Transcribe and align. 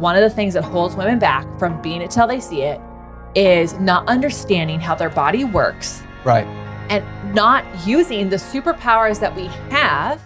one 0.00 0.16
of 0.16 0.22
the 0.22 0.30
things 0.30 0.54
that 0.54 0.62
holds 0.64 0.96
women 0.96 1.18
back 1.18 1.46
from 1.58 1.80
being 1.82 2.00
it 2.00 2.10
till 2.10 2.26
they 2.26 2.40
see 2.40 2.62
it 2.62 2.80
is 3.34 3.78
not 3.78 4.08
understanding 4.08 4.80
how 4.80 4.94
their 4.94 5.10
body 5.10 5.44
works 5.44 6.02
Right. 6.24 6.46
and 6.88 7.04
not 7.34 7.64
using 7.86 8.30
the 8.30 8.36
superpowers 8.36 9.20
that 9.20 9.36
we 9.36 9.46
have. 9.70 10.20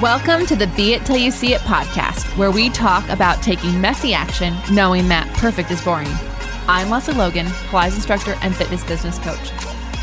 Welcome 0.00 0.46
to 0.46 0.54
the 0.54 0.68
Be 0.76 0.92
It 0.94 1.04
Till 1.04 1.16
You 1.16 1.32
See 1.32 1.54
It 1.54 1.60
podcast, 1.62 2.24
where 2.38 2.52
we 2.52 2.70
talk 2.70 3.08
about 3.08 3.42
taking 3.42 3.80
messy 3.80 4.14
action, 4.14 4.54
knowing 4.70 5.08
that 5.08 5.26
perfect 5.34 5.72
is 5.72 5.82
boring. 5.82 6.06
I'm 6.68 6.88
Lesley 6.88 7.14
Logan, 7.14 7.46
Pilates 7.46 7.96
instructor 7.96 8.36
and 8.42 8.54
fitness 8.54 8.84
business 8.84 9.18
coach. 9.18 9.50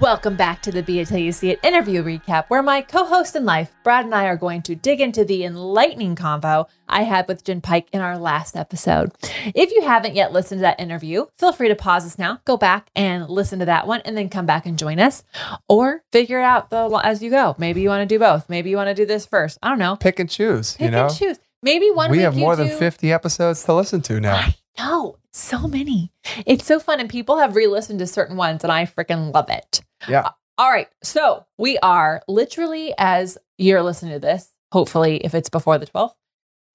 Welcome 0.00 0.34
back 0.34 0.62
to 0.62 0.72
the 0.72 0.82
Be 0.82 1.00
It 1.00 1.08
Till 1.08 1.18
You 1.18 1.30
See 1.30 1.50
It 1.50 1.60
interview 1.62 2.02
recap, 2.02 2.46
where 2.48 2.62
my 2.62 2.80
co 2.80 3.04
host 3.04 3.36
in 3.36 3.44
life, 3.44 3.70
Brad 3.84 4.06
and 4.06 4.14
I, 4.14 4.24
are 4.28 4.36
going 4.36 4.62
to 4.62 4.74
dig 4.74 4.98
into 4.98 5.26
the 5.26 5.44
enlightening 5.44 6.16
convo 6.16 6.66
I 6.88 7.02
had 7.02 7.28
with 7.28 7.44
Jenn 7.44 7.60
Pike 7.60 7.86
in 7.92 8.00
our 8.00 8.16
last 8.16 8.56
episode. 8.56 9.12
If 9.54 9.70
you 9.72 9.82
haven't 9.82 10.14
yet 10.14 10.32
listened 10.32 10.60
to 10.60 10.62
that 10.62 10.80
interview, 10.80 11.26
feel 11.36 11.52
free 11.52 11.68
to 11.68 11.74
pause 11.74 12.04
this 12.04 12.18
now, 12.18 12.40
go 12.46 12.56
back 12.56 12.88
and 12.96 13.28
listen 13.28 13.58
to 13.58 13.66
that 13.66 13.86
one, 13.86 14.00
and 14.06 14.16
then 14.16 14.30
come 14.30 14.46
back 14.46 14.64
and 14.64 14.78
join 14.78 14.98
us, 14.98 15.22
or 15.68 16.02
figure 16.12 16.38
it 16.40 16.44
out 16.44 16.70
the, 16.70 16.88
as 17.04 17.22
you 17.22 17.28
go. 17.28 17.54
Maybe 17.58 17.82
you 17.82 17.90
want 17.90 18.00
to 18.08 18.14
do 18.14 18.18
both. 18.18 18.48
Maybe 18.48 18.70
you 18.70 18.76
want 18.76 18.88
to 18.88 18.94
do 18.94 19.04
this 19.04 19.26
first. 19.26 19.58
I 19.62 19.68
don't 19.68 19.78
know. 19.78 19.96
Pick 19.96 20.18
and 20.18 20.30
choose. 20.30 20.78
Pick 20.78 20.86
you 20.86 20.90
know, 20.92 21.08
and 21.08 21.14
choose. 21.14 21.38
Maybe 21.62 21.90
one 21.90 22.10
we 22.10 22.20
have 22.20 22.34
more 22.34 22.56
than 22.56 22.68
do- 22.68 22.74
50 22.74 23.12
episodes 23.12 23.62
to 23.64 23.74
listen 23.74 24.00
to 24.00 24.18
now. 24.18 24.36
I 24.36 24.54
know. 24.78 25.18
So 25.30 25.68
many. 25.68 26.10
It's 26.46 26.66
so 26.66 26.80
fun. 26.80 26.98
And 26.98 27.08
people 27.08 27.38
have 27.38 27.54
re 27.54 27.66
listened 27.66 27.98
to 28.00 28.06
certain 28.06 28.36
ones, 28.36 28.64
and 28.64 28.72
I 28.72 28.86
freaking 28.86 29.32
love 29.32 29.50
it. 29.50 29.82
Yeah. 30.08 30.30
All 30.58 30.70
right. 30.70 30.88
So 31.02 31.46
we 31.58 31.78
are 31.78 32.22
literally, 32.28 32.92
as 32.98 33.38
you're 33.58 33.82
listening 33.82 34.12
to 34.12 34.18
this, 34.18 34.52
hopefully, 34.72 35.16
if 35.18 35.34
it's 35.34 35.48
before 35.48 35.78
the 35.78 35.86
12th, 35.86 36.12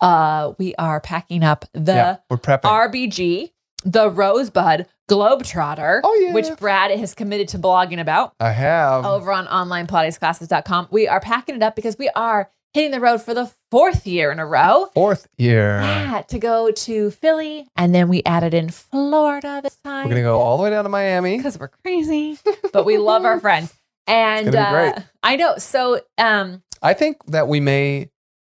uh, 0.01 0.53
we 0.57 0.75
are 0.75 0.99
packing 0.99 1.43
up 1.43 1.65
the 1.73 1.93
yeah. 1.93 2.17
We're 2.29 2.37
prepping. 2.37 2.61
RBG, 2.63 3.51
the 3.85 4.09
Rosebud 4.09 4.87
Globetrotter, 5.09 6.01
Oh, 6.03 6.13
yeah. 6.15 6.33
which 6.33 6.47
Brad 6.57 6.91
has 6.97 7.13
committed 7.13 7.47
to 7.49 7.59
blogging 7.59 7.99
about 7.99 8.33
I 8.39 8.51
have. 8.51 9.05
over 9.05 9.31
on 9.31 9.45
onlinepilatesclasses.com. 9.47 10.87
We 10.91 11.07
are 11.07 11.19
packing 11.19 11.55
it 11.55 11.63
up 11.63 11.75
because 11.75 11.97
we 11.97 12.09
are 12.15 12.49
hitting 12.75 12.91
the 12.91 12.99
road 12.99 13.21
for 13.21 13.33
the 13.33 13.49
fourth 13.71 14.05
year 14.05 14.31
in 14.33 14.37
a 14.39 14.45
row. 14.45 14.89
Fourth 14.93 15.27
year. 15.37 15.79
Yeah, 15.81 16.21
to 16.27 16.37
go 16.37 16.71
to 16.71 17.09
Philly, 17.09 17.67
and 17.77 17.95
then 17.95 18.09
we 18.09 18.21
added 18.25 18.53
in 18.53 18.69
Florida 18.69 19.61
this 19.63 19.77
time. 19.77 20.03
We're 20.05 20.11
going 20.11 20.23
to 20.23 20.27
go 20.27 20.39
all 20.41 20.57
the 20.57 20.63
way 20.63 20.69
down 20.71 20.83
to 20.83 20.89
Miami. 20.89 21.37
because 21.37 21.57
we're 21.57 21.69
crazy, 21.83 22.37
but 22.73 22.85
we 22.85 22.97
love 22.97 23.23
our 23.23 23.39
friends. 23.45 23.73
And 24.07 24.53
uh. 24.53 24.93
I 25.23 25.37
know. 25.37 25.57
So, 25.57 26.01
um, 26.17 26.61
I 26.81 26.93
think 26.93 27.25
that 27.27 27.47
we 27.47 27.59
may 27.61 28.09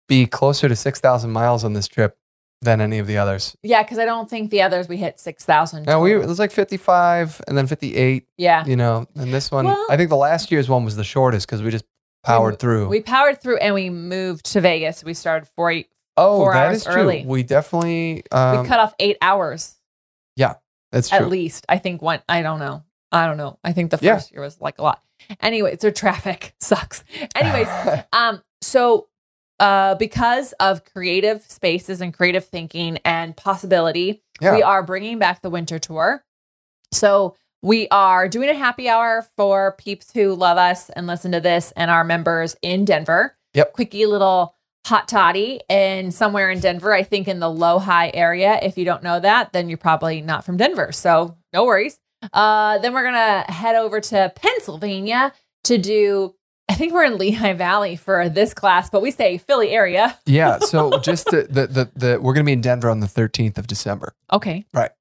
be 0.07 0.27
closer 0.27 0.69
to 0.69 0.75
6,000 0.75 1.31
miles 1.31 1.63
on 1.63 1.73
this 1.73 1.87
trip 1.87 2.15
than 2.61 2.79
any 2.79 2.99
of 2.99 3.07
the 3.07 3.17
others. 3.17 3.57
yeah, 3.63 3.81
because 3.81 3.97
I 3.97 4.05
don't 4.05 4.29
think 4.29 4.51
the 4.51 4.61
others 4.61 4.87
we 4.87 4.97
hit 4.97 5.19
six 5.19 5.43
thousand. 5.43 5.85
No, 5.87 5.99
we 5.99 6.13
it 6.13 6.27
was 6.27 6.37
like 6.37 6.51
55 6.51 7.41
and 7.47 7.57
then 7.57 7.65
58, 7.65 8.27
yeah, 8.37 8.63
you 8.67 8.75
know, 8.75 9.07
and 9.15 9.33
this 9.33 9.49
one, 9.49 9.65
Well- 9.65 9.87
I 9.89 9.97
think 9.97 10.09
the 10.11 10.15
last 10.15 10.51
year's 10.51 10.69
one 10.69 10.85
was 10.85 10.95
the 10.95 11.03
shortest 11.03 11.47
because 11.47 11.63
we 11.63 11.71
just 11.71 11.85
powered 12.23 12.59
through. 12.59 12.87
we 12.87 13.01
powered 13.01 13.41
through 13.41 13.57
and 13.57 13.73
we 13.75 13.89
moved 13.89 14.45
to 14.53 14.61
Vegas. 14.61 15.03
We 15.03 15.13
started 15.13 15.47
four. 15.47 15.67
We 15.67 15.87
oh, 16.17 16.37
four 16.37 16.53
that 16.53 16.67
hours 16.67 16.77
is 16.77 16.83
true. 16.85 16.93
early. 16.93 17.23
We 17.25 17.43
definitely, 17.43 18.23
um, 18.31 18.65
cut 18.65 18.79
off 18.79 18.93
eight 18.99 19.17
hours 19.21 19.75
Yeah, 20.35 20.55
that's 20.91 21.09
true. 21.09 21.17
at 21.19 21.29
least. 21.29 21.65
I 21.69 21.77
think 21.77 22.01
one. 22.01 22.21
I 22.29 22.41
don't 22.41 22.59
know. 22.59 22.83
I 23.11 23.25
don't 23.25 23.37
know. 23.37 23.57
I 23.63 23.73
think 23.73 23.91
the 23.91 23.99
Yeah. 24.01 24.15
first 24.15 24.31
year 24.31 24.41
was 24.41 24.59
like 24.61 24.77
a 24.79 24.83
lot. 24.83 25.01
Anyway, 25.39 25.77
so 25.79 25.91
traffic 25.91 26.53
sucks. 26.59 27.03
Anyways, 27.35 27.67
Um, 28.13 28.41
so 28.61 29.07
uh, 29.59 29.95
because 29.95 30.53
of 30.53 30.83
creative 30.85 31.43
spaces 31.43 32.01
and 32.01 32.13
creative 32.13 32.45
thinking 32.45 32.97
and 33.05 33.35
possibility, 33.37 34.23
Yeah. 34.41 34.55
we 34.55 34.63
are 34.63 34.81
bringing 34.83 35.19
back 35.19 35.41
the 35.41 35.49
winter 35.49 35.77
tour. 35.79 36.23
So 36.91 37.35
we 37.61 37.87
are 37.89 38.27
doing 38.27 38.49
a 38.49 38.53
happy 38.55 38.89
hour 38.89 39.27
for 39.35 39.75
peeps 39.77 40.11
who 40.11 40.33
love 40.33 40.57
us 40.57 40.89
and 40.89 41.07
listen 41.07 41.31
to 41.31 41.39
this 41.39 41.71
and 41.75 41.91
our 41.91 42.03
members 42.03 42.55
in 42.61 42.85
Denver. 42.85 43.35
Yep. 43.53 43.73
Quickie 43.73 44.05
little 44.05 44.55
hot 44.85 45.07
toddy 45.07 45.61
and 45.69 46.13
somewhere 46.13 46.49
in 46.49 46.59
Denver, 46.59 46.93
I 46.93 47.03
think 47.03 47.27
in 47.27 47.39
the 47.39 47.47
LoHi 47.47 48.11
area. 48.13 48.59
If 48.61 48.77
you 48.77 48.85
don't 48.85 49.03
know 49.03 49.19
that, 49.19 49.53
then 49.53 49.69
you're 49.69 49.77
probably 49.77 50.21
not 50.21 50.43
from 50.43 50.57
Denver. 50.57 50.91
So 50.91 51.37
no 51.53 51.65
worries. 51.65 51.99
Uh, 52.33 52.77
then 52.79 52.93
we're 52.93 53.03
gonna 53.03 53.51
head 53.51 53.75
over 53.75 53.99
to 53.99 54.31
Pennsylvania 54.35 55.33
to 55.65 55.77
do. 55.77 56.35
I 56.69 56.73
think 56.73 56.93
we're 56.93 57.03
in 57.03 57.17
Lehigh 57.17 57.53
Valley 57.53 57.95
for 57.95 58.29
this 58.29 58.53
class, 58.53 58.89
but 58.89 59.01
we 59.01 59.11
say 59.11 59.37
Philly 59.37 59.69
area. 59.69 60.17
yeah. 60.25 60.57
So 60.61 60.97
just 60.99 61.27
to, 61.27 61.43
the, 61.43 61.67
the, 61.67 61.91
the, 61.95 62.21
we're 62.21 62.33
going 62.33 62.45
to 62.45 62.49
be 62.49 62.53
in 62.53 62.61
Denver 62.61 62.89
on 62.89 63.01
the 63.01 63.07
13th 63.07 63.57
of 63.57 63.67
December. 63.67 64.13
Okay. 64.31 64.65
Right. 64.73 64.91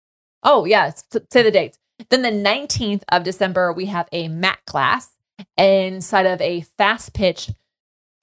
Oh, 0.43 0.65
yeah. 0.65 0.91
Say 1.31 1.43
the 1.44 1.53
dates. 1.53 1.78
Then 2.09 2.22
the 2.22 2.31
19th 2.31 3.03
of 3.11 3.25
December, 3.25 3.72
we 3.72 3.87
have 3.87 4.09
a 4.12 4.28
mat 4.28 4.59
class 4.66 5.11
inside 5.56 6.27
of 6.27 6.41
a 6.41 6.62
fast 6.62 7.12
pitch 7.12 7.50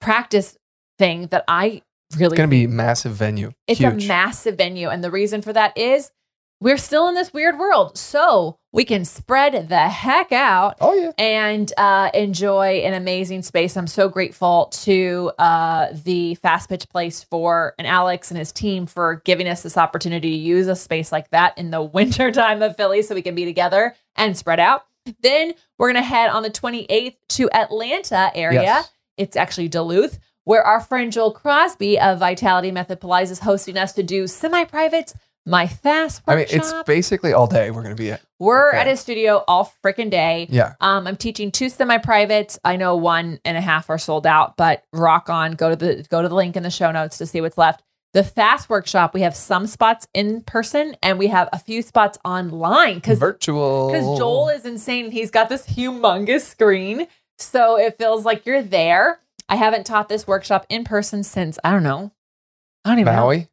practice 0.00 0.56
thing 0.98 1.28
that 1.28 1.44
I 1.48 1.82
really 2.16 2.34
It's 2.34 2.38
going 2.38 2.48
to 2.48 2.56
be 2.56 2.64
a 2.64 2.68
massive 2.68 3.12
venue. 3.12 3.52
It's 3.66 3.80
Huge. 3.80 4.04
a 4.04 4.08
massive 4.08 4.56
venue. 4.56 4.88
And 4.88 5.02
the 5.02 5.10
reason 5.10 5.42
for 5.42 5.52
that 5.52 5.76
is 5.76 6.10
we're 6.60 6.76
still 6.76 7.08
in 7.08 7.14
this 7.14 7.32
weird 7.32 7.58
world. 7.58 7.96
So 7.96 8.58
we 8.72 8.84
can 8.84 9.04
spread 9.04 9.68
the 9.68 9.88
heck 9.88 10.30
out 10.30 10.76
oh, 10.80 10.94
yeah. 10.94 11.12
and 11.16 11.72
uh, 11.78 12.10
enjoy 12.12 12.80
an 12.84 12.92
amazing 12.92 13.42
space. 13.42 13.76
I'm 13.76 13.86
so 13.86 14.08
grateful 14.08 14.66
to 14.66 15.32
uh, 15.38 15.88
the 16.04 16.34
Fast 16.36 16.68
Pitch 16.68 16.88
Place 16.88 17.24
for 17.24 17.74
and 17.78 17.86
Alex 17.86 18.30
and 18.30 18.38
his 18.38 18.52
team 18.52 18.86
for 18.86 19.22
giving 19.24 19.48
us 19.48 19.62
this 19.62 19.78
opportunity 19.78 20.30
to 20.30 20.36
use 20.36 20.68
a 20.68 20.76
space 20.76 21.10
like 21.10 21.30
that 21.30 21.56
in 21.56 21.70
the 21.70 21.82
winter 21.98 22.30
time 22.30 22.62
of 22.62 22.76
Philly 22.76 23.02
so 23.02 23.14
we 23.14 23.22
can 23.22 23.34
be 23.34 23.46
together 23.46 23.94
and 24.16 24.36
spread 24.36 24.60
out. 24.60 24.84
Then 25.22 25.54
we're 25.78 25.90
going 25.90 26.02
to 26.02 26.08
head 26.08 26.28
on 26.28 26.42
the 26.42 26.50
28th 26.50 27.16
to 27.30 27.50
Atlanta 27.50 28.30
area. 28.34 28.62
Yes. 28.62 28.90
It's 29.16 29.36
actually 29.36 29.68
Duluth, 29.68 30.18
where 30.44 30.62
our 30.62 30.80
friend 30.80 31.10
Joel 31.10 31.32
Crosby 31.32 31.98
of 31.98 32.18
Vitality 32.18 32.70
Method 32.70 33.00
Pilates 33.00 33.30
is 33.30 33.40
hosting 33.40 33.78
us 33.78 33.92
to 33.94 34.02
do 34.02 34.26
semi 34.26 34.64
private, 34.64 35.14
my 35.48 35.66
fast 35.66 36.26
workshop. 36.26 36.28
I 36.28 36.34
workshop. 36.36 36.52
mean, 36.52 36.60
it's 36.60 36.86
basically 36.86 37.32
all 37.32 37.46
day 37.46 37.70
we're 37.70 37.82
going 37.82 37.96
to 37.96 38.00
be 38.00 38.12
at. 38.12 38.20
We're 38.38 38.68
okay. 38.68 38.78
at 38.78 38.86
his 38.86 39.00
studio 39.00 39.42
all 39.48 39.72
freaking 39.84 40.10
day. 40.10 40.46
Yeah. 40.50 40.74
Um, 40.80 41.06
I'm 41.06 41.16
teaching 41.16 41.50
two 41.50 41.68
semi-privates. 41.68 42.58
I 42.64 42.76
know 42.76 42.96
one 42.96 43.40
and 43.44 43.56
a 43.56 43.60
half 43.60 43.90
are 43.90 43.98
sold 43.98 44.26
out, 44.26 44.56
but 44.56 44.84
rock 44.92 45.28
on. 45.28 45.52
Go 45.52 45.70
to 45.70 45.76
the 45.76 46.06
go 46.08 46.22
to 46.22 46.28
the 46.28 46.34
link 46.34 46.56
in 46.56 46.62
the 46.62 46.70
show 46.70 46.92
notes 46.92 47.18
to 47.18 47.26
see 47.26 47.40
what's 47.40 47.58
left. 47.58 47.82
The 48.14 48.24
fast 48.24 48.70
workshop, 48.70 49.12
we 49.12 49.20
have 49.22 49.36
some 49.36 49.66
spots 49.66 50.06
in 50.14 50.42
person 50.42 50.96
and 51.02 51.18
we 51.18 51.26
have 51.26 51.48
a 51.52 51.58
few 51.58 51.82
spots 51.82 52.18
online 52.24 52.94
because 52.94 53.18
Virtual. 53.18 53.90
because 53.90 54.18
Joel 54.18 54.48
is 54.48 54.64
insane. 54.64 55.10
He's 55.10 55.30
got 55.30 55.48
this 55.48 55.66
humongous 55.66 56.42
screen, 56.42 57.06
so 57.38 57.78
it 57.78 57.98
feels 57.98 58.24
like 58.24 58.46
you're 58.46 58.62
there. 58.62 59.20
I 59.48 59.56
haven't 59.56 59.84
taught 59.84 60.08
this 60.08 60.26
workshop 60.26 60.66
in 60.68 60.84
person 60.84 61.22
since 61.22 61.58
I 61.64 61.70
don't 61.70 61.82
know. 61.82 62.12
I 62.84 62.90
don't 62.90 63.00
even 63.00 63.14
know. 63.14 63.20
Maui. 63.22 63.48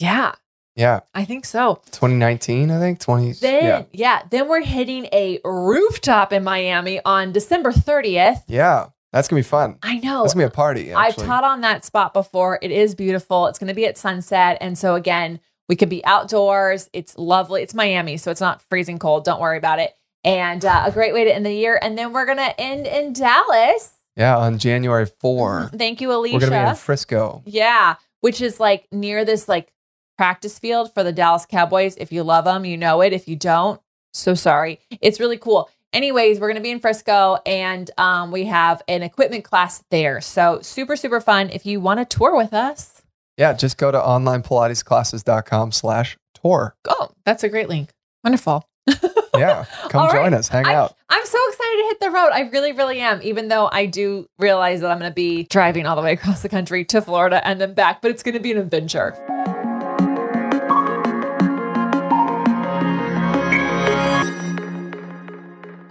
Yeah, 0.00 0.34
Yeah. 0.76 1.00
I 1.14 1.24
think 1.24 1.44
so. 1.44 1.80
2019, 1.92 2.70
I 2.70 2.78
think. 2.78 2.98
20. 3.00 3.32
Then 3.34 3.64
yeah. 3.64 3.82
yeah, 3.92 4.22
then 4.30 4.48
we're 4.48 4.62
hitting 4.62 5.06
a 5.12 5.40
rooftop 5.44 6.32
in 6.32 6.42
Miami 6.44 7.00
on 7.04 7.32
December 7.32 7.70
30th. 7.70 8.42
Yeah. 8.48 8.88
That's 9.12 9.28
going 9.28 9.40
to 9.40 9.46
be 9.46 9.48
fun. 9.48 9.78
I 9.84 9.98
know. 9.98 10.24
It's 10.24 10.34
going 10.34 10.44
to 10.44 10.50
be 10.50 10.52
a 10.52 10.56
party. 10.56 10.92
I've 10.92 11.14
taught 11.14 11.44
on 11.44 11.60
that 11.60 11.84
spot 11.84 12.12
before. 12.12 12.58
It 12.60 12.72
is 12.72 12.96
beautiful. 12.96 13.46
It's 13.46 13.60
going 13.60 13.68
to 13.68 13.74
be 13.74 13.86
at 13.86 13.96
sunset. 13.96 14.58
And 14.60 14.76
so, 14.76 14.96
again, 14.96 15.38
we 15.68 15.76
could 15.76 15.88
be 15.88 16.04
outdoors. 16.04 16.90
It's 16.92 17.16
lovely. 17.16 17.62
It's 17.62 17.74
Miami, 17.74 18.16
so 18.16 18.32
it's 18.32 18.40
not 18.40 18.60
freezing 18.62 18.98
cold. 18.98 19.24
Don't 19.24 19.40
worry 19.40 19.56
about 19.56 19.78
it. 19.78 19.94
And 20.24 20.64
uh, 20.64 20.82
a 20.86 20.90
great 20.90 21.14
way 21.14 21.22
to 21.24 21.32
end 21.32 21.46
the 21.46 21.54
year. 21.54 21.78
And 21.80 21.96
then 21.96 22.12
we're 22.12 22.26
going 22.26 22.38
to 22.38 22.60
end 22.60 22.88
in 22.88 23.12
Dallas. 23.12 23.92
yeah. 24.16 24.36
On 24.36 24.58
January 24.58 25.06
4. 25.06 25.70
Thank 25.76 26.00
you, 26.00 26.12
Alicia. 26.12 26.34
We're 26.34 26.40
going 26.40 26.52
to 26.52 26.66
be 26.66 26.70
in 26.70 26.74
Frisco. 26.74 27.42
yeah, 27.46 27.94
which 28.20 28.40
is 28.40 28.58
like 28.58 28.88
near 28.90 29.24
this 29.24 29.48
like 29.48 29.70
practice 30.16 30.58
field 30.58 30.92
for 30.94 31.02
the 31.02 31.12
Dallas 31.12 31.46
Cowboys. 31.46 31.96
If 31.96 32.12
you 32.12 32.22
love 32.22 32.44
them, 32.44 32.64
you 32.64 32.76
know 32.76 33.00
it. 33.00 33.12
If 33.12 33.28
you 33.28 33.36
don't, 33.36 33.80
so 34.12 34.34
sorry. 34.34 34.80
It's 35.00 35.18
really 35.20 35.38
cool. 35.38 35.68
anyways, 35.92 36.40
we're 36.40 36.48
going 36.48 36.56
to 36.56 36.62
be 36.62 36.70
in 36.70 36.80
Frisco 36.80 37.38
and 37.46 37.90
um, 37.98 38.30
we 38.32 38.44
have 38.46 38.82
an 38.88 39.02
equipment 39.02 39.44
class 39.44 39.82
there. 39.90 40.20
So 40.20 40.60
super, 40.62 40.96
super 40.96 41.20
fun. 41.20 41.50
If 41.50 41.64
you 41.66 41.80
want 41.80 42.00
to 42.00 42.16
tour 42.16 42.36
with 42.36 42.52
us, 42.52 43.02
Yeah, 43.36 43.52
just 43.52 43.76
go 43.78 43.90
to 43.92 43.98
onlinepilatesclasses.com 43.98 45.72
slash 45.72 46.16
tour. 46.42 46.74
oh, 46.88 47.10
that's 47.24 47.42
a 47.44 47.48
great 47.48 47.68
link. 47.68 47.90
Wonderful. 48.22 48.68
Yeah, 49.36 49.64
come 49.88 50.08
join 50.12 50.20
right. 50.20 50.32
us, 50.32 50.46
hang 50.46 50.64
I- 50.64 50.74
out. 50.74 50.94
I'm 51.08 51.26
so 51.26 51.38
excited 51.48 51.76
to 51.78 51.84
hit 51.88 51.98
the 52.00 52.10
road. 52.12 52.28
I 52.32 52.42
really, 52.52 52.70
really 52.70 53.00
am, 53.00 53.20
even 53.24 53.48
though 53.48 53.68
I 53.72 53.86
do 53.86 54.28
realize 54.38 54.80
that 54.80 54.92
I'm 54.92 55.00
going 55.00 55.10
to 55.10 55.14
be 55.14 55.42
driving 55.42 55.86
all 55.86 55.96
the 55.96 56.02
way 56.02 56.12
across 56.12 56.42
the 56.42 56.48
country 56.48 56.84
to 56.84 57.00
Florida 57.02 57.44
and 57.44 57.60
then 57.60 57.74
back, 57.74 58.00
but 58.00 58.12
it's 58.12 58.22
going 58.22 58.34
to 58.34 58.40
be 58.40 58.52
an 58.52 58.58
adventure. 58.58 59.12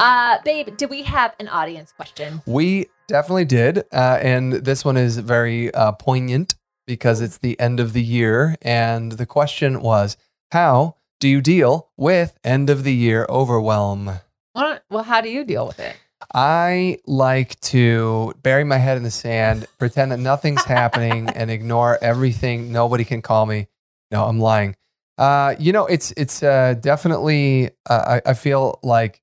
Uh, 0.03 0.37
babe, 0.43 0.75
did 0.75 0.89
we 0.89 1.03
have 1.03 1.33
an 1.39 1.47
audience 1.47 1.93
question? 1.93 2.41
We 2.45 2.87
definitely 3.07 3.45
did. 3.45 3.85
Uh, 3.89 4.19
and 4.21 4.51
this 4.51 4.83
one 4.83 4.97
is 4.97 5.17
very 5.17 5.73
uh, 5.73 5.93
poignant 5.93 6.55
because 6.85 7.21
it's 7.21 7.37
the 7.37 7.57
end 7.57 7.79
of 7.79 7.93
the 7.93 8.03
year. 8.03 8.57
And 8.61 9.13
the 9.13 9.25
question 9.25 9.79
was 9.81 10.17
How 10.51 10.97
do 11.21 11.29
you 11.29 11.39
deal 11.41 11.89
with 11.95 12.37
end 12.43 12.69
of 12.69 12.83
the 12.83 12.93
year 12.93 13.25
overwhelm? 13.29 14.19
Why 14.51 14.81
Well, 14.89 15.03
how 15.03 15.21
do 15.21 15.29
you 15.29 15.45
deal 15.45 15.65
with 15.65 15.79
it? 15.79 15.95
I 16.33 16.97
like 17.05 17.57
to 17.61 18.33
bury 18.43 18.65
my 18.65 18.79
head 18.79 18.97
in 18.97 19.03
the 19.03 19.11
sand, 19.11 19.67
pretend 19.79 20.11
that 20.11 20.19
nothing's 20.19 20.65
happening, 20.65 21.29
and 21.29 21.49
ignore 21.49 21.97
everything. 22.01 22.73
Nobody 22.73 23.05
can 23.05 23.21
call 23.21 23.45
me. 23.45 23.67
No, 24.11 24.25
I'm 24.25 24.39
lying. 24.39 24.75
Uh, 25.17 25.55
you 25.59 25.71
know, 25.71 25.85
it's 25.85 26.11
it's 26.17 26.43
uh, 26.43 26.73
definitely. 26.73 27.69
Uh, 27.89 28.19
I, 28.25 28.31
I 28.31 28.33
feel 28.33 28.81
like 28.83 29.21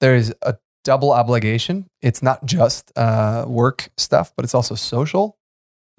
there's 0.00 0.32
a 0.42 0.56
double 0.84 1.12
obligation. 1.12 1.88
It's 2.02 2.22
not 2.22 2.44
just 2.46 2.92
uh, 2.96 3.44
work 3.46 3.90
stuff, 3.96 4.32
but 4.36 4.44
it's 4.44 4.54
also 4.54 4.74
social. 4.74 5.38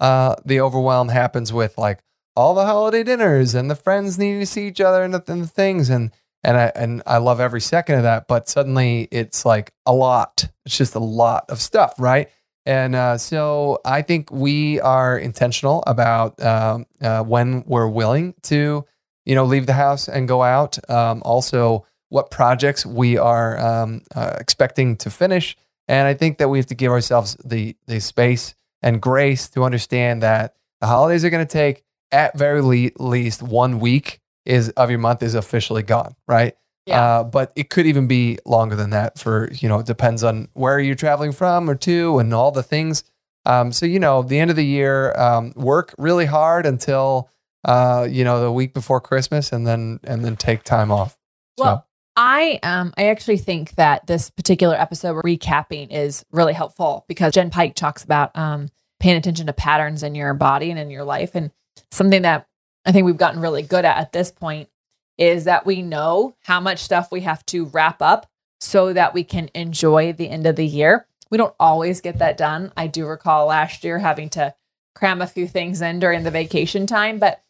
Uh, 0.00 0.36
the 0.44 0.60
overwhelm 0.60 1.08
happens 1.08 1.52
with 1.52 1.76
like 1.76 2.00
all 2.36 2.54
the 2.54 2.64
holiday 2.64 3.02
dinners 3.02 3.54
and 3.54 3.70
the 3.70 3.74
friends 3.74 4.18
needing 4.18 4.40
to 4.40 4.46
see 4.46 4.66
each 4.66 4.80
other 4.80 5.02
and 5.02 5.12
the, 5.12 5.22
and 5.26 5.42
the 5.42 5.48
things 5.48 5.90
and 5.90 6.12
and 6.44 6.56
I 6.56 6.72
and 6.76 7.02
I 7.04 7.18
love 7.18 7.40
every 7.40 7.60
second 7.60 7.96
of 7.96 8.02
that. 8.04 8.28
But 8.28 8.48
suddenly 8.48 9.08
it's 9.10 9.44
like 9.44 9.72
a 9.86 9.92
lot. 9.92 10.48
It's 10.64 10.78
just 10.78 10.94
a 10.94 11.00
lot 11.00 11.46
of 11.50 11.60
stuff, 11.60 11.94
right? 11.98 12.30
And 12.64 12.94
uh, 12.94 13.18
so 13.18 13.80
I 13.84 14.02
think 14.02 14.30
we 14.30 14.78
are 14.80 15.18
intentional 15.18 15.82
about 15.86 16.40
um, 16.42 16.86
uh, 17.00 17.22
when 17.24 17.64
we're 17.66 17.88
willing 17.88 18.34
to, 18.42 18.84
you 19.24 19.34
know, 19.34 19.44
leave 19.44 19.66
the 19.66 19.72
house 19.72 20.06
and 20.06 20.28
go 20.28 20.42
out. 20.42 20.78
Um, 20.90 21.22
also, 21.24 21.86
what 22.08 22.30
projects 22.30 22.86
we 22.86 23.18
are 23.18 23.58
um, 23.58 24.02
uh, 24.14 24.36
expecting 24.38 24.96
to 24.96 25.10
finish, 25.10 25.56
and 25.86 26.06
I 26.06 26.14
think 26.14 26.38
that 26.38 26.48
we 26.48 26.58
have 26.58 26.66
to 26.66 26.74
give 26.74 26.92
ourselves 26.92 27.36
the 27.44 27.76
the 27.86 28.00
space 28.00 28.54
and 28.82 29.02
grace 29.02 29.48
to 29.50 29.64
understand 29.64 30.22
that 30.22 30.54
the 30.80 30.86
holidays 30.86 31.24
are 31.24 31.30
going 31.30 31.46
to 31.46 31.52
take 31.52 31.84
at 32.12 32.36
very 32.36 32.60
le- 32.62 32.90
least 32.98 33.42
one 33.42 33.80
week 33.80 34.20
is 34.44 34.70
of 34.70 34.90
your 34.90 34.98
month 34.98 35.22
is 35.22 35.34
officially 35.34 35.82
gone, 35.82 36.14
right? 36.26 36.56
Yeah. 36.86 37.02
Uh, 37.02 37.24
but 37.24 37.52
it 37.54 37.68
could 37.68 37.86
even 37.86 38.06
be 38.06 38.38
longer 38.46 38.74
than 38.74 38.90
that 38.90 39.18
for, 39.18 39.50
you 39.52 39.68
know, 39.68 39.78
it 39.78 39.86
depends 39.86 40.24
on 40.24 40.48
where 40.54 40.80
you're 40.80 40.94
traveling 40.94 41.32
from 41.32 41.68
or 41.68 41.74
to 41.74 42.18
and 42.18 42.32
all 42.32 42.50
the 42.50 42.62
things. 42.62 43.04
Um, 43.44 43.72
so, 43.72 43.84
you 43.84 43.98
know, 43.98 44.22
the 44.22 44.38
end 44.38 44.50
of 44.50 44.56
the 44.56 44.64
year, 44.64 45.12
um, 45.20 45.52
work 45.54 45.94
really 45.98 46.24
hard 46.24 46.64
until, 46.64 47.28
uh, 47.64 48.06
you 48.08 48.24
know, 48.24 48.40
the 48.40 48.50
week 48.50 48.72
before 48.72 49.02
Christmas 49.02 49.52
and 49.52 49.66
then, 49.66 50.00
and 50.04 50.24
then 50.24 50.36
take 50.36 50.62
time 50.62 50.90
off. 50.90 51.18
Well, 51.58 51.86
I 52.20 52.58
um 52.64 52.92
I 52.98 53.06
actually 53.10 53.36
think 53.36 53.76
that 53.76 54.08
this 54.08 54.28
particular 54.28 54.74
episode 54.74 55.14
we're 55.14 55.22
recapping 55.22 55.92
is 55.92 56.24
really 56.32 56.52
helpful 56.52 57.04
because 57.06 57.32
Jenn 57.32 57.48
Pike 57.48 57.76
talks 57.76 58.02
about 58.02 58.36
um 58.36 58.70
paying 58.98 59.16
attention 59.16 59.46
to 59.46 59.52
patterns 59.52 60.02
in 60.02 60.16
your 60.16 60.34
body 60.34 60.70
and 60.70 60.80
in 60.80 60.90
your 60.90 61.04
life 61.04 61.36
and 61.36 61.52
something 61.92 62.22
that 62.22 62.48
I 62.84 62.90
think 62.90 63.06
we've 63.06 63.16
gotten 63.16 63.40
really 63.40 63.62
good 63.62 63.84
at 63.84 63.98
at 63.98 64.12
this 64.12 64.32
point 64.32 64.68
is 65.16 65.44
that 65.44 65.64
we 65.64 65.80
know 65.80 66.34
how 66.42 66.58
much 66.58 66.80
stuff 66.80 67.12
we 67.12 67.20
have 67.20 67.46
to 67.46 67.66
wrap 67.66 68.02
up 68.02 68.26
so 68.60 68.92
that 68.92 69.14
we 69.14 69.22
can 69.22 69.48
enjoy 69.54 70.12
the 70.12 70.28
end 70.28 70.44
of 70.44 70.56
the 70.56 70.66
year. 70.66 71.06
We 71.30 71.38
don't 71.38 71.54
always 71.60 72.00
get 72.00 72.18
that 72.18 72.36
done. 72.36 72.72
I 72.76 72.88
do 72.88 73.06
recall 73.06 73.46
last 73.46 73.84
year 73.84 74.00
having 74.00 74.28
to 74.30 74.54
cram 74.96 75.22
a 75.22 75.26
few 75.28 75.46
things 75.46 75.80
in 75.80 76.00
during 76.00 76.24
the 76.24 76.32
vacation 76.32 76.88
time, 76.88 77.20
but 77.20 77.44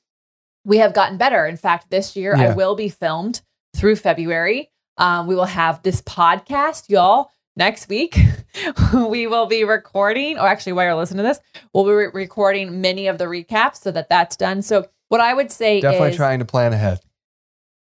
we 0.67 0.77
have 0.79 0.93
gotten 0.93 1.17
better. 1.17 1.47
In 1.47 1.57
fact, 1.57 1.89
this 1.89 2.17
year 2.17 2.37
I 2.37 2.55
will 2.55 2.75
be 2.75 2.91
filmed 2.91 3.41
through 3.75 3.97
February. 3.97 4.71
Um, 4.97 5.27
we 5.27 5.35
will 5.35 5.45
have 5.45 5.83
this 5.83 6.03
podcast, 6.03 6.89
y'all. 6.89 7.31
Next 7.57 7.89
week, 7.89 8.17
we 8.95 9.27
will 9.27 9.47
be 9.47 9.65
recording, 9.65 10.39
or 10.39 10.47
actually, 10.47 10.73
while 10.75 10.85
you're 10.87 10.95
listening 10.95 11.19
to 11.19 11.23
this, 11.25 11.41
we'll 11.73 11.85
be 11.85 11.91
re- 11.91 12.11
recording 12.13 12.81
many 12.81 13.09
of 13.09 13.19
the 13.19 13.25
recaps 13.25 13.79
so 13.79 13.91
that 13.91 14.09
that's 14.09 14.37
done. 14.37 14.63
So, 14.63 14.87
what 15.09 15.21
I 15.21 15.35
would 15.35 15.51
say 15.51 15.81
Definitely 15.81 16.11
is 16.11 16.17
trying 16.17 16.39
to 16.39 16.45
plan 16.45 16.73
ahead. 16.73 17.01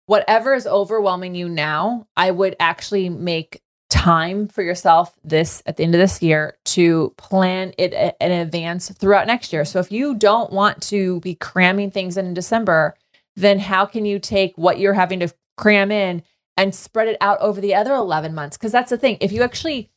whatever 0.07 0.55
is 0.55 0.67
overwhelming 0.67 1.35
you 1.35 1.49
now, 1.49 2.07
I 2.17 2.31
would 2.31 2.55
actually 2.61 3.09
make 3.09 3.63
time 3.91 4.49
for 4.49 4.63
yourself 4.63 5.17
this 5.25 5.63
at 5.67 5.77
the 5.77 5.83
end 5.85 5.95
of 5.95 6.01
this 6.01 6.21
year 6.23 6.57
to 6.65 7.15
plan 7.17 7.73
it 7.79 7.95
in 8.21 8.31
advance 8.33 8.91
throughout 8.91 9.27
next 9.27 9.53
year. 9.53 9.65
So 9.65 9.79
if 9.81 9.91
you 9.91 10.15
don't 10.15 10.53
want 10.53 10.83
to 10.85 11.21
be 11.21 11.35
cramming 11.35 11.91
things 11.91 12.17
in 12.17 12.27
in 12.27 12.35
December, 12.35 12.95
then 13.37 13.59
how 13.59 13.87
can 13.87 14.05
you 14.05 14.19
take 14.19 14.53
what 14.57 14.79
you're 14.79 14.95
having 14.95 15.21
to 15.21 15.29
cram 15.57 15.91
in 15.91 16.23
and 16.57 16.75
spread 16.75 17.09
it 17.09 17.17
out 17.21 17.41
over 17.41 17.61
the 17.61 17.75
other 17.75 17.95
11 17.95 18.35
months? 18.35 18.57
Because 18.57 18.73
that's 18.73 18.91
the 18.91 18.99
thing. 18.99 19.19
If 19.21 19.33
you 19.33 19.43
actually 19.43 19.91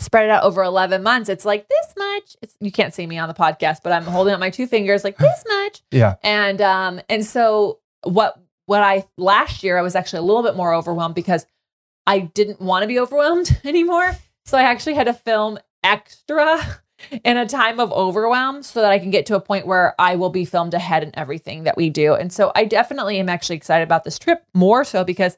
spread 0.00 0.24
it 0.24 0.30
out 0.30 0.42
over 0.42 0.62
11 0.62 1.02
months, 1.02 1.28
it's 1.28 1.44
like 1.44 1.68
this 1.68 1.94
much. 1.96 2.36
It's, 2.42 2.56
you 2.60 2.72
can't 2.72 2.92
see 2.92 3.06
me 3.06 3.16
on 3.18 3.28
the 3.28 3.34
podcast, 3.34 3.78
but 3.84 3.92
I'm 3.92 4.04
holding 4.04 4.34
up 4.34 4.40
my 4.40 4.50
two 4.50 4.66
fingers 4.66 5.04
like 5.04 5.16
this 5.18 5.44
much 5.48 5.82
Yeah. 5.92 6.14
and 6.22 6.60
um 6.60 7.00
and 7.08 7.24
so 7.24 7.78
what 8.02 8.34
what 8.66 8.82
i 8.82 9.04
last 9.16 9.62
year 9.62 9.78
i 9.78 9.82
was 9.82 9.94
actually 9.96 10.18
a 10.18 10.22
little 10.22 10.42
bit 10.42 10.56
more 10.56 10.74
overwhelmed 10.74 11.14
because 11.14 11.46
i 12.06 12.18
didn't 12.18 12.60
want 12.60 12.82
to 12.82 12.86
be 12.86 12.98
overwhelmed 12.98 13.58
anymore 13.64 14.14
so 14.44 14.58
i 14.58 14.62
actually 14.62 14.92
had 14.94 15.04
to 15.06 15.14
film 15.14 15.58
extra 15.82 16.82
in 17.24 17.36
a 17.36 17.46
time 17.46 17.80
of 17.80 17.92
overwhelm 17.92 18.62
so 18.62 18.80
that 18.80 18.92
i 18.92 18.98
can 18.98 19.10
get 19.10 19.26
to 19.26 19.36
a 19.36 19.40
point 19.40 19.66
where 19.66 19.94
i 19.98 20.16
will 20.16 20.30
be 20.30 20.44
filmed 20.44 20.74
ahead 20.74 21.02
in 21.02 21.10
everything 21.14 21.64
that 21.64 21.76
we 21.76 21.90
do. 21.90 22.14
And 22.14 22.32
so 22.32 22.52
i 22.54 22.64
definitely 22.64 23.18
am 23.18 23.28
actually 23.28 23.56
excited 23.56 23.84
about 23.84 24.04
this 24.04 24.18
trip 24.18 24.44
more 24.54 24.84
so 24.84 25.04
because 25.04 25.36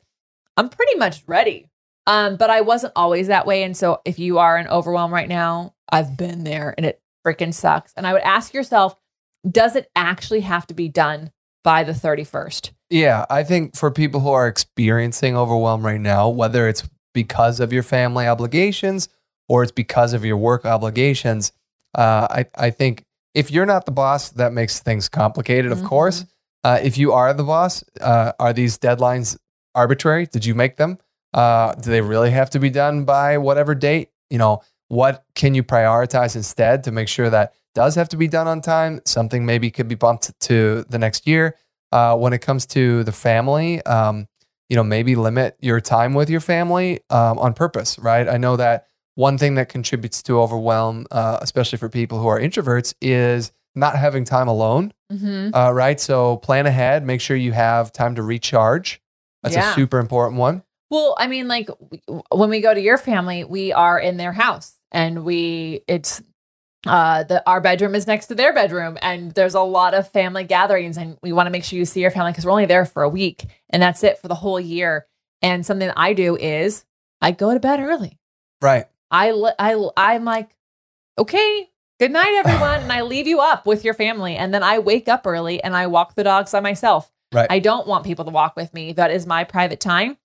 i'm 0.56 0.68
pretty 0.68 0.96
much 0.96 1.22
ready. 1.26 1.68
Um 2.06 2.36
but 2.36 2.50
i 2.50 2.60
wasn't 2.60 2.92
always 2.96 3.28
that 3.28 3.46
way. 3.46 3.62
And 3.62 3.76
so 3.76 4.00
if 4.04 4.18
you 4.18 4.38
are 4.38 4.58
in 4.58 4.68
overwhelm 4.68 5.12
right 5.12 5.28
now 5.28 5.74
i've 5.90 6.16
been 6.16 6.44
there 6.44 6.74
and 6.76 6.86
it 6.86 7.00
freaking 7.26 7.54
sucks. 7.54 7.92
And 7.96 8.06
i 8.06 8.12
would 8.12 8.22
ask 8.22 8.54
yourself 8.54 8.96
does 9.48 9.76
it 9.76 9.90
actually 9.94 10.40
have 10.40 10.66
to 10.66 10.74
be 10.74 10.88
done 10.88 11.30
by 11.62 11.84
the 11.84 11.92
31st? 11.92 12.70
Yeah, 12.90 13.26
I 13.28 13.42
think 13.42 13.76
for 13.76 13.90
people 13.90 14.20
who 14.20 14.30
are 14.30 14.46
experiencing 14.46 15.36
overwhelm 15.36 15.84
right 15.84 16.00
now, 16.00 16.28
whether 16.28 16.68
it's 16.68 16.88
because 17.12 17.60
of 17.60 17.72
your 17.72 17.82
family 17.82 18.26
obligations 18.26 19.08
or 19.48 19.62
it's 19.62 19.72
because 19.72 20.12
of 20.12 20.24
your 20.24 20.36
work 20.36 20.64
obligations, 20.64 21.52
uh, 21.96 22.26
I, 22.30 22.46
I 22.56 22.70
think 22.70 23.04
if 23.34 23.50
you're 23.50 23.66
not 23.66 23.84
the 23.86 23.92
boss, 23.92 24.30
that 24.30 24.52
makes 24.52 24.80
things 24.80 25.08
complicated, 25.08 25.72
of 25.72 25.78
Mhm. 25.80 25.86
course. 25.86 26.24
Uh, 26.64 26.78
if 26.82 26.98
you 26.98 27.12
are 27.12 27.32
the 27.32 27.44
boss, 27.44 27.84
uh, 28.00 28.32
are 28.38 28.52
these 28.52 28.78
deadlines 28.78 29.36
arbitrary? 29.74 30.26
Did 30.26 30.44
you 30.44 30.54
make 30.54 30.76
them? 30.76 30.98
Uh, 31.34 31.74
do 31.74 31.90
they 31.90 32.00
really 32.00 32.30
have 32.30 32.50
to 32.50 32.58
be 32.58 32.70
done 32.70 33.04
by 33.04 33.38
whatever 33.38 33.74
date? 33.74 34.10
You 34.30 34.38
know, 34.38 34.62
what 34.88 35.24
can 35.34 35.54
you 35.54 35.62
prioritize 35.62 36.34
instead 36.34 36.82
to 36.84 36.90
make 36.90 37.08
sure 37.08 37.28
that 37.30 37.52
does 37.74 37.94
have 37.94 38.08
to 38.08 38.16
be 38.16 38.26
done 38.26 38.48
on 38.48 38.60
time? 38.62 39.00
Something 39.04 39.44
maybe 39.44 39.70
could 39.70 39.86
be 39.86 39.94
bumped 39.94 40.32
to 40.40 40.84
the 40.88 40.98
next 40.98 41.26
year. 41.26 41.56
Uh, 41.92 42.16
when 42.16 42.32
it 42.32 42.38
comes 42.40 42.66
to 42.66 43.04
the 43.04 43.12
family, 43.12 43.82
um, 43.84 44.26
you 44.68 44.76
know, 44.76 44.82
maybe 44.82 45.14
limit 45.14 45.56
your 45.60 45.80
time 45.80 46.14
with 46.14 46.28
your 46.30 46.40
family 46.40 47.00
um, 47.10 47.38
on 47.38 47.52
purpose, 47.54 47.98
right? 47.98 48.28
I 48.28 48.38
know 48.38 48.56
that 48.56 48.86
one 49.16 49.36
thing 49.38 49.56
that 49.56 49.68
contributes 49.68 50.22
to 50.22 50.40
overwhelm, 50.40 51.06
uh, 51.10 51.38
especially 51.42 51.78
for 51.78 51.88
people 51.88 52.20
who 52.20 52.28
are 52.28 52.38
introverts, 52.40 52.94
is 53.02 53.50
not 53.74 53.96
having 53.96 54.24
time 54.24 54.48
alone, 54.48 54.92
Mm-hmm. 55.12 55.54
uh, 55.54 55.70
right? 55.72 56.00
So 56.00 56.36
plan 56.38 56.66
ahead, 56.66 57.04
make 57.04 57.20
sure 57.20 57.36
you 57.36 57.52
have 57.52 57.92
time 57.92 58.14
to 58.16 58.22
recharge. 58.22 59.00
That's 59.42 59.54
Yeah. 59.54 59.70
a 59.70 59.74
super 59.74 59.98
important 60.00 60.38
one. 60.40 60.62
Well, 60.90 61.14
I 61.18 61.26
mean, 61.26 61.46
like 61.48 61.68
when 62.32 62.50
we 62.50 62.60
go 62.60 62.72
to 62.74 62.80
your 62.80 62.98
family, 62.98 63.44
we 63.44 63.72
are 63.72 63.98
in 63.98 64.16
their 64.16 64.32
house 64.32 64.74
and 64.92 65.24
we, 65.24 65.82
it's, 65.88 66.22
uh, 66.86 67.22
the 67.24 67.42
our 67.48 67.60
bedroom 67.60 67.94
is 67.94 68.06
next 68.06 68.26
to 68.26 68.34
their 68.36 68.52
bedroom, 68.52 68.96
and 69.02 69.32
there's 69.32 69.54
a 69.54 69.60
lot 69.60 69.92
of 69.92 70.08
family 70.12 70.44
gatherings, 70.44 70.96
and 70.96 71.18
we 71.20 71.32
want 71.32 71.46
to 71.48 71.50
make 71.50 71.64
sure 71.64 71.76
you 71.76 71.84
see 71.84 72.00
your 72.00 72.12
family 72.12 72.30
because 72.30 72.44
we're 72.44 72.52
only 72.52 72.66
there 72.66 72.84
for 72.84 73.02
a 73.02 73.08
week, 73.08 73.44
and 73.70 73.82
that's 73.82 74.04
it 74.04 74.18
for 74.18 74.28
the 74.28 74.36
whole 74.36 74.60
year. 74.60 75.06
And 75.42 75.66
something 75.66 75.88
that 75.88 75.98
I 75.98 76.12
do 76.12 76.36
is 76.36 76.84
I 77.20 77.32
go 77.32 77.52
to 77.52 77.58
bed 77.58 77.80
early. 77.80 78.18
Right. 78.62 78.86
I 79.10 79.30
I 79.58 79.88
I'm 79.96 80.24
like, 80.24 80.56
okay, 81.18 81.68
good 81.98 82.10
night, 82.10 82.32
everyone, 82.44 82.80
and 82.80 82.92
I 82.92 83.02
leave 83.02 83.26
you 83.26 83.40
up 83.40 83.66
with 83.66 83.84
your 83.84 83.94
family, 83.94 84.36
and 84.36 84.52
then 84.52 84.62
I 84.62 84.78
wake 84.78 85.08
up 85.08 85.26
early 85.26 85.62
and 85.62 85.74
I 85.76 85.86
walk 85.86 86.14
the 86.14 86.24
dogs 86.24 86.52
by 86.52 86.60
myself. 86.60 87.10
Right. 87.32 87.46
I 87.50 87.58
don't 87.58 87.86
want 87.86 88.04
people 88.04 88.24
to 88.24 88.30
walk 88.30 88.56
with 88.56 88.72
me. 88.72 88.92
That 88.92 89.10
is 89.10 89.26
my 89.26 89.44
private 89.44 89.80
time. 89.80 90.16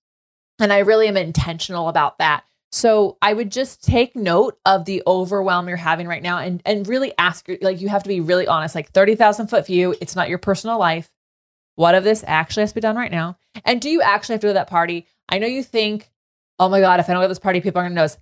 And 0.60 0.72
I 0.72 0.80
really 0.80 1.08
am 1.08 1.16
intentional 1.16 1.88
about 1.88 2.18
that. 2.18 2.44
So 2.70 3.18
I 3.20 3.34
would 3.34 3.52
just 3.52 3.84
take 3.84 4.16
note 4.16 4.58
of 4.64 4.86
the 4.86 5.02
overwhelm 5.06 5.68
you're 5.68 5.76
having 5.76 6.08
right 6.08 6.22
now 6.22 6.38
and, 6.38 6.62
and 6.64 6.88
really 6.88 7.12
ask, 7.18 7.46
like, 7.60 7.80
you 7.80 7.88
have 7.88 8.02
to 8.04 8.08
be 8.08 8.20
really 8.20 8.46
honest, 8.46 8.74
like 8.74 8.90
30,000 8.92 9.48
foot 9.48 9.66
view. 9.66 9.94
It's 10.00 10.16
not 10.16 10.30
your 10.30 10.38
personal 10.38 10.78
life. 10.78 11.10
What 11.74 11.94
of 11.94 12.04
this 12.04 12.24
actually 12.26 12.62
has 12.62 12.70
to 12.70 12.76
be 12.76 12.80
done 12.80 12.96
right 12.96 13.10
now? 13.10 13.36
And 13.64 13.80
do 13.80 13.90
you 13.90 14.00
actually 14.00 14.34
have 14.34 14.40
to 14.40 14.46
go 14.46 14.50
to 14.50 14.54
that 14.54 14.70
party? 14.70 15.06
I 15.28 15.38
know 15.38 15.46
you 15.46 15.62
think, 15.62 16.10
oh 16.58 16.68
my 16.68 16.80
God, 16.80 16.98
if 16.98 17.10
I 17.10 17.12
don't 17.12 17.20
go 17.20 17.24
to 17.24 17.28
this 17.28 17.38
party, 17.38 17.60
people 17.60 17.80
are 17.80 17.84
going 17.84 17.92
to 17.92 17.96
notice. 17.96 18.18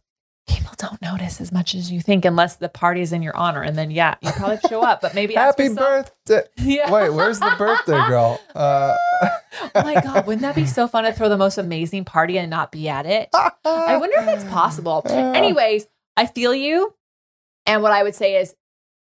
People 0.50 0.72
don't 0.76 1.00
notice 1.00 1.40
as 1.40 1.52
much 1.52 1.76
as 1.76 1.92
you 1.92 2.00
think 2.00 2.24
unless 2.24 2.56
the 2.56 2.68
party 2.68 3.02
is 3.02 3.12
in 3.12 3.22
your 3.22 3.36
honor. 3.36 3.62
And 3.62 3.78
then, 3.78 3.92
yeah, 3.92 4.16
you 4.20 4.32
probably 4.32 4.58
show 4.68 4.82
up, 4.82 5.00
but 5.00 5.14
maybe 5.14 5.34
Happy 5.34 5.68
birthday. 5.68 6.42
Yeah. 6.58 6.90
Wait, 6.90 7.10
where's 7.10 7.38
the 7.38 7.54
birthday 7.56 8.00
girl? 8.08 8.40
Uh, 8.54 8.96
oh 9.74 9.82
my 9.82 9.94
God, 10.00 10.26
wouldn't 10.26 10.42
that 10.42 10.54
be 10.54 10.66
so 10.66 10.88
fun 10.88 11.04
to 11.04 11.12
throw 11.12 11.28
the 11.28 11.36
most 11.36 11.56
amazing 11.56 12.04
party 12.04 12.36
and 12.38 12.50
not 12.50 12.72
be 12.72 12.88
at 12.88 13.06
it? 13.06 13.30
I 13.32 13.96
wonder 13.96 14.16
if 14.18 14.26
that's 14.26 14.44
possible. 14.44 15.02
Anyways, 15.08 15.86
I 16.16 16.26
feel 16.26 16.54
you. 16.54 16.94
And 17.66 17.82
what 17.82 17.92
I 17.92 18.02
would 18.02 18.14
say 18.14 18.36
is 18.36 18.54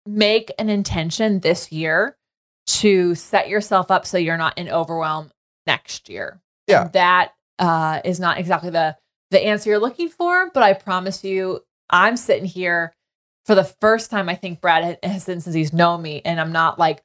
make 0.05 0.51
an 0.59 0.69
intention 0.69 1.39
this 1.39 1.71
year 1.71 2.17
to 2.67 3.15
set 3.15 3.47
yourself 3.50 3.89
up 3.89 4.05
so 4.05 4.17
you're 4.17 4.38
not 4.38 4.57
in 4.57 4.69
overwhelm 4.69 5.31
next 5.65 6.09
year. 6.09 6.41
Yeah. 6.67 6.83
And 6.83 6.93
that 6.93 7.33
uh, 7.59 8.01
is 8.03 8.19
not 8.19 8.38
exactly 8.38 8.69
the 8.69 8.97
the 9.31 9.43
answer 9.43 9.71
you're 9.71 9.79
looking 9.79 10.09
for, 10.09 10.51
but 10.53 10.61
I 10.61 10.73
promise 10.73 11.23
you, 11.23 11.61
I'm 11.89 12.15
sitting 12.17 12.45
here 12.45 12.93
for 13.45 13.55
the 13.55 13.63
first 13.63 14.11
time. 14.11 14.29
I 14.29 14.35
think 14.35 14.61
Brad 14.61 15.00
has 15.01 15.23
since 15.23 15.45
he's 15.45 15.73
known 15.73 16.01
me, 16.01 16.21
and 16.23 16.39
I'm 16.39 16.51
not 16.51 16.77
like 16.77 17.01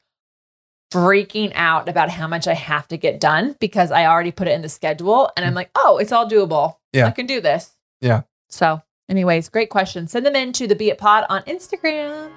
freaking 0.92 1.52
out 1.54 1.88
about 1.88 2.11
how 2.11 2.28
much 2.28 2.47
I 2.47 2.54
have 2.54 2.87
to 2.88 2.97
get 2.97 3.21
done 3.21 3.56
because 3.59 3.90
I 3.90 4.06
already 4.06 4.33
put 4.33 4.49
it 4.49 4.52
in 4.52 4.62
the 4.62 4.68
schedule, 4.68 5.30
and 5.37 5.47
I'm 5.47 5.52
mm. 5.52 5.56
like, 5.56 5.71
oh, 5.75 5.99
it's 5.99 6.12
all 6.12 6.28
doable. 6.28 6.76
Yeah. 6.92 7.06
I 7.06 7.11
can 7.12 7.26
do 7.26 7.40
this. 7.40 7.75
Yeah. 8.00 8.23
So, 8.49 8.83
anyways, 9.09 9.49
great 9.49 9.71
question. 9.71 10.06
Send 10.06 10.26
them 10.26 10.37
in 10.37 10.52
to 10.54 10.66
the 10.66 10.76
Be 10.76 10.90
It 10.90 10.99
Pod 10.99 11.25
on 11.28 11.42
Instagram. 11.42 12.30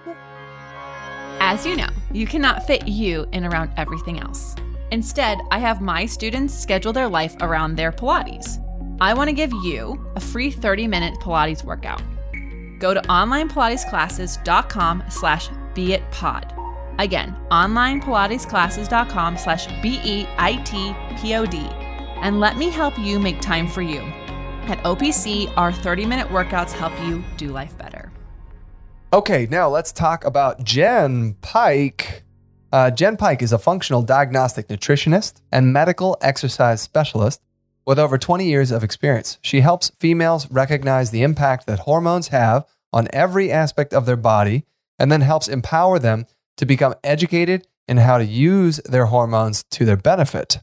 As 1.41 1.65
you 1.65 1.75
know, 1.75 1.89
you 2.11 2.27
cannot 2.27 2.67
fit 2.67 2.87
you 2.87 3.27
in 3.31 3.45
around 3.45 3.71
everything 3.77 4.19
else. 4.19 4.55
Instead, 4.91 5.39
I 5.51 5.59
have 5.59 5.81
my 5.81 6.05
students 6.05 6.53
schedule 6.53 6.93
their 6.93 7.07
life 7.07 7.35
around 7.41 7.75
their 7.75 7.91
Pilates. 7.91 8.59
I 9.01 9.13
want 9.13 9.29
to 9.29 9.33
give 9.33 9.53
you 9.53 10.03
a 10.15 10.19
free 10.19 10.51
30-minute 10.51 11.19
Pilates 11.19 11.63
workout. 11.63 12.01
Go 12.79 12.93
to 12.93 13.01
onlinepilatesclasses.com 13.01 15.03
slash 15.09 15.49
beitpod. 15.73 16.55
Again, 16.99 17.35
onlinepilatesclasses.com 17.49 19.37
slash 19.37 19.67
B-E-I-T-P-O-D. 19.81 21.57
And 22.21 22.41
let 22.41 22.57
me 22.57 22.69
help 22.69 22.99
you 22.99 23.19
make 23.19 23.39
time 23.39 23.67
for 23.67 23.81
you. 23.81 24.01
At 24.63 24.83
OPC, 24.83 25.53
our 25.55 25.71
30-minute 25.71 26.27
workouts 26.27 26.71
help 26.71 26.93
you 27.07 27.23
do 27.37 27.51
life 27.51 27.77
better. 27.77 28.11
Okay, 29.13 29.47
now 29.49 29.69
let's 29.69 29.91
talk 29.91 30.25
about 30.25 30.63
Jenn 30.63 31.35
Pike. 31.41 32.23
Uh, 32.71 32.91
Jenn 32.91 33.17
Pike 33.17 33.41
is 33.41 33.53
a 33.53 33.57
functional 33.57 34.03
diagnostic 34.03 34.67
nutritionist 34.67 35.41
and 35.51 35.73
medical 35.73 36.17
exercise 36.21 36.81
specialist 36.81 37.41
with 37.89 37.97
over 37.97 38.19
20 38.19 38.45
years 38.45 38.69
of 38.69 38.83
experience. 38.83 39.39
She 39.41 39.61
helps 39.61 39.89
females 39.99 40.47
recognize 40.51 41.09
the 41.09 41.23
impact 41.23 41.65
that 41.65 41.79
hormones 41.79 42.27
have 42.27 42.67
on 42.93 43.07
every 43.11 43.51
aspect 43.51 43.95
of 43.95 44.05
their 44.05 44.15
body 44.15 44.63
and 44.99 45.11
then 45.11 45.21
helps 45.21 45.47
empower 45.47 45.97
them 45.97 46.27
to 46.57 46.67
become 46.67 46.93
educated 47.03 47.65
in 47.87 47.97
how 47.97 48.19
to 48.19 48.25
use 48.25 48.77
their 48.85 49.07
hormones 49.07 49.63
to 49.71 49.85
their 49.85 49.97
benefit. 49.97 50.59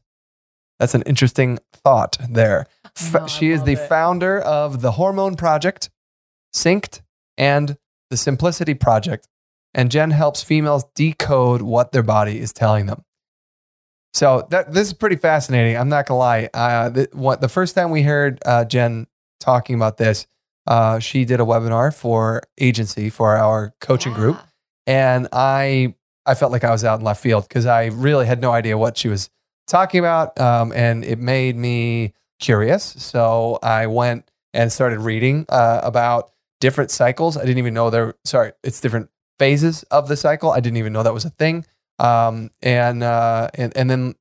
That's 0.79 0.95
an 0.95 1.03
interesting 1.03 1.59
thought 1.73 2.17
there. 2.31 2.69
F- 2.97 3.13
No, 3.13 3.27
she 3.27 3.51
is 3.51 3.65
the 3.65 3.73
it. 3.73 3.89
founder 3.89 4.39
of 4.39 4.81
the 4.81 4.93
Hormone 4.93 5.35
Project, 5.35 5.91
Synced, 6.55 7.01
and 7.37 7.77
the 8.09 8.17
Simplicity 8.17 8.75
Project. 8.75 9.27
And 9.75 9.91
Jenn 9.91 10.13
helps 10.13 10.45
females 10.45 10.85
decode 10.95 11.61
what 11.61 11.91
their 11.91 12.05
body 12.05 12.39
is 12.39 12.53
telling 12.53 12.87
them. 12.87 13.03
So 14.17 14.47
that 14.49 14.73
this 14.73 14.89
is 14.89 14.95
pretty 14.95 15.17
fascinating. 15.17 15.77
I'm 15.77 15.91
not 15.91 16.07
gonna 16.07 16.19
lie. 16.19 16.49
Uh, 16.55 16.89
the, 16.89 17.09
what, 17.13 17.43
the 17.43 17.51
first 17.51 17.75
time 17.75 17.91
we 17.91 18.01
heard 18.01 18.39
uh, 18.47 18.65
Jenn 18.65 19.09
talking 19.41 19.77
about 19.77 19.99
this, 19.99 20.27
uh, 20.67 21.01
she 21.01 21.27
did 21.27 21.39
a 21.39 21.43
webinar 21.43 21.95
for 21.95 22.43
agency 22.59 23.11
for 23.11 23.37
our 23.37 23.75
coaching 23.83 24.15
group, 24.15 24.39
and 24.87 25.29
I 25.33 25.97
I 26.25 26.35
felt 26.35 26.51
like 26.51 26.65
I 26.65 26.71
was 26.71 26.83
out 26.83 26.99
in 26.99 27.05
left 27.05 27.23
field 27.23 27.47
because 27.47 27.67
I 27.67 27.87
really 27.89 28.25
had 28.25 28.41
no 28.41 28.53
idea 28.53 28.79
what 28.79 28.97
she 28.97 29.09
was 29.09 29.29
talking 29.67 30.01
about, 30.01 30.41
um, 30.41 30.73
and 30.75 31.05
it 31.05 31.19
made 31.19 31.55
me 31.55 32.15
curious. 32.41 32.85
So 32.85 33.59
I 33.63 33.87
went 33.87 34.31
and 34.55 34.73
started 34.73 35.01
reading 35.01 35.45
uh, 35.51 35.81
about 35.83 36.31
different 36.63 36.91
cycles. 36.91 37.37
I 37.37 37.43
didn't 37.43 37.59
even 37.59 37.75
know 37.75 37.91
there. 37.91 38.15
Sorry, 38.25 38.53
it's 38.65 38.81
different 38.81 39.11
phases 39.39 39.83
of 39.91 40.09
the 40.09 40.17
cycle. 40.17 40.53
I 40.53 40.61
didn't 40.61 40.79
even 40.79 40.95
know 40.95 41.03
that 41.03 41.13
was 41.13 41.27
a 41.27 41.31
thing. 41.31 41.67
Um, 41.99 42.51
and 42.63 43.03
uh, 43.03 43.49
and 43.55 43.77
and 43.77 43.89
then 43.91 44.15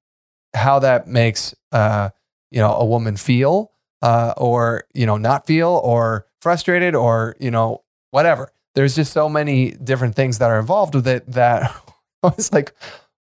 how 0.53 0.79
that 0.79 1.07
makes 1.07 1.53
uh, 1.71 2.09
you 2.51 2.59
know 2.59 2.73
a 2.75 2.85
woman 2.85 3.17
feel, 3.17 3.71
uh, 4.01 4.33
or 4.37 4.85
you 4.93 5.05
know 5.05 5.17
not 5.17 5.45
feel, 5.47 5.69
or 5.83 6.25
frustrated, 6.41 6.95
or 6.95 7.35
you 7.39 7.51
know 7.51 7.83
whatever. 8.11 8.51
There's 8.75 8.95
just 8.95 9.13
so 9.13 9.29
many 9.29 9.71
different 9.71 10.15
things 10.15 10.37
that 10.39 10.49
are 10.51 10.59
involved 10.59 10.95
with 10.95 11.07
it 11.07 11.29
that 11.31 11.73
was 12.23 12.51
like 12.53 12.73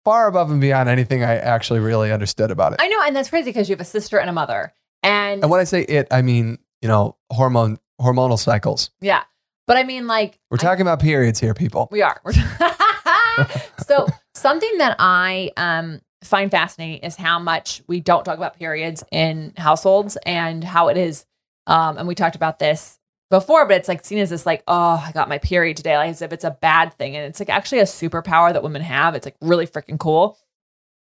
far 0.05 0.27
above 0.27 0.51
and 0.51 0.59
beyond 0.61 0.89
anything 0.89 1.23
I 1.23 1.35
actually 1.37 1.79
really 1.79 2.11
understood 2.11 2.51
about 2.51 2.73
it. 2.73 2.79
I 2.81 2.87
know, 2.87 3.01
and 3.05 3.15
that's 3.15 3.29
crazy 3.29 3.49
because 3.49 3.69
you 3.69 3.73
have 3.73 3.81
a 3.81 3.85
sister 3.85 4.19
and 4.19 4.29
a 4.29 4.33
mother. 4.33 4.73
And, 5.03 5.41
And 5.43 5.51
when 5.51 5.59
I 5.59 5.65
say 5.65 5.83
it, 5.83 6.07
I 6.11 6.21
mean 6.21 6.59
you 6.81 6.87
know 6.89 7.15
hormone 7.31 7.77
hormonal 8.01 8.37
cycles. 8.39 8.89
yeah. 8.99 9.23
But 9.65 9.77
I 9.77 9.83
mean, 9.83 10.07
like, 10.07 10.37
We're 10.51 10.57
talking 10.57 10.81
about 10.81 10.99
periods 10.99 11.39
here, 11.39 11.53
people. 11.53 11.87
We 11.89 12.01
are. 12.01 12.21
so 13.87 14.07
something 14.43 14.77
that 14.77 14.97
I 14.99 15.51
um, 15.55 16.01
find 16.21 16.51
fascinating 16.51 16.99
is 16.99 17.15
how 17.15 17.39
much 17.39 17.81
we 17.87 18.01
don't 18.01 18.25
talk 18.25 18.37
about 18.37 18.59
periods 18.59 19.03
in 19.09 19.53
households 19.57 20.17
and 20.25 20.63
how 20.63 20.89
it 20.89 20.97
is. 20.97 21.25
Um, 21.65 21.97
and 21.97 22.07
we 22.07 22.13
talked 22.13 22.35
about 22.35 22.59
this 22.59 22.99
before, 23.29 23.65
but 23.65 23.77
it's 23.77 23.87
like 23.87 24.05
seen 24.05 24.19
as 24.19 24.31
this 24.31 24.45
like, 24.45 24.61
oh, 24.67 25.01
I 25.03 25.13
got 25.13 25.29
my 25.29 25.37
period 25.37 25.77
today, 25.77 25.95
like 25.95 26.09
as 26.09 26.21
if 26.21 26.33
it's 26.33 26.43
a 26.43 26.51
bad 26.51 26.93
thing. 26.95 27.15
And 27.15 27.25
it's 27.25 27.39
like 27.39 27.49
actually 27.49 27.79
a 27.79 27.85
superpower 27.85 28.51
that 28.51 28.61
women 28.61 28.81
have. 28.81 29.15
It's 29.15 29.25
like 29.25 29.37
really 29.41 29.65
freaking 29.65 29.97
cool. 29.97 30.37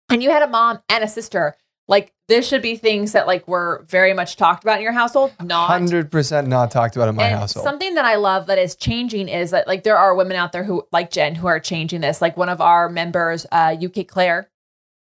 And 0.09 0.21
you 0.21 0.29
had 0.29 0.43
a 0.43 0.47
mom 0.47 0.79
and 0.89 1.01
a 1.01 1.07
sister. 1.07 1.55
Like 1.87 2.13
this 2.27 2.47
should 2.47 2.61
be 2.61 2.75
things 2.75 3.11
that 3.11 3.27
like 3.27 3.47
were 3.47 3.85
very 3.89 4.13
much 4.13 4.37
talked 4.37 4.63
about 4.63 4.77
in 4.77 4.83
your 4.83 4.93
household. 4.93 5.33
Not 5.41 5.67
Hundred 5.67 6.11
percent 6.11 6.47
not 6.47 6.71
talked 6.71 6.95
about 6.95 7.09
in 7.09 7.15
my 7.15 7.27
and 7.27 7.39
household. 7.39 7.65
Something 7.65 7.95
that 7.95 8.05
I 8.05 8.15
love 8.15 8.47
that 8.47 8.57
is 8.57 8.75
changing 8.75 9.27
is 9.27 9.51
that 9.51 9.67
like 9.67 9.83
there 9.83 9.97
are 9.97 10.15
women 10.15 10.37
out 10.37 10.51
there 10.51 10.63
who 10.63 10.87
like 10.91 11.11
Jenn 11.11 11.35
who 11.35 11.47
are 11.47 11.59
changing 11.59 12.01
this. 12.01 12.21
Like 12.21 12.37
one 12.37 12.49
of 12.49 12.61
our 12.61 12.87
members, 12.87 13.45
uh, 13.51 13.75
UK 13.83 14.07
Claire, 14.07 14.49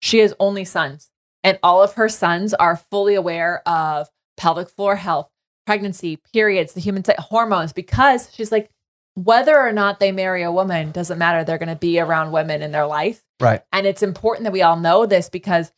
she 0.00 0.18
has 0.18 0.32
only 0.40 0.64
sons, 0.64 1.10
and 1.44 1.58
all 1.62 1.82
of 1.82 1.94
her 1.94 2.08
sons 2.08 2.54
are 2.54 2.76
fully 2.76 3.14
aware 3.14 3.66
of 3.68 4.08
pelvic 4.36 4.70
floor 4.70 4.96
health, 4.96 5.28
pregnancy, 5.66 6.18
periods, 6.32 6.72
the 6.72 6.80
human 6.80 7.04
hormones, 7.18 7.74
because 7.74 8.30
she's 8.32 8.50
like, 8.50 8.70
whether 9.14 9.58
or 9.58 9.72
not 9.72 10.00
they 10.00 10.12
marry 10.12 10.42
a 10.42 10.52
woman 10.52 10.92
doesn't 10.92 11.18
matter. 11.18 11.44
They're 11.44 11.58
going 11.58 11.68
to 11.68 11.76
be 11.76 12.00
around 12.00 12.32
women 12.32 12.62
in 12.62 12.72
their 12.72 12.86
life. 12.86 13.22
right. 13.40 13.62
And 13.72 13.86
it's 13.86 14.02
important 14.02 14.44
that 14.44 14.52
we 14.52 14.62
all 14.62 14.76
know 14.76 15.04
this 15.04 15.28
because 15.28 15.72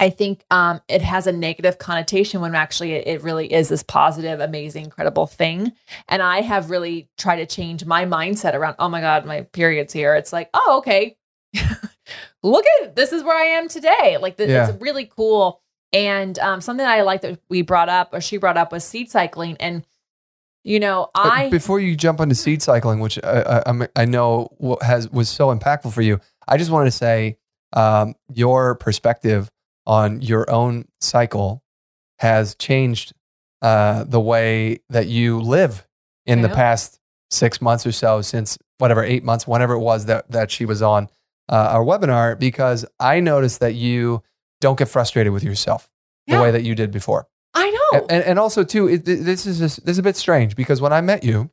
I 0.00 0.10
think 0.10 0.44
um, 0.50 0.80
it 0.88 1.02
has 1.02 1.26
a 1.26 1.32
negative 1.32 1.78
connotation 1.78 2.40
when 2.40 2.54
actually 2.54 2.92
it, 2.92 3.06
it 3.08 3.22
really 3.22 3.52
is 3.52 3.68
this 3.68 3.82
positive, 3.82 4.38
amazing, 4.40 4.84
incredible 4.84 5.26
thing. 5.26 5.72
And 6.08 6.22
I 6.22 6.40
have 6.40 6.70
really 6.70 7.08
tried 7.18 7.36
to 7.36 7.46
change 7.46 7.84
my 7.84 8.04
mindset 8.04 8.54
around, 8.54 8.76
oh 8.78 8.88
my 8.88 9.00
God, 9.00 9.26
my 9.26 9.42
period's 9.42 9.92
here. 9.92 10.14
It's 10.14 10.32
like, 10.32 10.50
oh, 10.54 10.78
okay. 10.78 11.16
Look 12.42 12.64
at 12.82 12.94
this 12.94 13.12
is 13.12 13.22
where 13.24 13.36
I 13.36 13.58
am 13.58 13.68
today. 13.68 14.16
Like, 14.20 14.36
th- 14.36 14.48
Yeah. 14.48 14.68
it's 14.70 14.80
really 14.80 15.06
cool. 15.06 15.60
And 15.92 16.38
um, 16.38 16.60
something 16.60 16.86
I 16.86 17.02
like 17.02 17.22
that 17.22 17.40
we 17.48 17.62
brought 17.62 17.88
up 17.88 18.10
or 18.12 18.20
she 18.20 18.36
brought 18.36 18.56
up 18.56 18.70
was 18.70 18.84
seed 18.84 19.10
cycling. 19.10 19.56
And, 19.58 19.84
you 20.62 20.78
know, 20.78 21.10
But 21.14 21.26
I. 21.32 21.48
before 21.50 21.80
you 21.80 21.96
jump 21.96 22.20
into 22.20 22.34
seed 22.36 22.62
cycling, 22.62 23.00
which 23.00 23.18
I, 23.24 23.40
I, 23.40 23.62
I'm- 23.66 24.10
know 24.10 24.78
has 24.82 25.08
was 25.10 25.28
so 25.28 25.48
impactful 25.54 25.92
for 25.92 26.02
you, 26.02 26.20
I 26.46 26.56
just 26.56 26.70
wanted 26.70 26.86
to 26.86 26.96
say 26.96 27.38
um, 27.72 28.14
your 28.32 28.76
perspective 28.76 29.50
on 29.88 30.22
your 30.22 30.48
own 30.48 30.84
cycle 31.00 31.64
has 32.20 32.54
changed 32.54 33.12
uh, 33.62 34.04
the 34.04 34.20
way 34.20 34.78
that 34.88 35.08
you 35.08 35.40
live 35.40 35.84
in 36.26 36.42
the 36.42 36.48
past 36.48 37.00
six 37.30 37.60
months 37.60 37.84
or 37.84 37.92
so, 37.92 38.20
since 38.22 38.58
whatever 38.76 39.02
eight 39.02 39.24
months, 39.24 39.48
whenever 39.48 39.74
it 39.74 39.80
was 39.80 40.06
that 40.06 40.30
that 40.30 40.50
she 40.50 40.64
was 40.64 40.82
on 40.82 41.08
uh, 41.48 41.70
our 41.72 41.82
webinar, 41.82 42.38
because 42.38 42.84
I 43.00 43.18
noticed 43.20 43.60
that 43.60 43.74
you 43.74 44.22
don't 44.60 44.78
get 44.78 44.88
frustrated 44.88 45.32
with 45.32 45.42
yourself 45.42 45.90
the 46.26 46.40
way 46.40 46.50
that 46.50 46.62
you 46.62 46.74
did 46.74 46.90
before. 46.90 47.26
I 47.54 47.70
know. 47.70 48.00
And, 48.00 48.10
and, 48.10 48.24
and 48.24 48.38
also 48.38 48.62
too, 48.62 48.88
it, 48.88 49.06
this 49.06 49.46
is 49.46 49.58
just, 49.58 49.86
this 49.86 49.94
is 49.94 49.98
a 49.98 50.02
bit 50.02 50.16
strange 50.16 50.54
because 50.54 50.80
when 50.82 50.92
I 50.92 51.00
met 51.00 51.24
you, 51.24 51.50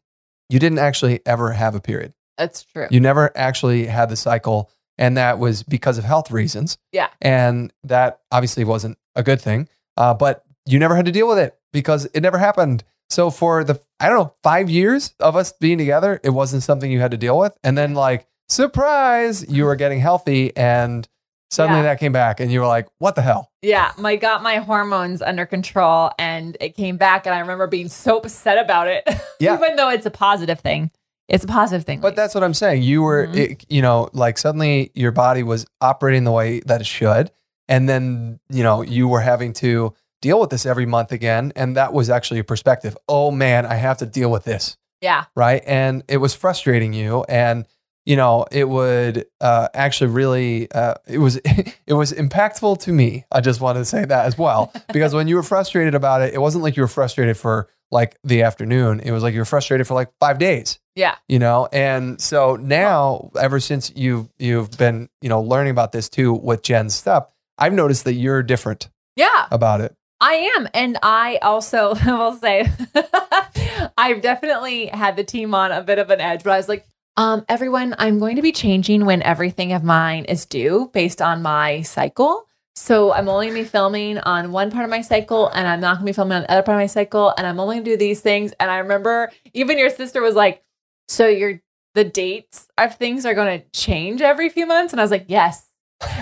you 0.50 0.60
didn't 0.60 0.80
actually 0.80 1.22
ever 1.26 1.54
have 1.54 1.76
a 1.76 1.80
period. 1.80 2.14
That's 2.38 2.66
true. 2.66 2.88
You 2.92 3.00
never 3.00 3.32
actually 3.38 3.86
had 3.86 4.10
the 4.10 4.18
cycle, 4.18 4.70
and 4.98 5.18
that 5.18 5.40
was 5.40 5.64
because 5.64 5.98
of 5.98 6.04
health 6.04 6.32
reasons. 6.32 6.78
Yeah. 6.92 7.10
and 7.22 7.72
that 7.84 8.20
obviously 8.32 8.64
wasn't 8.64 8.98
a 9.16 9.24
good 9.24 9.42
thing. 9.42 9.68
Uh, 9.98 10.14
but 10.14 10.44
you 10.66 10.80
never 10.80 10.96
had 10.96 11.06
to 11.06 11.12
deal 11.12 11.28
with 11.28 11.38
it 11.38 11.56
because 11.74 12.06
it 12.14 12.22
never 12.22 12.38
happened. 12.38 12.84
So 13.10 13.30
for 13.30 13.64
the 13.64 13.80
I 14.00 14.10
don't 14.10 14.18
know 14.18 14.34
five 14.44 14.70
years 14.70 15.14
of 15.20 15.36
us 15.36 15.54
being 15.54 15.78
together, 15.78 16.20
it 16.24 16.32
wasn't 16.32 16.64
something 16.64 16.92
you 16.92 17.00
had 17.00 17.12
to 17.12 17.18
deal 17.18 17.38
with. 17.38 17.56
And 17.64 17.78
then 17.78 17.94
like 17.94 18.26
surprise, 18.50 19.46
you 19.50 19.64
were 19.66 19.76
getting 19.76 20.00
healthy, 20.00 20.56
and 20.58 21.08
suddenly 21.52 21.80
Yeah. 21.82 21.84
that 21.94 22.00
came 22.00 22.12
back, 22.12 22.40
and 22.40 22.52
you 22.52 22.60
were 22.60 22.68
like, 22.68 22.88
"What 22.98 23.16
the 23.16 23.22
hell?" 23.22 23.52
Yeah, 23.62 23.92
my 23.98 24.16
got 24.16 24.42
my 24.44 24.58
hormones 24.58 25.22
under 25.22 25.46
control 25.46 26.12
and 26.20 26.58
it 26.60 26.76
came 26.76 26.98
back 26.98 27.26
and 27.26 27.34
I 27.36 27.40
remember 27.40 27.68
being 27.68 27.88
so 27.90 28.18
upset 28.18 28.58
about 28.58 28.88
it. 28.88 29.04
Yeah. 29.40 29.56
Even 29.56 29.76
though 29.76 29.90
it's 29.90 30.06
a 30.06 30.12
positive 30.12 30.62
thing. 30.62 30.92
It's 31.28 31.44
a 31.44 31.48
positive 31.48 31.86
thing. 31.86 32.00
But 32.02 32.16
that's 32.16 32.36
what 32.36 32.44
I'm 32.44 32.54
saying. 32.54 32.84
You 32.84 33.02
were, 33.02 33.28
Mhm. 33.28 33.36
it, 33.38 33.66
you 33.70 33.82
know, 33.82 34.10
like 34.14 34.38
suddenly 34.38 34.92
your 34.94 35.12
body 35.12 35.42
was 35.44 35.66
operating 35.82 36.24
the 36.24 36.32
way 36.32 36.60
that 36.68 36.82
it 36.82 36.88
should. 36.88 37.32
And 37.68 37.90
then, 37.90 38.40
you 38.50 38.62
know, 38.64 38.82
you 38.84 39.08
were 39.08 39.22
having 39.22 39.52
to 39.54 39.94
deal 40.22 40.40
with 40.40 40.52
this 40.52 40.66
every 40.66 40.86
month 40.86 41.12
again. 41.12 41.52
And 41.56 41.76
that 41.78 41.94
was 41.94 42.10
actually 42.12 42.40
a 42.40 42.44
perspective. 42.44 42.96
Oh 43.08 43.32
man, 43.32 43.66
I 43.66 43.76
have 43.76 43.98
to 43.98 44.06
deal 44.06 44.30
with 44.32 44.44
this. 44.44 44.78
yeah. 45.02 45.26
Right. 45.36 45.62
And 45.68 46.04
it 46.08 46.18
was 46.18 46.34
frustrating 46.36 46.94
you. 46.94 47.24
And, 47.28 47.66
you 48.06 48.16
know, 48.16 48.46
it 48.52 48.70
would 48.70 49.26
uh, 49.42 49.68
actually 49.74 50.12
really, 50.12 50.72
uh, 50.72 50.94
it 51.08 51.18
was, 51.18 51.38
it 51.88 51.94
was 51.94 52.12
impactful 52.14 52.80
to 52.82 52.92
me. 52.92 53.26
I 53.32 53.42
just 53.42 53.62
wanted 53.62 53.80
to 53.80 53.86
say 53.86 54.06
that 54.06 54.26
as 54.26 54.38
well. 54.38 54.72
Because 54.94 55.14
when 55.16 55.28
you 55.28 55.36
were 55.36 55.44
frustrated 55.44 55.96
about 55.96 56.22
it, 56.22 56.34
it 56.36 56.40
wasn't 56.40 56.64
like 56.64 56.78
you 56.78 56.84
were 56.84 56.88
frustrated 56.88 57.36
for 57.38 57.68
like 57.92 58.18
the 58.24 58.44
afternoon. 58.44 59.00
It 59.00 59.12
was 59.12 59.24
like 59.24 59.34
you 59.34 59.40
were 59.40 59.46
frustrated 59.46 59.88
for 59.88 59.94
like 59.94 60.10
five 60.20 60.38
days 60.40 60.80
Yeah. 60.96 61.16
you 61.30 61.40
know 61.40 61.68
and 61.72 62.20
so 62.22 62.56
now 62.56 63.32
ever 63.40 63.60
since 63.60 63.92
you've 63.96 64.28
you've 64.40 64.72
been 64.78 65.08
you 65.22 65.30
know 65.30 65.42
learning 65.42 65.72
about 65.72 65.92
this 65.92 66.10
too 66.10 66.34
with 66.34 66.64
jenn's 66.64 66.96
stuff 66.96 67.28
i've 67.58 67.74
noticed 67.74 68.04
that 68.06 68.14
you're 68.14 68.42
different 68.44 68.90
Yeah. 69.16 69.46
about 69.52 69.82
it 69.82 69.94
I 70.22 70.50
am. 70.58 70.68
And 70.74 70.98
I 71.04 71.38
also 71.42 71.94
will 72.06 72.36
say 72.38 72.72
I've 73.98 74.22
definitely 74.22 74.88
had 74.88 75.16
the 75.18 75.24
team 75.26 75.54
on 75.54 75.72
a 75.74 75.82
bit 75.84 76.00
of 76.00 76.10
an 76.10 76.22
edge, 76.22 76.42
but 76.44 76.54
I 76.54 76.58
was 76.58 76.70
like, 76.70 76.86
um, 77.18 77.46
everyone, 77.50 77.96
I'm 77.98 78.18
going 78.20 78.38
to 78.38 78.42
be 78.42 78.54
changing 78.54 79.06
when 79.06 79.22
everything 79.24 79.74
of 79.74 79.84
mine 79.84 80.26
is 80.26 80.46
due 80.46 80.90
based 80.94 81.22
on 81.22 81.42
my 81.42 81.82
cycle. 81.82 82.46
So 82.76 83.14
I'm 83.14 83.30
only 83.30 83.48
gonna 83.48 83.60
be 83.60 83.66
filming 83.66 84.18
on 84.20 84.52
one 84.52 84.70
part 84.70 84.84
of 84.84 84.92
my 84.92 85.02
cycle 85.02 85.48
and 85.50 85.66
I'm 85.66 85.80
not 85.80 85.96
gonna 85.96 86.06
be 86.06 86.14
filming 86.14 86.36
on 86.36 86.42
the 86.42 86.52
other 86.52 86.62
part 86.62 86.76
of 86.76 86.82
my 86.82 86.88
cycle. 86.88 87.34
And 87.38 87.48
I'm 87.48 87.60
only 87.60 87.78
gonna 87.78 87.86
do 87.86 87.98
these 87.98 88.20
things. 88.20 88.52
And 88.60 88.70
I 88.70 88.80
remember 88.80 89.32
even 89.54 89.78
your 89.78 89.90
sister 89.90 90.22
was 90.22 90.36
like, 90.36 90.62
So 91.08 91.28
your 91.28 91.62
the 91.94 92.04
dates 92.04 92.68
of 92.78 92.96
things 92.96 93.26
are 93.26 93.34
gonna 93.34 93.64
change 93.72 94.22
every 94.22 94.50
few 94.50 94.66
months? 94.66 94.92
And 94.92 95.00
I 95.00 95.04
was 95.04 95.12
like, 95.12 95.26
Yes. 95.28 95.70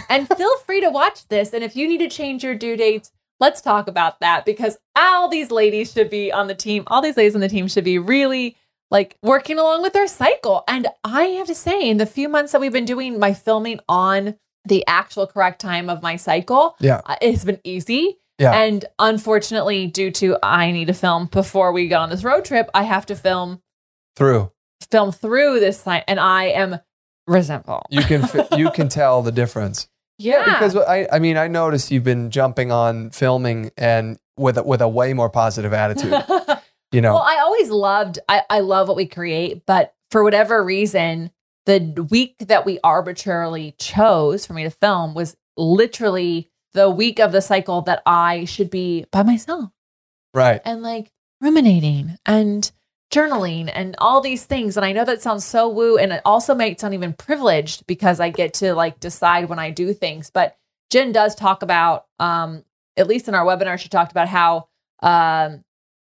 And 0.09 0.27
feel 0.27 0.57
free 0.59 0.81
to 0.81 0.91
watch 0.91 1.27
this. 1.27 1.53
And 1.53 1.63
if 1.63 1.75
you 1.75 1.87
need 1.87 1.97
to 1.97 2.09
change 2.09 2.43
your 2.43 2.53
due 2.53 2.77
dates, 2.77 3.11
let's 3.39 3.59
talk 3.59 3.87
about 3.87 4.19
that 4.19 4.45
because 4.45 4.77
all 4.95 5.27
these 5.27 5.49
ladies 5.49 5.91
should 5.91 6.11
be 6.11 6.31
on 6.31 6.47
the 6.47 6.55
team. 6.55 6.83
All 6.87 7.01
these 7.01 7.17
ladies 7.17 7.33
on 7.33 7.41
the 7.41 7.49
team 7.49 7.67
should 7.67 7.83
be 7.83 7.97
really 7.97 8.55
like 8.91 9.17
working 9.23 9.57
along 9.57 9.81
with 9.81 9.93
their 9.93 10.07
cycle. 10.07 10.63
And 10.67 10.87
I 11.03 11.23
have 11.23 11.47
to 11.47 11.55
say, 11.55 11.89
in 11.89 11.97
the 11.97 12.05
few 12.05 12.29
months 12.29 12.51
that 12.51 12.61
we've 12.61 12.71
been 12.71 12.85
doing 12.85 13.19
my 13.19 13.33
filming 13.33 13.79
on 13.89 14.35
the 14.65 14.83
actual 14.87 15.27
correct 15.27 15.59
time 15.61 15.89
of 15.89 16.01
my 16.01 16.15
cycle, 16.15 16.75
Yeah. 16.79 17.01
uh, 17.05 17.15
it's 17.21 17.43
been 17.43 17.59
easy. 17.63 18.17
Yeah. 18.39 18.53
And 18.53 18.83
unfortunately, 18.99 19.87
due 19.87 20.09
to 20.11 20.37
I 20.41 20.71
need 20.71 20.85
to 20.87 20.93
film 20.93 21.27
before 21.27 21.71
we 21.71 21.87
go 21.87 21.97
on 21.99 22.09
this 22.09 22.23
road 22.23 22.45
trip, 22.45 22.69
I 22.73 22.83
have 22.83 23.05
to 23.07 23.15
film 23.15 23.61
through 24.15 24.51
film 24.91 25.11
through 25.11 25.59
this 25.59 25.83
time, 25.83 26.03
and 26.07 26.19
I 26.19 26.45
am 26.45 26.77
resentful. 27.27 27.85
you 27.89 28.01
can 28.01 28.23
you 28.57 28.69
can 28.71 28.89
tell 28.89 29.21
the 29.21 29.31
difference 29.31 29.87
Yeah, 30.19 30.43
because 30.43 30.75
i 30.75 31.07
i 31.11 31.19
mean 31.19 31.37
i 31.37 31.47
noticed 31.47 31.89
you've 31.89 32.03
been 32.03 32.29
jumping 32.31 32.69
on 32.71 33.09
filming 33.11 33.71
and 33.77 34.19
with 34.37 34.57
a, 34.57 34.63
with 34.63 34.81
a 34.81 34.87
way 34.89 35.13
more 35.13 35.29
positive 35.29 35.71
attitude 35.73 36.11
you 36.91 36.99
know 37.01 37.13
Well, 37.13 37.23
I 37.23 37.37
always 37.39 37.69
loved, 37.69 38.19
I, 38.27 38.41
I 38.49 38.59
love 38.59 38.87
what 38.89 38.97
we 38.97 39.05
create, 39.07 39.65
but 39.65 39.93
for 40.11 40.21
whatever 40.23 40.61
reason, 40.63 41.31
the 41.65 42.07
week 42.09 42.35
that 42.39 42.65
we 42.65 42.79
arbitrarily 42.83 43.75
chose 43.79 44.45
for 44.45 44.53
me 44.53 44.63
to 44.63 44.69
film 44.69 45.13
was 45.13 45.35
literally 45.57 46.49
the 46.73 46.89
week 46.89 47.19
of 47.19 47.31
the 47.31 47.41
cycle 47.41 47.81
that 47.83 48.01
I 48.05 48.45
should 48.45 48.69
be 48.69 49.05
by 49.11 49.23
myself 49.23 49.69
right 50.33 50.61
and 50.65 50.81
like 50.81 51.11
ruminating 51.41 52.17
and 52.25 52.71
journaling 53.13 53.69
and 53.73 53.95
all 53.99 54.21
these 54.21 54.45
things. 54.45 54.75
And 54.75 54.85
I 54.85 54.91
know 54.91 55.05
that 55.05 55.21
sounds 55.21 55.45
so 55.45 55.69
woo. 55.69 55.97
And 55.97 56.11
it 56.11 56.21
also 56.25 56.55
makes 56.55 56.81
sound 56.81 56.95
even 56.95 57.13
privileged 57.13 57.85
because 57.85 58.19
I 58.19 58.29
get 58.29 58.55
to 58.55 58.73
like 58.73 58.99
decide 58.99 59.49
when 59.49 59.59
I 59.59 59.69
do 59.69 59.93
things. 59.93 60.31
But 60.31 60.57
Jenn 60.89 61.11
does 61.11 61.35
talk 61.35 61.61
about, 61.61 62.05
um, 62.19 62.63
at 62.97 63.07
least 63.07 63.27
in 63.27 63.35
our 63.35 63.45
webinar, 63.45 63.77
she 63.77 63.89
talked 63.89 64.11
about 64.11 64.27
how, 64.27 64.67
um, 65.01 65.63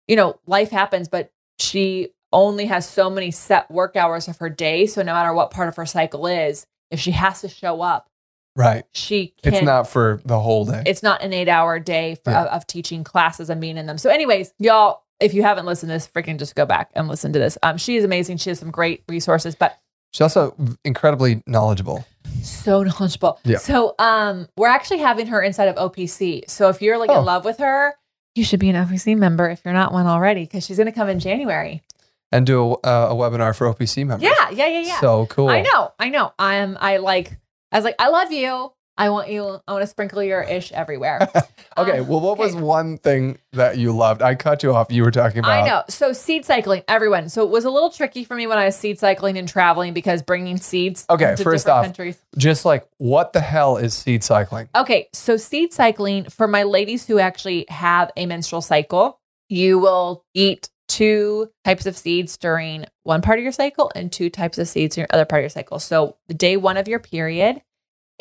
you 0.07 0.15
know, 0.15 0.39
life 0.47 0.71
happens, 0.71 1.09
but 1.09 1.33
she 1.59 2.11
only 2.35 2.67
has 2.67 2.87
so 2.87 3.09
many 3.09 3.31
set 3.31 3.71
work 3.71 3.97
hours 3.97 4.29
of 4.29 4.37
her 4.39 4.51
day. 4.51 4.87
So 4.87 5.01
no 5.03 5.15
matter 5.15 5.33
what 5.33 5.51
part 5.51 5.69
of 5.69 5.77
her 5.77 5.87
cycle 5.87 6.27
is, 6.27 6.67
if 6.91 7.01
she 7.01 7.13
has 7.13 7.41
to 7.41 7.49
show 7.49 7.81
up, 7.81 8.09
right 8.57 8.85
she 8.93 9.35
can 9.43 9.53
it's 9.55 9.65
not 9.65 9.89
for 9.89 10.21
the 10.25 10.39
whole 10.39 10.65
day 10.65 10.81
it's 10.87 11.03
not 11.03 11.21
an 11.25 11.33
eight 11.33 11.49
hour 11.49 11.81
day 11.81 12.15
for, 12.23 12.31
Yeah. 12.31 12.43
of, 12.45 12.47
of 12.49 12.67
teaching 12.69 13.03
classes 13.03 13.49
and 13.51 13.61
being 13.61 13.77
in 13.77 13.87
them. 13.87 13.99
So, 13.99 14.11
anyways, 14.11 14.53
y'all, 14.59 15.03
if 15.21 15.33
you 15.35 15.43
haven't 15.43 15.67
listened 15.67 15.91
to 15.91 15.95
this, 15.95 16.07
freaking 16.09 16.39
just 16.39 16.55
go 16.55 16.65
back 16.67 16.91
and 16.95 17.09
listen 17.09 17.33
to 17.33 17.39
this. 17.39 17.57
Um, 17.63 17.79
she 17.79 17.97
is 17.97 18.05
amazing. 18.05 18.37
She 18.37 18.51
has 18.51 18.59
some 18.59 18.71
great 18.71 19.03
resources, 19.09 19.55
but 19.55 19.79
she's 20.13 20.21
also 20.21 20.55
incredibly 20.85 21.43
knowledgeable 21.47 22.05
so 22.43 22.83
knowledgeable. 22.83 23.39
Yeah. 23.45 23.57
So, 23.59 23.95
um, 23.99 24.49
we're 24.59 24.69
actually 24.69 24.99
having 24.99 25.27
her 25.29 25.41
inside 25.43 25.69
of 25.69 25.77
OPC. 25.77 26.49
So, 26.51 26.69
if 26.69 26.83
you're 26.83 26.99
like 26.99 27.09
Oh. 27.11 27.21
in 27.21 27.25
love 27.25 27.45
with 27.45 27.59
her, 27.59 27.95
you 28.35 28.45
should 28.45 28.61
be 28.61 28.69
an 28.69 28.77
OPC 28.77 29.17
member 29.17 29.49
if 29.49 29.63
you're 29.65 29.73
not 29.75 29.93
one 29.93 30.07
already, 30.07 30.43
because 30.43 30.67
she's 30.67 30.77
going 30.77 30.87
to 30.87 30.93
come 30.93 31.09
in 31.09 31.21
January. 31.21 31.83
And 32.33 32.47
do 32.47 32.73
a, 32.85 32.89
a 33.11 33.15
webinar 33.15 33.57
for 33.57 33.73
opc 33.73 34.07
members 34.07 34.23
Yeah, 34.29 34.51
yeah, 34.51 34.67
yeah, 34.67 34.81
yeah. 34.81 35.01
so 35.01 35.27
cool 35.27 35.49
I 35.49 35.61
know, 35.63 35.93
I 35.99 36.09
know. 36.09 36.33
I 36.39 36.55
am. 36.57 36.77
I 36.81 36.97
like. 36.99 37.39
I 37.73 37.77
was 37.79 37.85
like, 37.85 37.97
I 37.99 38.09
love 38.09 38.31
you. 38.33 38.73
I 38.97 39.09
want 39.11 39.29
you. 39.29 39.61
I 39.67 39.73
want 39.73 39.83
to 39.83 39.89
sprinkle 39.89 40.23
your 40.23 40.41
ish 40.43 40.71
everywhere. 40.71 41.29
okay 41.77 41.99
Um, 41.99 42.07
well 42.07 42.21
what 42.21 42.39
was 42.39 42.55
one 42.55 42.99
thing 42.99 43.39
that 43.53 43.77
you 43.79 43.91
loved 43.91 44.23
i 44.23 44.37
cut 44.37 44.63
you 44.63 44.73
off 44.73 44.87
you 44.93 45.03
were 45.03 45.11
talking 45.11 45.41
about 45.41 45.51
I 45.65 45.67
know. 45.67 45.83
So 45.89 46.13
seed 46.13 46.45
cycling, 46.45 46.83
everyone. 46.87 47.29
So 47.29 47.43
it 47.43 47.51
was 47.51 47.65
a 47.65 47.71
little 47.71 47.91
tricky 47.91 48.23
for 48.23 48.37
me 48.37 48.47
when 48.47 48.59
I 48.59 48.67
was 48.67 48.77
seed 48.77 49.01
cycling 49.01 49.37
and 49.37 49.49
traveling 49.49 49.93
because 49.93 50.23
bringing 50.23 50.57
seeds. 50.57 51.05
Okay, 51.11 51.35
first 51.37 51.69
off- 51.69 51.85
countries. 51.85 52.17
just 52.39 52.65
like 52.65 52.87
what 52.99 53.33
the 53.33 53.41
hell 53.41 53.77
is 53.77 53.95
seed 53.95 54.23
cycling 54.23 54.69
Okay, 54.77 55.09
so 55.13 55.37
seed 55.37 55.73
cycling 55.73 56.25
for 56.31 56.47
my 56.47 56.63
ladies 56.63 57.05
who 57.07 57.19
actually 57.19 57.67
have 57.69 58.13
a 58.17 58.27
menstrual 58.27 58.63
cycle, 58.63 59.19
you 59.49 59.81
will 59.81 60.25
eat 60.35 60.69
two 60.95 61.51
types 61.65 61.87
of 61.87 61.97
seeds 61.97 62.37
during 62.37 62.87
one 63.03 63.21
part 63.21 63.39
of 63.39 63.43
your 63.43 63.53
cycle 63.53 63.91
and 63.97 64.13
two 64.13 64.31
types 64.31 64.59
of 64.59 64.69
seeds 64.69 64.97
in 64.97 65.03
your 65.03 65.09
other 65.11 65.25
part 65.25 65.41
of 65.41 65.43
your 65.43 65.51
cycle. 65.51 65.81
So 65.81 66.17
the 66.29 66.35
day 66.35 66.57
one 66.57 66.77
of 66.77 66.87
your 66.87 67.01
period 67.01 67.63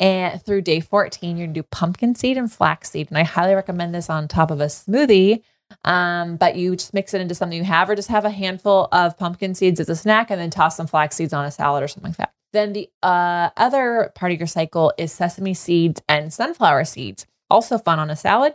and 0.00 0.42
through 0.42 0.62
day 0.62 0.80
14, 0.80 1.36
you're 1.36 1.46
gonna 1.46 1.54
do 1.54 1.62
pumpkin 1.62 2.16
seed 2.16 2.36
and 2.36 2.52
flax 2.52 2.90
seed. 2.90 3.08
And 3.08 3.18
I 3.18 3.22
highly 3.22 3.54
recommend 3.54 3.94
this 3.94 4.10
on 4.10 4.26
top 4.26 4.50
of 4.50 4.60
a 4.60 4.66
smoothie. 4.66 5.42
Um, 5.84 6.36
but 6.36 6.56
you 6.56 6.74
just 6.74 6.94
mix 6.94 7.14
it 7.14 7.20
into 7.20 7.34
something 7.34 7.56
you 7.56 7.64
have, 7.64 7.88
or 7.88 7.94
just 7.94 8.08
have 8.08 8.24
a 8.24 8.30
handful 8.30 8.88
of 8.92 9.16
pumpkin 9.18 9.54
seeds 9.54 9.80
as 9.80 9.88
a 9.88 9.96
snack 9.96 10.30
and 10.30 10.40
then 10.40 10.50
toss 10.50 10.76
some 10.76 10.86
flax 10.86 11.16
seeds 11.16 11.32
on 11.32 11.44
a 11.44 11.50
salad 11.50 11.82
or 11.82 11.88
something 11.88 12.10
like 12.10 12.18
that. 12.18 12.32
Then 12.52 12.72
the 12.72 12.90
uh, 13.02 13.50
other 13.56 14.12
part 14.14 14.32
of 14.32 14.38
your 14.38 14.46
cycle 14.46 14.92
is 14.98 15.12
sesame 15.12 15.54
seeds 15.54 16.02
and 16.08 16.32
sunflower 16.32 16.84
seeds. 16.84 17.26
Also 17.50 17.78
fun 17.78 17.98
on 17.98 18.10
a 18.10 18.16
salad. 18.16 18.54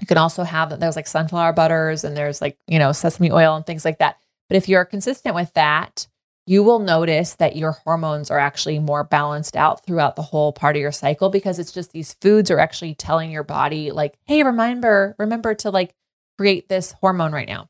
You 0.00 0.06
can 0.06 0.18
also 0.18 0.42
have 0.42 0.70
that 0.70 0.80
there's 0.80 0.96
like 0.96 1.06
sunflower 1.06 1.52
butters 1.52 2.04
and 2.04 2.16
there's 2.16 2.40
like, 2.40 2.58
you 2.66 2.78
know, 2.78 2.92
sesame 2.92 3.30
oil 3.30 3.54
and 3.54 3.64
things 3.66 3.84
like 3.84 3.98
that. 3.98 4.16
But 4.48 4.56
if 4.56 4.68
you're 4.68 4.84
consistent 4.84 5.34
with 5.34 5.52
that, 5.54 6.06
you 6.46 6.62
will 6.64 6.80
notice 6.80 7.34
that 7.34 7.54
your 7.54 7.72
hormones 7.72 8.30
are 8.30 8.38
actually 8.38 8.78
more 8.78 9.04
balanced 9.04 9.56
out 9.56 9.84
throughout 9.84 10.16
the 10.16 10.22
whole 10.22 10.52
part 10.52 10.74
of 10.74 10.80
your 10.82 10.90
cycle 10.90 11.28
because 11.28 11.58
it's 11.58 11.70
just 11.70 11.92
these 11.92 12.14
foods 12.14 12.50
are 12.50 12.58
actually 12.58 12.94
telling 12.94 13.30
your 13.30 13.44
body 13.44 13.92
like, 13.92 14.14
hey, 14.24 14.42
remember, 14.42 15.14
remember 15.18 15.54
to 15.54 15.70
like 15.70 15.94
create 16.38 16.68
this 16.68 16.92
hormone 17.00 17.32
right 17.32 17.46
now. 17.46 17.68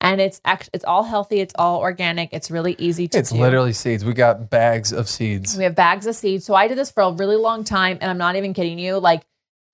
And 0.00 0.20
it's 0.20 0.40
actually 0.44 0.70
it's 0.74 0.84
all 0.84 1.02
healthy, 1.02 1.40
it's 1.40 1.54
all 1.58 1.80
organic, 1.80 2.30
it's 2.32 2.50
really 2.50 2.76
easy 2.78 3.08
to 3.08 3.18
It's 3.18 3.30
do. 3.30 3.38
literally 3.38 3.72
seeds. 3.72 4.04
We 4.04 4.12
got 4.12 4.50
bags 4.50 4.92
of 4.92 5.08
seeds. 5.08 5.56
We 5.56 5.64
have 5.64 5.74
bags 5.74 6.06
of 6.06 6.14
seeds. 6.14 6.44
So 6.44 6.54
I 6.54 6.68
did 6.68 6.78
this 6.78 6.90
for 6.90 7.02
a 7.02 7.12
really 7.12 7.36
long 7.36 7.64
time, 7.64 7.98
and 8.00 8.10
I'm 8.10 8.18
not 8.18 8.36
even 8.36 8.52
kidding 8.54 8.78
you. 8.78 8.98
Like, 8.98 9.22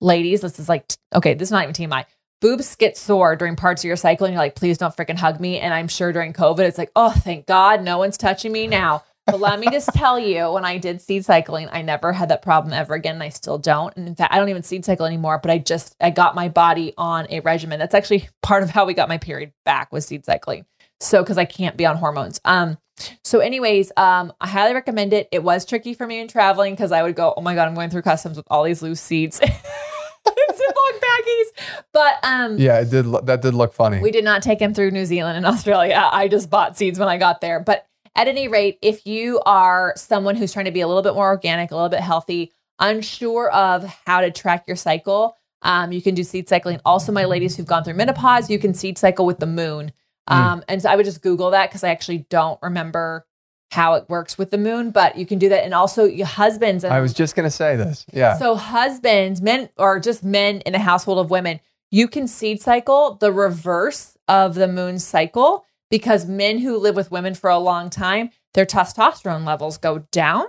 ladies, 0.01 0.41
this 0.41 0.59
is 0.59 0.67
like, 0.67 0.91
okay, 1.15 1.33
this 1.33 1.47
is 1.47 1.51
not 1.51 1.63
even 1.63 1.73
TMI. 1.73 2.05
Boobs 2.41 2.75
get 2.75 2.97
sore 2.97 3.35
during 3.35 3.55
parts 3.55 3.83
of 3.83 3.87
your 3.87 3.95
cycle, 3.95 4.25
and 4.25 4.33
you're 4.33 4.41
like, 4.41 4.55
please 4.55 4.77
don't 4.77 4.95
freaking 4.95 5.17
hug 5.17 5.39
me. 5.39 5.59
And 5.59 5.73
I'm 5.73 5.87
sure 5.87 6.11
during 6.11 6.33
COVID, 6.33 6.61
it's 6.61 6.77
like, 6.77 6.91
oh, 6.95 7.11
thank 7.11 7.45
God, 7.45 7.83
no 7.83 7.99
one's 7.99 8.17
touching 8.17 8.51
me 8.51 8.67
now. 8.67 9.03
But 9.27 9.39
let 9.39 9.59
me 9.59 9.67
just 9.69 9.93
tell 9.93 10.19
you, 10.19 10.51
when 10.53 10.65
I 10.65 10.77
did 10.77 11.01
seed 11.01 11.23
cycling, 11.23 11.69
I 11.71 11.83
never 11.83 12.11
had 12.11 12.29
that 12.29 12.41
problem 12.41 12.73
ever 12.73 12.95
again. 12.95 13.15
And 13.15 13.23
I 13.23 13.29
still 13.29 13.59
don't. 13.59 13.95
And 13.95 14.07
in 14.07 14.15
fact, 14.15 14.33
I 14.33 14.39
don't 14.39 14.49
even 14.49 14.63
seed 14.63 14.83
cycle 14.83 15.05
anymore, 15.05 15.39
but 15.41 15.51
I 15.51 15.59
just, 15.59 15.95
I 16.01 16.09
got 16.09 16.33
my 16.33 16.49
body 16.49 16.93
on 16.97 17.27
a 17.29 17.39
regimen. 17.41 17.79
That's 17.79 17.93
actually 17.93 18.27
part 18.41 18.63
of 18.63 18.71
how 18.71 18.85
we 18.85 18.93
got 18.93 19.09
my 19.09 19.17
period 19.19 19.53
back 19.63 19.91
was 19.91 20.05
seed 20.05 20.25
cycling. 20.25 20.65
So, 20.99 21.23
cause 21.23 21.37
I 21.37 21.45
can't 21.45 21.77
be 21.77 21.85
on 21.85 21.97
hormones. 21.97 22.39
Um, 22.45 22.77
so, 23.23 23.39
anyways, 23.39 23.91
um, 23.97 24.33
I 24.39 24.47
highly 24.47 24.75
recommend 24.75 25.13
it. 25.13 25.27
It 25.31 25.43
was 25.43 25.65
tricky 25.65 25.95
for 25.95 26.05
me 26.05 26.19
in 26.19 26.27
traveling 26.27 26.73
because 26.73 26.91
I 26.91 27.01
would 27.01 27.15
go, 27.15 27.33
oh 27.35 27.41
my 27.41 27.55
God, 27.55 27.67
I'm 27.67 27.73
going 27.73 27.89
through 27.89 28.03
customs 28.03 28.37
with 28.37 28.45
all 28.51 28.63
these 28.63 28.83
loose 28.83 29.01
seeds. 29.01 29.41
Ziploc 30.27 30.99
baggies. 31.01 31.81
But 31.93 32.13
um, 32.23 32.57
Yeah, 32.57 32.79
it 32.79 32.89
did. 32.89 33.05
lo- 33.05 33.21
That 33.21 33.41
did 33.41 33.53
look 33.53 33.73
funny. 33.73 33.99
we 33.99 34.11
did 34.11 34.23
not 34.23 34.41
take 34.41 34.59
him 34.59 34.73
through 34.73 34.91
New 34.91 35.05
Zealand 35.05 35.37
and 35.37 35.45
Australia. 35.53 36.09
I 36.11 36.27
just 36.27 36.49
bought 36.49 36.77
seeds 36.77 36.99
when 36.99 37.07
I 37.07 37.17
got 37.17 37.41
there. 37.41 37.59
But 37.59 37.85
at 38.15 38.27
any 38.27 38.47
rate, 38.47 38.77
if 38.81 39.05
you 39.05 39.39
are 39.45 39.93
someone 39.95 40.35
who's 40.35 40.51
trying 40.53 40.65
to 40.65 40.71
be 40.71 40.81
a 40.81 40.87
little 40.87 41.01
bit 41.03 41.13
more 41.13 41.27
organic, 41.27 41.71
a 41.71 41.75
little 41.75 41.89
bit 41.89 42.01
healthy, 42.01 42.51
unsure 42.79 43.49
of 43.51 43.83
how 44.05 44.21
to 44.21 44.31
track 44.31 44.65
your 44.67 44.75
cycle, 44.75 45.37
um, 45.61 45.91
you 45.91 46.01
can 46.01 46.15
do 46.15 46.23
seed 46.23 46.49
cycling. 46.49 46.79
Also, 46.85 47.11
my 47.11 47.25
ladies 47.25 47.55
who've 47.55 47.65
gone 47.67 47.83
through 47.83 47.93
menopause, 47.93 48.49
you 48.49 48.59
can 48.59 48.73
seed 48.73 48.97
cycle 48.97 49.25
with 49.25 49.39
the 49.39 49.45
moon. 49.45 49.91
Mm. 50.29 50.35
Um, 50.35 50.63
And 50.67 50.81
so 50.81 50.89
I 50.89 50.95
would 50.95 51.05
just 51.05 51.21
Google 51.21 51.51
that 51.51 51.69
because 51.69 51.83
I 51.83 51.89
actually 51.89 52.25
don't 52.29 52.59
remember 52.61 53.25
how 53.71 53.93
it 53.93 54.09
works 54.09 54.37
with 54.37 54.51
the 54.51 54.57
moon, 54.57 54.91
but 54.91 55.17
you 55.17 55.25
can 55.25 55.39
do 55.39 55.49
that. 55.49 55.63
And 55.63 55.73
also, 55.73 56.03
your 56.03 56.27
husbands. 56.27 56.83
And 56.83 56.93
I 56.93 56.99
was 56.99 57.13
just 57.13 57.35
gonna 57.35 57.49
say 57.49 57.75
this. 57.75 58.05
Yeah. 58.13 58.37
so 58.37 58.55
husbands, 58.55 59.41
men, 59.41 59.69
or 59.77 59.99
just 59.99 60.23
men 60.23 60.61
in 60.61 60.75
a 60.75 60.79
household 60.79 61.19
of 61.19 61.29
women, 61.29 61.59
you 61.89 62.07
can 62.07 62.27
seed 62.27 62.61
cycle 62.61 63.15
the 63.15 63.31
reverse 63.31 64.17
of 64.27 64.55
the 64.55 64.67
moon 64.67 64.99
cycle 64.99 65.65
because 65.89 66.25
men 66.25 66.59
who 66.59 66.77
live 66.77 66.95
with 66.95 67.11
women 67.11 67.33
for 67.33 67.49
a 67.49 67.57
long 67.59 67.89
time, 67.89 68.29
their 68.53 68.65
testosterone 68.65 69.45
levels 69.45 69.77
go 69.77 69.99
down. 70.11 70.45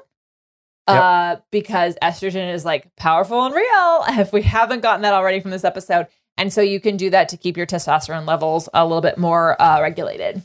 Uh, 0.89 1.37
because 1.53 1.97
estrogen 2.03 2.53
is 2.53 2.65
like 2.65 2.95
powerful 2.97 3.45
and 3.45 3.55
real. 3.55 4.05
If 4.21 4.33
we 4.33 4.43
haven't 4.43 4.81
gotten 4.81 5.03
that 5.03 5.15
already 5.15 5.39
from 5.41 5.53
this 5.53 5.65
episode, 5.65 6.09
and 6.37 6.53
so 6.53 6.61
you 6.61 6.81
can 6.81 6.97
do 6.97 7.09
that 7.11 7.29
to 7.31 7.37
keep 7.37 7.57
your 7.57 7.67
testosterone 7.67 8.27
levels 8.27 8.69
a 8.75 8.85
little 8.85 9.01
bit 9.01 9.17
more 9.17 9.61
uh, 9.63 9.81
regulated. 9.81 10.43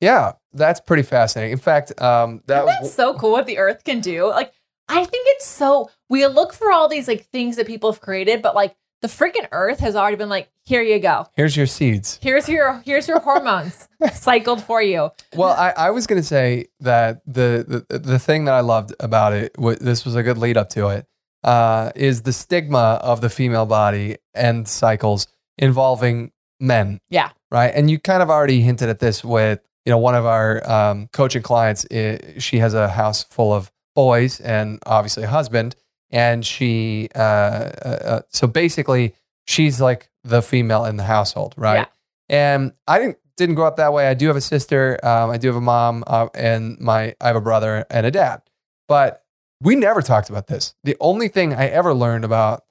yeah, 0.00 0.32
that's 0.56 0.80
pretty 0.80 1.02
fascinating. 1.02 1.52
In 1.52 1.58
fact, 1.58 2.00
um, 2.00 2.42
that 2.46 2.64
Isn't 2.68 2.82
that 2.82 2.88
so 2.88 3.14
cool 3.14 3.32
what 3.32 3.46
the 3.46 3.58
earth 3.58 3.84
can 3.84 4.00
do? 4.00 4.26
Like, 4.28 4.52
I 4.88 5.04
think 5.04 5.26
it's 5.30 5.46
so 5.46 5.90
we 6.08 6.26
look 6.26 6.52
for 6.52 6.72
all 6.72 6.88
these 6.88 7.08
like 7.08 7.26
things 7.26 7.56
that 7.56 7.66
people 7.66 7.90
have 7.92 8.00
created, 8.00 8.42
but 8.42 8.54
like 8.54 8.76
the 9.02 9.08
freaking 9.08 9.46
earth 9.52 9.80
has 9.80 9.94
already 9.94 10.16
been 10.16 10.28
like, 10.28 10.48
here 10.64 10.82
you 10.82 10.98
go. 10.98 11.26
here's 11.36 11.56
your 11.56 11.66
seeds. 11.66 12.18
Here's 12.22 12.48
your 12.48 12.82
here's 12.84 13.06
your 13.06 13.20
hormones 13.20 13.88
cycled 14.14 14.62
for 14.62 14.80
you. 14.82 15.10
Well, 15.34 15.52
I, 15.52 15.72
I 15.76 15.90
was 15.90 16.06
going 16.06 16.20
to 16.20 16.26
say 16.26 16.66
that 16.80 17.20
the, 17.26 17.84
the 17.88 17.98
the 17.98 18.18
thing 18.18 18.46
that 18.46 18.54
I 18.54 18.60
loved 18.60 18.94
about 19.00 19.32
it, 19.32 19.52
wa- 19.58 19.76
this 19.80 20.04
was 20.04 20.14
a 20.16 20.22
good 20.22 20.38
lead 20.38 20.56
up 20.56 20.70
to 20.70 20.88
it, 20.88 21.06
uh, 21.44 21.92
is 21.94 22.22
the 22.22 22.32
stigma 22.32 22.98
of 23.02 23.20
the 23.20 23.28
female 23.30 23.66
body 23.66 24.16
and 24.34 24.66
cycles 24.66 25.28
involving 25.58 26.32
men. 26.60 27.00
Yeah. 27.10 27.30
Right. 27.50 27.72
And 27.74 27.90
you 27.90 27.98
kind 27.98 28.22
of 28.22 28.30
already 28.30 28.60
hinted 28.60 28.88
at 28.88 28.98
this 28.98 29.22
with, 29.24 29.60
you 29.86 29.90
know, 29.90 29.98
one 29.98 30.16
of 30.16 30.26
our 30.26 30.68
um, 30.70 31.08
coaching 31.12 31.42
clients. 31.42 31.86
i 31.92 32.18
she 32.38 32.58
has 32.58 32.74
a 32.74 32.88
house 32.88 33.22
full 33.22 33.54
of 33.54 33.70
boys 33.94 34.40
and 34.40 34.80
obviously 34.84 35.22
a 35.22 35.28
husband. 35.28 35.76
And 36.10 36.44
she, 36.44 37.08
uh, 37.14 37.18
uh, 37.18 37.98
uh, 38.04 38.20
so 38.28 38.46
basically, 38.46 39.14
she's 39.46 39.80
like 39.80 40.10
the 40.24 40.42
female 40.42 40.84
in 40.84 40.96
the 40.96 41.04
household. 41.04 41.54
Right. 41.56 41.78
Yeah. 41.78 41.86
And 42.28 42.72
I 42.86 42.98
didn't 42.98 43.18
didn't 43.36 43.54
grow 43.54 43.66
up 43.66 43.76
that 43.76 43.92
way. 43.92 44.08
I 44.08 44.14
do 44.14 44.26
have 44.28 44.36
a 44.36 44.40
sister. 44.40 44.98
Um, 45.04 45.30
I 45.30 45.36
do 45.36 45.48
have 45.48 45.56
a 45.56 45.60
mom, 45.60 46.04
uh, 46.06 46.28
and 46.34 46.78
my 46.80 47.14
I 47.20 47.26
have 47.26 47.36
a 47.36 47.40
brother 47.40 47.84
and 47.90 48.06
a 48.06 48.10
dad. 48.10 48.42
But 48.88 49.24
we 49.60 49.76
never 49.76 50.02
talked 50.02 50.30
about 50.30 50.46
this. 50.46 50.74
The 50.84 50.96
only 51.00 51.28
thing 51.28 51.54
I 51.54 51.66
ever 51.66 51.94
learned 51.94 52.24
about 52.24 52.64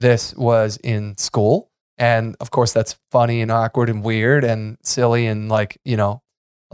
this 0.00 0.34
was 0.34 0.78
in 0.82 1.16
school, 1.18 1.70
and 1.98 2.36
of 2.40 2.50
course 2.50 2.72
that's 2.72 2.98
funny 3.10 3.40
and 3.40 3.50
awkward 3.50 3.88
and 3.88 4.02
weird 4.02 4.44
and 4.44 4.78
silly 4.82 5.26
and 5.26 5.48
like 5.48 5.78
you 5.84 5.96
know, 5.96 6.22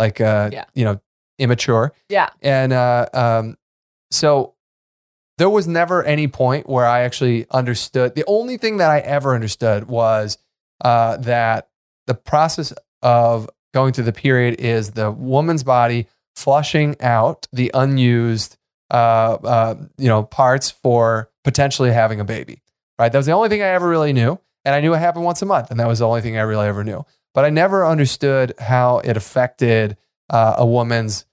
like 0.03 0.21
uh, 0.21 0.51
Yeah. 0.53 0.65
you 0.75 0.85
know, 0.85 1.01
immature. 1.39 1.93
Yeah. 2.09 2.29
And 2.43 2.73
uh, 2.73 3.07
um, 3.15 3.57
so 4.11 4.55
there 5.39 5.49
was 5.49 5.67
never 5.67 6.03
any 6.05 6.29
point 6.29 6.69
where 6.69 6.87
I 6.87 7.01
actually 7.03 7.47
understood. 7.51 8.15
The 8.15 8.25
only 8.27 8.57
thing 8.59 8.79
that 8.79 8.91
I 8.91 8.99
ever 8.99 9.35
understood 9.35 9.89
was 9.89 10.39
uh, 10.85 11.17
that 11.19 11.69
the 12.07 12.15
process 12.15 12.73
of 13.03 13.49
going 13.73 13.93
through 13.93 14.05
the 14.05 14.13
period 14.13 14.61
is 14.61 14.91
the 14.91 15.11
woman's 15.11 15.65
body 15.65 16.07
flushing 16.37 16.97
out 17.01 17.47
the 17.53 17.71
unused, 17.75 18.57
uh, 18.91 19.35
uh, 19.57 19.75
you 19.99 20.09
know, 20.09 20.23
parts 20.25 20.71
for 20.71 21.31
potentially 21.45 21.93
having 21.93 22.21
a 22.21 22.25
baby. 22.25 22.63
Right. 22.99 23.11
That 23.11 23.19
was 23.19 23.27
the 23.27 23.33
only 23.33 23.49
thing 23.49 23.63
I 23.63 23.69
ever 23.69 23.89
really 23.89 24.13
knew, 24.13 24.39
and 24.65 24.75
I 24.75 24.81
knew 24.81 24.95
it 24.95 24.99
happened 24.99 25.25
once 25.25 25.43
a 25.43 25.47
month, 25.47 25.71
and 25.71 25.81
that 25.81 25.89
was 25.89 25.99
the 26.01 26.07
only 26.07 26.21
thing 26.21 26.37
I 26.37 26.43
really 26.43 26.69
ever 26.69 26.85
knew. 26.85 27.05
But 27.35 27.45
I 27.45 27.51
never 27.51 27.87
understood 27.87 28.55
how 28.59 28.99
it 28.99 29.17
affected 29.17 29.97
uh, 30.31 30.55
a 30.59 30.67
woman's 30.67 31.25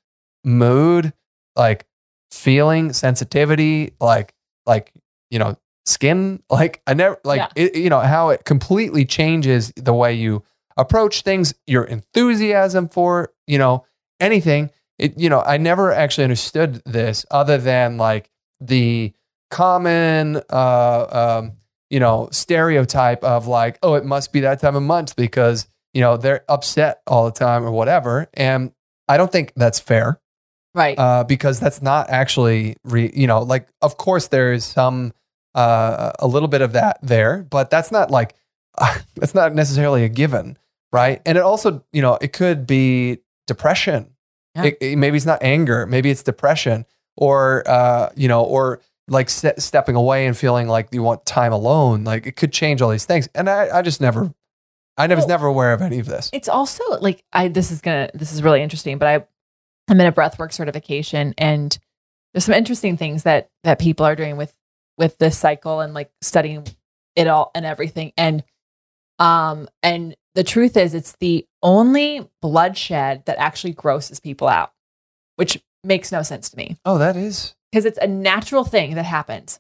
mood, 0.44 1.14
like 1.56 1.86
feeling, 2.32 2.94
sensitivity, 2.94 3.94
like 4.00 4.34
like 4.66 4.94
you 5.30 5.40
know, 5.40 5.58
skin. 5.86 6.42
Like 6.50 6.82
I 6.88 6.94
never 6.94 7.20
like 7.24 7.40
Yeah. 7.40 7.48
it, 7.64 7.76
you 7.76 7.90
know 7.90 8.00
how 8.00 8.30
it 8.30 8.46
completely 8.46 9.06
changes 9.06 9.72
the 9.76 9.94
way 9.94 10.14
you 10.14 10.44
approach 10.78 11.22
things, 11.24 11.54
your 11.68 11.84
enthusiasm 11.84 12.88
for 12.90 13.34
you 13.48 13.58
know 13.58 13.86
anything. 14.20 14.72
It 14.98 15.18
you 15.20 15.30
know 15.30 15.42
I 15.42 15.58
never 15.58 15.92
actually 15.94 16.24
understood 16.26 16.82
this 16.86 17.26
other 17.32 17.58
than 17.58 17.98
like 17.98 18.30
the 18.62 19.14
common 19.52 20.42
uh 20.52 21.08
um 21.40 21.54
you 21.90 22.00
know 22.00 22.30
stereotype 22.32 23.24
of 23.24 23.48
like 23.48 23.80
oh 23.82 23.96
it 23.96 24.06
must 24.06 24.32
be 24.32 24.42
that 24.42 24.60
time 24.60 24.76
of 24.76 24.84
month 24.84 25.16
because 25.16 25.68
you 25.94 26.02
know 26.02 26.18
they're 26.18 26.44
upset 26.50 27.02
all 27.08 27.26
the 27.26 27.32
time 27.32 27.64
or 27.64 27.72
whatever 27.72 28.28
and 28.34 28.72
I 29.08 29.18
don't 29.18 29.32
think 29.32 29.54
that's 29.56 29.80
fair 29.80 30.20
Right. 30.76 30.98
uh, 31.00 31.24
because 31.24 31.60
that's 31.60 31.82
not 31.82 32.12
actually, 32.12 32.78
re- 32.84 33.12
you 33.16 33.26
know, 33.26 33.42
like, 33.42 33.68
of 33.82 33.98
course, 33.98 34.28
there 34.28 34.54
is 34.54 34.64
some, 34.64 35.14
uh, 35.56 36.12
a 36.20 36.28
little 36.28 36.48
bit 36.48 36.62
of 36.62 36.74
that 36.74 37.00
there, 37.02 37.42
but 37.50 37.72
that's 37.72 37.92
not 37.92 38.12
like, 38.12 38.36
that's 39.16 39.34
not 39.34 39.56
necessarily 39.56 40.04
a 40.04 40.10
given, 40.10 40.58
right? 40.94 41.22
And 41.26 41.40
it 41.40 41.42
also, 41.44 41.84
you 41.92 42.04
know, 42.04 42.20
it 42.22 42.34
could 42.34 42.68
be 42.68 43.18
depression. 43.48 44.12
Yeah. 44.56 44.66
It, 44.66 44.78
it- 44.80 44.96
maybe 44.98 45.18
it's 45.18 45.26
not 45.26 45.42
anger, 45.42 45.88
maybe 45.88 46.12
it's 46.12 46.22
depression, 46.22 46.86
or, 47.18 47.64
uh, 47.68 48.10
you 48.16 48.28
know, 48.28 48.44
or 48.44 48.80
like 49.08 49.30
se- 49.32 49.56
stepping 49.58 49.96
away 49.96 50.28
and 50.28 50.38
feeling 50.38 50.68
like 50.68 50.90
you 50.92 51.02
want 51.02 51.26
time 51.26 51.52
alone. 51.52 52.04
Like 52.04 52.28
it 52.28 52.36
could 52.36 52.54
change 52.54 52.84
all 52.84 52.92
these 52.92 53.06
things. 53.06 53.28
And 53.34 53.50
I, 53.50 53.80
I 53.80 53.82
just 53.82 54.02
never, 54.02 54.32
I 55.00 55.08
was 55.08 55.20
Well- 55.24 55.28
never 55.28 55.48
aware 55.48 55.74
of 55.74 55.82
any 55.82 56.00
of 56.00 56.06
this. 56.06 56.30
it's 56.34 56.50
also 56.50 56.84
like 57.00 57.24
I 57.34 57.48
this 57.48 57.72
is 57.72 57.82
gonna 57.82 58.10
this 58.14 58.32
is 58.32 58.44
really 58.44 58.62
interesting, 58.62 58.98
but 58.98 59.08
I 59.08 59.26
I'm 59.90 60.00
in 60.00 60.06
a 60.08 60.12
breathwork 60.12 60.54
certification 60.54 61.34
and 61.38 61.78
there's 62.34 62.46
some 62.46 62.54
interesting 62.56 62.98
things 62.98 63.24
that 63.24 63.50
that 63.64 63.80
people 63.80 64.06
are 64.06 64.16
doing 64.16 64.38
with 64.38 64.54
with 64.98 65.18
this 65.18 65.38
cycle 65.38 65.80
and 65.80 65.94
like 65.94 66.12
studying 66.22 66.66
it 67.16 67.28
all 67.28 67.50
and 67.56 67.66
everything. 67.66 68.12
And 68.18 68.44
um 69.18 69.68
and 69.84 70.16
the 70.36 70.44
truth 70.44 70.78
is 70.78 70.94
it's 70.94 71.16
the 71.20 71.48
only 71.64 72.30
bloodshed 72.42 73.24
that 73.26 73.38
actually 73.40 73.74
grosses 73.74 74.20
people 74.20 74.48
out, 74.48 74.72
which 75.38 75.62
makes 75.84 76.12
no 76.12 76.22
sense 76.22 76.50
to 76.50 76.58
me 76.58 76.78
Oh, 76.86 76.98
that 76.98 77.16
is, 77.16 77.56
because 77.72 77.86
it's 77.86 77.98
a 78.00 78.08
natural 78.08 78.64
thing 78.66 78.96
that 78.96 79.04
happens. 79.06 79.60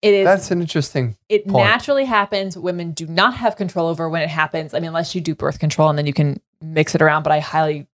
It 0.00 0.14
is 0.14 0.24
that's 0.24 0.50
an 0.50 0.60
interesting 0.60 1.16
it 1.28 1.46
point. 1.46 1.66
naturally 1.66 2.04
happens. 2.04 2.56
Women 2.56 2.92
do 2.92 3.06
not 3.06 3.34
have 3.34 3.56
control 3.56 3.88
over 3.88 4.08
when 4.08 4.22
it 4.22 4.28
happens. 4.28 4.72
I 4.72 4.78
mean, 4.78 4.88
unless 4.88 5.14
you 5.14 5.20
do 5.20 5.34
birth 5.34 5.58
control 5.58 5.88
and 5.88 5.98
then 5.98 6.06
you 6.06 6.12
can 6.12 6.40
mix 6.60 6.94
it 6.94 7.02
around. 7.02 7.24
But 7.24 7.32
I 7.32 7.40
highly 7.40 7.86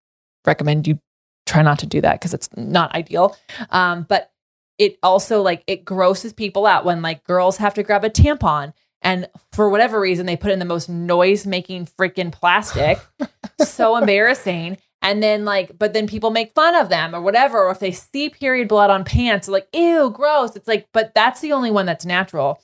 recommend 0.44 0.86
you 0.86 0.98
try 1.46 1.62
not 1.62 1.78
to 1.78 1.86
do 1.86 2.00
that 2.02 2.20
because 2.20 2.34
it's 2.34 2.48
not 2.56 2.94
ideal. 2.94 3.36
Um, 3.70 4.04
but 4.08 4.30
it 4.78 4.98
also 5.02 5.40
like 5.40 5.64
it 5.66 5.84
grosses 5.84 6.32
people 6.32 6.66
out 6.66 6.84
when 6.84 7.00
like 7.00 7.24
girls 7.24 7.56
have 7.58 7.74
to 7.74 7.82
grab 7.82 8.04
a 8.04 8.10
tampon 8.10 8.74
and 9.02 9.28
for 9.52 9.68
whatever 9.68 10.00
reason 10.00 10.26
they 10.26 10.36
put 10.36 10.50
in 10.50 10.58
the 10.58 10.64
most 10.64 10.88
noise 10.88 11.46
making 11.46 11.86
freaking 11.86 12.32
plastic. 12.32 12.98
so 13.60 13.96
embarrassing. 13.96 14.78
And 15.04 15.22
then 15.22 15.44
like, 15.44 15.78
but 15.78 15.92
then 15.92 16.06
people 16.08 16.30
make 16.30 16.52
fun 16.54 16.74
of 16.74 16.88
them 16.88 17.14
or 17.14 17.20
whatever. 17.20 17.62
Or 17.62 17.70
if 17.70 17.78
they 17.78 17.92
see 17.92 18.30
period 18.30 18.66
blood 18.68 18.90
on 18.90 19.04
pants, 19.04 19.46
like, 19.46 19.68
ew, 19.72 20.10
gross. 20.10 20.56
It's 20.56 20.66
like, 20.66 20.88
but 20.92 21.14
that's 21.14 21.40
the 21.40 21.52
only 21.52 21.70
one 21.70 21.86
that's 21.86 22.06
natural. 22.06 22.60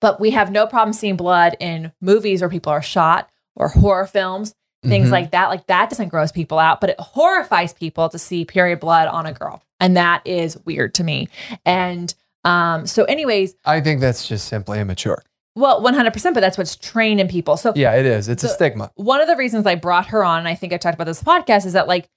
But 0.00 0.20
we 0.20 0.32
have 0.32 0.50
no 0.50 0.66
problem 0.66 0.92
seeing 0.92 1.16
blood 1.16 1.56
in 1.60 1.92
movies 2.02 2.40
where 2.42 2.50
people 2.50 2.72
are 2.72 2.82
shot 2.82 3.30
or 3.54 3.68
horror 3.68 4.06
films, 4.06 4.54
things 4.84 5.08
Mhm. 5.08 5.12
like 5.12 5.30
that. 5.30 5.48
Like 5.48 5.66
that 5.68 5.88
doesn't 5.88 6.08
gross 6.08 6.32
people 6.32 6.58
out, 6.58 6.80
but 6.80 6.90
it 6.90 7.00
horrifies 7.00 7.72
people 7.72 8.08
to 8.10 8.18
see 8.18 8.44
period 8.44 8.80
blood 8.80 9.08
on 9.08 9.24
a 9.24 9.32
girl. 9.32 9.62
And 9.80 9.96
that 9.96 10.22
is 10.26 10.58
weird 10.66 10.94
to 10.94 11.04
me. 11.04 11.28
And 11.64 12.12
um, 12.44 12.86
so, 12.86 13.04
anyways, 13.04 13.54
I 13.64 13.80
think 13.80 14.00
that's 14.00 14.28
just 14.28 14.46
simply 14.48 14.78
immature. 14.78 15.22
Well, 15.56 15.82
100%, 15.82 16.34
but 16.34 16.40
that's 16.40 16.56
what's 16.58 16.76
trained 16.76 17.18
in 17.20 17.26
people. 17.28 17.56
So, 17.56 17.72
Yeah, 17.74 17.94
it 17.94 18.06
is. 18.06 18.28
It's 18.28 18.44
a 18.44 18.48
stigma. 18.48 18.92
one 18.94 19.20
of 19.20 19.26
the 19.26 19.36
reasons 19.36 19.66
I 19.66 19.74
brought 19.74 20.06
her 20.08 20.22
on, 20.22 20.38
and 20.38 20.48
I 20.48 20.54
think 20.54 20.72
I 20.72 20.76
talked 20.76 20.94
about 20.94 21.06
this 21.06 21.22
podcast, 21.22 21.66
is 21.66 21.72
that 21.72 21.88
like 21.88 22.08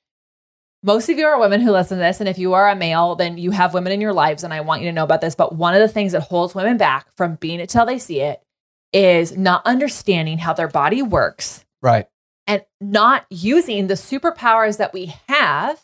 most 0.83 1.09
of 1.09 1.17
you 1.17 1.25
are 1.25 1.39
women 1.39 1.59
who 1.61 1.71
listen 1.71 1.97
to 1.97 2.03
this. 2.03 2.19
And 2.21 2.29
if 2.29 2.37
you 2.37 2.53
are 2.53 2.69
a 2.69 2.75
male, 2.75 3.15
then 3.15 3.37
you 3.37 3.51
have 3.51 3.73
women 3.73 3.91
in 3.91 3.99
your 3.99 4.13
lives. 4.13 4.43
And 4.45 4.53
I 4.53 4.61
want 4.61 4.81
you 4.81 4.87
to 4.87 4.93
know 4.93 5.03
about 5.03 5.19
this. 5.21 5.35
But 5.35 5.53
one 5.55 5.73
of 5.73 5.81
the 5.81 5.89
things 5.89 6.11
that 6.13 6.21
holds 6.21 6.55
women 6.55 6.77
back 6.77 7.07
from 7.17 7.35
being 7.35 7.59
it 7.59 7.67
till 7.69 7.85
they 7.85 7.97
see 7.99 8.21
it 8.21 8.41
is 8.93 9.35
not 9.37 9.61
understanding 9.65 10.37
how 10.37 10.53
their 10.53 10.69
body 10.69 11.01
works 11.01 11.65
Right. 11.81 12.07
and 12.47 12.63
not 12.79 13.25
using 13.29 13.87
the 13.87 13.93
superpowers 13.95 14.77
that 14.77 14.93
we 14.93 15.13
have. 15.27 15.81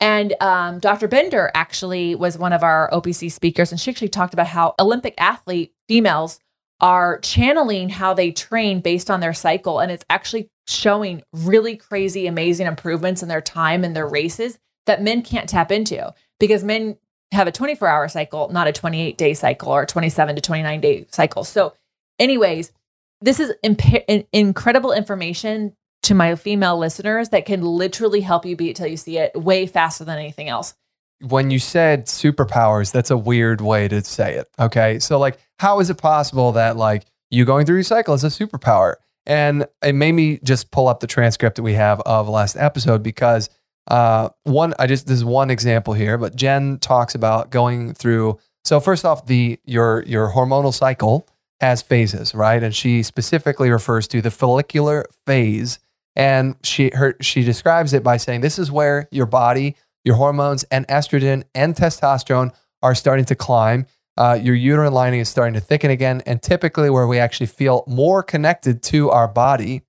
And 0.00 0.34
um, 0.40 0.78
Dr. 0.78 1.08
Bender 1.08 1.50
actually 1.54 2.14
was 2.14 2.36
one 2.36 2.52
of 2.52 2.62
our 2.62 2.90
OPC 2.92 3.32
speakers, 3.32 3.72
and 3.72 3.80
she 3.80 3.90
actually 3.90 4.08
talked 4.08 4.34
about 4.34 4.48
how 4.48 4.74
Olympic 4.78 5.14
athlete 5.18 5.72
females 5.88 6.38
are 6.80 7.18
channeling 7.20 7.88
how 7.88 8.12
they 8.12 8.30
train 8.30 8.80
based 8.80 9.10
on 9.10 9.20
their 9.20 9.32
cycle. 9.32 9.80
And 9.80 9.90
it's 9.90 10.04
actually 10.10 10.50
showing 10.66 11.22
really 11.32 11.76
crazy, 11.76 12.26
amazing 12.26 12.66
improvements 12.66 13.22
in 13.22 13.28
their 13.28 13.40
time 13.40 13.84
and 13.84 13.96
their 13.96 14.06
races 14.06 14.58
that 14.84 15.02
men 15.02 15.22
can't 15.22 15.48
tap 15.48 15.72
into 15.72 16.12
because 16.38 16.62
men 16.62 16.98
have 17.32 17.46
a 17.46 17.52
24 17.52 17.88
hour 17.88 18.08
cycle, 18.08 18.48
not 18.50 18.68
a 18.68 18.72
28 18.72 19.16
day 19.16 19.34
cycle 19.34 19.72
or 19.72 19.86
27 19.86 20.36
to 20.36 20.42
29 20.42 20.80
day 20.80 21.06
cycle. 21.10 21.44
So, 21.44 21.74
anyways, 22.18 22.72
this 23.20 23.40
is 23.40 23.54
imp- 23.62 24.26
incredible 24.32 24.92
information 24.92 25.74
to 26.06 26.14
my 26.14 26.34
female 26.34 26.78
listeners 26.78 27.28
that 27.30 27.46
can 27.46 27.62
literally 27.62 28.20
help 28.20 28.46
you 28.46 28.56
beat 28.56 28.76
till 28.76 28.86
you 28.86 28.96
see 28.96 29.18
it 29.18 29.34
way 29.34 29.66
faster 29.66 30.04
than 30.04 30.18
anything 30.18 30.48
else. 30.48 30.74
When 31.20 31.50
you 31.50 31.58
said 31.58 32.06
superpowers, 32.06 32.92
that's 32.92 33.10
a 33.10 33.16
weird 33.16 33.60
way 33.60 33.88
to 33.88 34.02
say 34.04 34.34
it. 34.34 34.48
Okay. 34.58 34.98
So, 34.98 35.18
like, 35.18 35.38
how 35.58 35.80
is 35.80 35.88
it 35.88 35.96
possible 35.96 36.52
that, 36.52 36.76
like, 36.76 37.06
you 37.30 37.44
going 37.44 37.66
through 37.66 37.76
your 37.76 37.84
cycle 37.84 38.14
is 38.14 38.24
a 38.24 38.28
superpower? 38.28 38.96
And 39.26 39.66
it 39.82 39.94
made 39.94 40.12
me 40.12 40.38
just 40.44 40.70
pull 40.70 40.88
up 40.88 41.00
the 41.00 41.06
transcript 41.06 41.56
that 41.56 41.62
we 41.62 41.74
have 41.74 42.00
of 42.02 42.28
last 42.28 42.56
episode 42.56 43.02
because 43.02 43.50
uh, 43.88 44.30
one, 44.44 44.74
I 44.78 44.86
just 44.86 45.06
this 45.06 45.16
is 45.16 45.24
one 45.24 45.50
example 45.50 45.94
here, 45.94 46.18
but 46.18 46.36
Jenn 46.36 46.78
talks 46.78 47.14
about 47.14 47.50
going 47.50 47.94
through. 47.94 48.38
So 48.64 48.80
first 48.80 49.04
off, 49.04 49.26
the 49.26 49.58
your 49.64 50.02
your 50.04 50.30
hormonal 50.30 50.74
cycle 50.74 51.28
has 51.60 51.82
phases, 51.82 52.34
right? 52.34 52.62
And 52.62 52.74
she 52.74 53.02
specifically 53.02 53.70
refers 53.70 54.08
to 54.08 54.20
the 54.20 54.30
follicular 54.30 55.06
phase, 55.24 55.78
and 56.16 56.56
she 56.62 56.90
her 56.94 57.16
she 57.20 57.44
describes 57.44 57.92
it 57.92 58.02
by 58.02 58.16
saying 58.16 58.40
this 58.40 58.58
is 58.58 58.72
where 58.72 59.08
your 59.12 59.26
body, 59.26 59.76
your 60.04 60.16
hormones, 60.16 60.64
and 60.64 60.88
estrogen 60.88 61.44
and 61.54 61.74
testosterone 61.74 62.52
are 62.82 62.94
starting 62.94 63.26
to 63.26 63.34
climb. 63.34 63.86
Uh, 64.16 64.38
your 64.40 64.54
uterine 64.54 64.94
lining 64.94 65.20
is 65.20 65.28
starting 65.28 65.52
to 65.52 65.60
thicken 65.60 65.90
again, 65.90 66.22
and 66.24 66.42
typically 66.42 66.88
where 66.88 67.06
we 67.06 67.18
actually 67.18 67.46
feel 67.46 67.84
more 67.86 68.22
connected 68.22 68.82
to 68.82 69.10
our 69.10 69.28
body. 69.28 69.82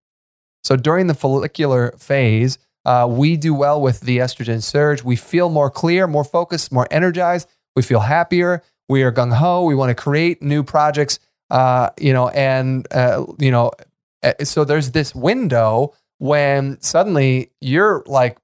So 0.64 0.76
during 0.76 1.08
the 1.08 1.14
follicular 1.14 1.94
phase, 1.98 2.58
uh, 2.84 3.08
we 3.10 3.38
do 3.38 3.54
well 3.54 3.82
with 3.82 4.02
the 4.02 4.18
estrogen 4.18 4.62
surge. 4.62 5.02
We 5.02 5.16
feel 5.16 5.50
more 5.50 5.70
clear, 5.70 6.08
more 6.08 6.26
focused, 6.26 6.74
more 6.74 6.88
energized. 6.92 7.48
We 7.76 7.84
feel 7.84 8.02
happier. 8.02 8.64
We 8.90 9.04
are 9.04 9.12
gung 9.14 9.34
ho. 9.34 9.64
We 9.64 9.76
want 9.76 9.92
to 9.92 9.96
create 9.96 10.42
new 10.42 10.64
projects. 10.64 11.20
Uh, 11.50 11.90
you 11.98 12.12
know, 12.12 12.28
and 12.30 12.86
uh, 12.92 13.26
you 13.40 13.52
know, 13.52 13.72
eh, 14.24 14.44
so 14.44 14.66
there's 14.66 14.92
this 14.92 15.16
window 15.16 15.94
when 16.20 16.80
suddenly 16.82 17.52
you're 17.62 18.04
like 18.08 18.38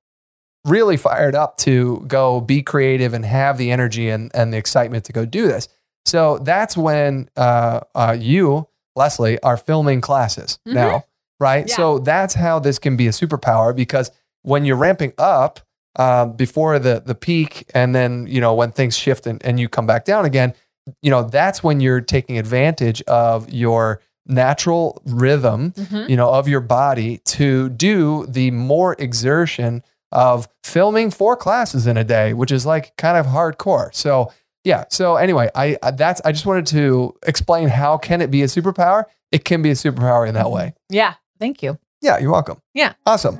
really 0.66 0.98
fired 0.98 1.36
up 1.36 1.58
to 1.58 2.04
go 2.08 2.40
be 2.40 2.62
creative 2.62 3.14
and 3.14 3.26
have 3.26 3.58
the 3.58 3.72
energy 3.72 4.10
and, 4.10 4.32
and 4.34 4.54
the 4.54 4.58
excitement 4.58 5.06
to 5.06 5.14
go 5.14 5.26
do 5.26 5.48
this. 5.48 5.68
So 6.06 6.38
that's 6.40 6.78
when 6.78 7.30
uh, 7.36 7.82
uh, 7.96 8.16
you, 8.20 8.68
Lesley, 8.96 9.40
are 9.42 9.58
filming 9.58 10.02
classes 10.02 10.60
mm-hmm. 10.68 10.76
now, 10.76 11.06
right? 11.40 11.68
Yeah. 11.68 11.76
So 11.76 12.00
that's 12.00 12.34
how 12.34 12.60
this 12.60 12.80
can 12.80 12.98
be 12.98 13.08
a 13.08 13.12
superpower 13.12 13.76
because 13.76 14.12
when 14.44 14.66
you're 14.66 14.78
ramping 14.78 15.14
up 15.18 15.60
uh, 15.96 16.26
before 16.26 16.80
the 16.80 17.02
the 17.06 17.16
peak, 17.16 17.70
and 17.74 17.94
then 17.94 18.28
you 18.28 18.42
know 18.42 18.54
when 18.54 18.72
things 18.72 18.98
shift 18.98 19.28
and, 19.28 19.44
and 19.46 19.60
you 19.60 19.70
come 19.70 19.86
back 19.86 20.06
down 20.06 20.26
again, 20.26 20.54
you 21.02 21.12
know 21.12 21.24
that's 21.24 21.64
when 21.64 21.80
you're 21.80 22.02
taking 22.02 22.38
advantage 22.38 23.02
of 23.04 23.52
your 23.52 24.02
natural 24.26 25.02
rhythm, 25.06 25.72
mm-hmm. 25.72 26.10
you 26.10 26.16
know, 26.16 26.30
of 26.30 26.48
your 26.48 26.62
body 26.62 27.18
to 27.26 27.70
do 27.70 28.26
the 28.28 28.52
more 28.52 28.96
exertion 29.00 29.84
of 30.12 30.48
filming 30.64 31.12
four 31.12 31.36
classes 31.36 31.88
in 31.88 31.98
a 31.98 32.04
day, 32.04 32.34
which 32.34 32.52
is 32.52 32.66
like 32.66 32.96
kind 32.98 33.18
of 33.18 33.26
hardcore. 33.26 33.94
So 33.94 34.32
yeah. 34.64 34.86
So 34.90 35.16
anyway, 35.18 35.50
I 35.56 35.78
that's 35.94 36.22
I 36.24 36.32
just 36.32 36.46
wanted 36.46 36.68
to 36.68 37.16
explain 37.24 37.68
how 37.68 37.98
can 37.98 38.22
it 38.22 38.32
be 38.32 38.44
a 38.44 38.48
superpower? 38.48 39.06
It 39.32 39.44
can 39.44 39.62
be 39.62 39.72
a 39.72 39.74
superpower 39.74 40.28
in 40.28 40.36
that 40.36 40.46
mm-hmm. 40.46 40.56
way. 40.56 40.74
Yeah. 40.90 41.16
Thank 41.40 41.64
you. 41.64 41.80
Yeah, 42.02 42.20
you're 42.20 42.32
welcome. 42.32 42.60
Yeah. 42.74 42.94
Awesome. 43.06 43.40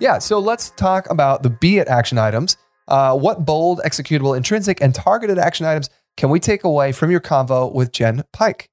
Yeah, 0.00 0.18
so 0.18 0.38
let's 0.38 0.68
talk 0.70 1.08
about 1.08 1.42
the 1.42 1.48
Be 1.48 1.78
It 1.78 1.88
action 1.88 2.18
items. 2.18 2.58
Uh, 2.86 3.16
what 3.16 3.44
bold, 3.44 3.80
executable, 3.84 4.36
intrinsic, 4.36 4.80
and 4.80 4.94
targeted 4.94 5.38
action 5.38 5.66
items 5.66 5.88
can 6.16 6.30
we 6.30 6.40
take 6.40 6.64
away 6.64 6.92
from 6.92 7.10
your 7.10 7.20
convo 7.20 7.72
with 7.72 7.92
Jenn 7.92 8.22
Pike? 8.32 8.70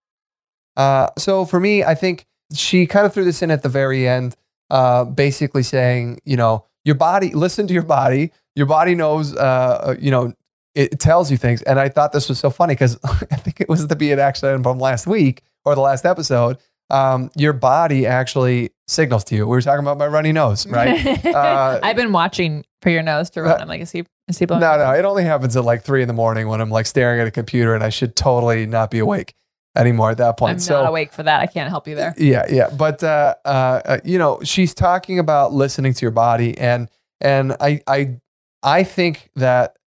Uh, 0.77 1.07
so 1.17 1.45
for 1.45 1.59
me, 1.59 1.83
I 1.83 1.95
think 1.95 2.25
she 2.53 2.85
kind 2.85 3.05
of 3.05 3.13
threw 3.13 3.23
this 3.23 3.41
in 3.41 3.51
at 3.51 3.63
the 3.63 3.69
very 3.69 4.07
end, 4.07 4.35
uh, 4.69 5.05
basically 5.05 5.63
saying, 5.63 6.19
you 6.25 6.37
know, 6.37 6.65
your 6.83 6.95
body, 6.95 7.33
listen 7.33 7.67
to 7.67 7.73
your 7.73 7.83
body. 7.83 8.31
Your 8.55 8.65
body 8.65 8.95
knows, 8.95 9.35
uh, 9.35 9.39
uh, 9.39 9.95
you 9.99 10.11
know, 10.11 10.33
it 10.75 10.99
tells 10.99 11.31
you 11.31 11.37
things. 11.37 11.61
And 11.63 11.79
I 11.79 11.89
thought 11.89 12.11
this 12.11 12.29
was 12.29 12.39
so 12.39 12.49
funny 12.49 12.73
because 12.73 12.97
I 13.03 13.35
think 13.35 13.61
it 13.61 13.69
was 13.69 13.87
the 13.87 13.95
Be 13.95 14.11
It 14.11 14.19
action 14.19 14.49
item 14.49 14.63
from 14.63 14.79
last 14.79 15.07
week 15.07 15.41
or 15.65 15.75
the 15.75 15.81
last 15.81 16.05
episode 16.05 16.57
um, 16.91 17.31
your 17.35 17.53
body 17.53 18.05
actually 18.05 18.71
signals 18.87 19.23
to 19.25 19.35
you. 19.35 19.47
We 19.47 19.51
were 19.51 19.61
talking 19.61 19.83
about 19.83 19.97
my 19.97 20.07
runny 20.07 20.31
nose, 20.31 20.67
right? 20.67 21.19
Uh, 21.31 21.79
I've 21.81 21.95
been 21.95 22.11
watching 22.11 22.65
for 22.81 22.89
your 22.89 23.01
nose 23.01 23.29
to 23.31 23.41
run. 23.41 23.61
I'm 23.61 23.67
like, 23.67 23.81
is 23.81 23.91
he, 23.91 24.03
is 24.27 24.37
he 24.37 24.45
blowing? 24.45 24.61
No, 24.61 24.77
no, 24.77 24.91
it 24.91 25.05
only 25.05 25.23
happens 25.23 25.55
at 25.55 25.63
like 25.63 25.83
three 25.83 26.01
in 26.01 26.07
the 26.07 26.13
morning 26.13 26.47
when 26.47 26.59
I'm 26.59 26.69
like 26.69 26.85
staring 26.85 27.21
at 27.21 27.27
a 27.27 27.31
computer 27.31 27.73
and 27.73 27.83
I 27.83 27.89
should 27.89 28.15
totally 28.15 28.65
not 28.65 28.91
be 28.91 28.99
awake 28.99 29.33
anymore 29.75 30.11
at 30.11 30.17
that 30.17 30.37
point. 30.37 30.51
I'm 30.53 30.59
so, 30.59 30.81
not 30.81 30.89
awake 30.89 31.13
for 31.13 31.23
that. 31.23 31.39
I 31.39 31.47
can't 31.47 31.69
help 31.69 31.87
you 31.87 31.95
there. 31.95 32.13
Yeah, 32.17 32.45
yeah. 32.49 32.69
But 32.69 33.01
uh, 33.03 33.35
uh, 33.45 33.81
uh, 33.85 33.97
you 34.03 34.17
know, 34.17 34.39
she's 34.43 34.73
talking 34.73 35.19
about 35.19 35.53
listening 35.53 35.93
to 35.93 36.01
your 36.01 36.11
body, 36.11 36.57
and 36.57 36.89
and 37.21 37.53
I 37.59 37.81
I 37.87 38.17
I 38.61 38.83
think 38.83 39.29
that 39.35 39.77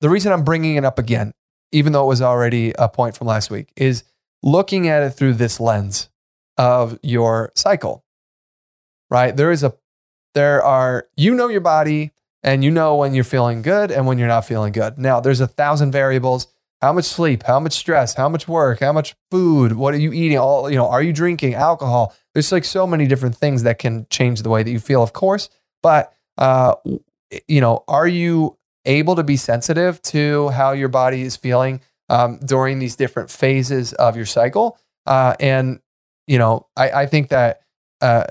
the 0.00 0.10
reason 0.10 0.32
I'm 0.32 0.44
bringing 0.44 0.76
it 0.76 0.84
up 0.84 0.98
again, 0.98 1.32
even 1.72 1.92
though 1.92 2.04
it 2.04 2.08
was 2.08 2.20
already 2.20 2.72
a 2.78 2.88
point 2.88 3.16
from 3.16 3.26
last 3.26 3.50
week, 3.50 3.72
is 3.76 4.04
looking 4.42 4.86
at 4.86 5.02
it 5.02 5.10
through 5.10 5.34
this 5.34 5.60
lens 5.60 6.09
of 6.60 6.98
your 7.02 7.50
cycle, 7.54 8.04
right? 9.08 9.34
There 9.34 9.50
is 9.50 9.64
a, 9.64 9.72
there 10.34 10.62
are, 10.62 11.08
you 11.16 11.34
know 11.34 11.48
your 11.48 11.62
body 11.62 12.10
and 12.42 12.62
you 12.62 12.70
know 12.70 12.96
when 12.96 13.14
you're 13.14 13.24
feeling 13.24 13.62
good 13.62 13.90
and 13.90 14.06
when 14.06 14.18
you're 14.18 14.28
not 14.28 14.44
feeling 14.44 14.70
good. 14.70 14.98
Now, 14.98 15.20
there's 15.20 15.40
a 15.40 15.46
thousand 15.46 15.90
variables. 15.90 16.48
How 16.82 16.92
much 16.92 17.06
sleep, 17.06 17.44
how 17.44 17.60
much 17.60 17.72
stress, 17.72 18.12
how 18.14 18.28
much 18.28 18.46
work, 18.46 18.80
how 18.80 18.92
much 18.92 19.14
food, 19.30 19.72
what 19.72 19.94
are 19.94 19.98
you 19.98 20.12
eating? 20.12 20.36
All, 20.36 20.70
you 20.70 20.76
know, 20.76 20.86
are 20.86 21.02
you 21.02 21.14
drinking 21.14 21.54
alcohol? 21.54 22.14
There's 22.34 22.52
like 22.52 22.66
so 22.66 22.86
many 22.86 23.06
different 23.06 23.36
things 23.36 23.62
that 23.62 23.78
can 23.78 24.06
change 24.10 24.42
the 24.42 24.50
way 24.50 24.62
that 24.62 24.70
you 24.70 24.80
feel, 24.80 25.02
of 25.02 25.14
course. 25.14 25.48
But, 25.82 26.12
uh, 26.36 26.74
you 27.48 27.62
know, 27.62 27.84
are 27.88 28.06
you 28.06 28.58
able 28.84 29.16
to 29.16 29.22
be 29.22 29.38
sensitive 29.38 30.02
to 30.02 30.50
how 30.50 30.72
your 30.72 30.88
body 30.88 31.22
is 31.22 31.36
feeling 31.36 31.80
um, 32.10 32.38
during 32.44 32.80
these 32.80 32.96
different 32.96 33.30
phases 33.30 33.94
of 33.94 34.14
your 34.14 34.26
cycle? 34.26 34.78
Uh, 35.06 35.34
and 35.40 35.80
you 36.30 36.38
know, 36.38 36.68
I, 36.76 36.90
I 36.90 37.06
think 37.06 37.28
that 37.30 37.62
uh, 38.00 38.22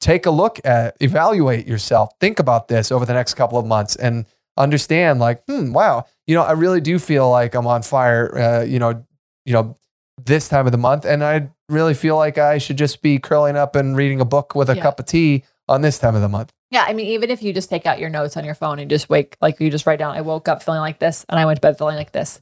take 0.00 0.26
a 0.26 0.30
look 0.32 0.60
at, 0.64 0.96
evaluate 0.98 1.68
yourself, 1.68 2.10
think 2.18 2.40
about 2.40 2.66
this 2.66 2.90
over 2.90 3.06
the 3.06 3.12
next 3.12 3.34
couple 3.34 3.58
of 3.58 3.64
months, 3.64 3.94
and 3.94 4.26
understand, 4.56 5.20
like, 5.20 5.44
hmm, 5.46 5.72
wow, 5.72 6.04
you 6.26 6.34
know, 6.34 6.42
I 6.42 6.50
really 6.52 6.80
do 6.80 6.98
feel 6.98 7.30
like 7.30 7.54
I'm 7.54 7.68
on 7.68 7.82
fire. 7.82 8.36
Uh, 8.36 8.64
you 8.64 8.80
know, 8.80 9.04
you 9.44 9.52
know, 9.52 9.76
this 10.22 10.48
time 10.48 10.66
of 10.66 10.72
the 10.72 10.78
month, 10.78 11.04
and 11.04 11.22
I 11.22 11.48
really 11.68 11.94
feel 11.94 12.16
like 12.16 12.38
I 12.38 12.58
should 12.58 12.76
just 12.76 13.02
be 13.02 13.20
curling 13.20 13.56
up 13.56 13.76
and 13.76 13.96
reading 13.96 14.20
a 14.20 14.24
book 14.24 14.56
with 14.56 14.68
a 14.68 14.74
yeah. 14.74 14.82
cup 14.82 14.98
of 14.98 15.06
tea 15.06 15.44
on 15.68 15.80
this 15.80 16.00
time 16.00 16.16
of 16.16 16.22
the 16.22 16.28
month. 16.28 16.52
Yeah, 16.72 16.84
I 16.88 16.92
mean, 16.92 17.06
even 17.06 17.30
if 17.30 17.40
you 17.40 17.52
just 17.52 17.70
take 17.70 17.86
out 17.86 18.00
your 18.00 18.10
notes 18.10 18.36
on 18.36 18.44
your 18.44 18.56
phone 18.56 18.80
and 18.80 18.90
just 18.90 19.08
wake, 19.08 19.36
like 19.40 19.60
you 19.60 19.70
just 19.70 19.86
write 19.86 20.00
down, 20.00 20.16
I 20.16 20.22
woke 20.22 20.48
up 20.48 20.60
feeling 20.60 20.80
like 20.80 20.98
this, 20.98 21.24
and 21.28 21.38
I 21.38 21.46
went 21.46 21.58
to 21.58 21.60
bed 21.60 21.78
feeling 21.78 21.96
like 21.96 22.10
this, 22.10 22.40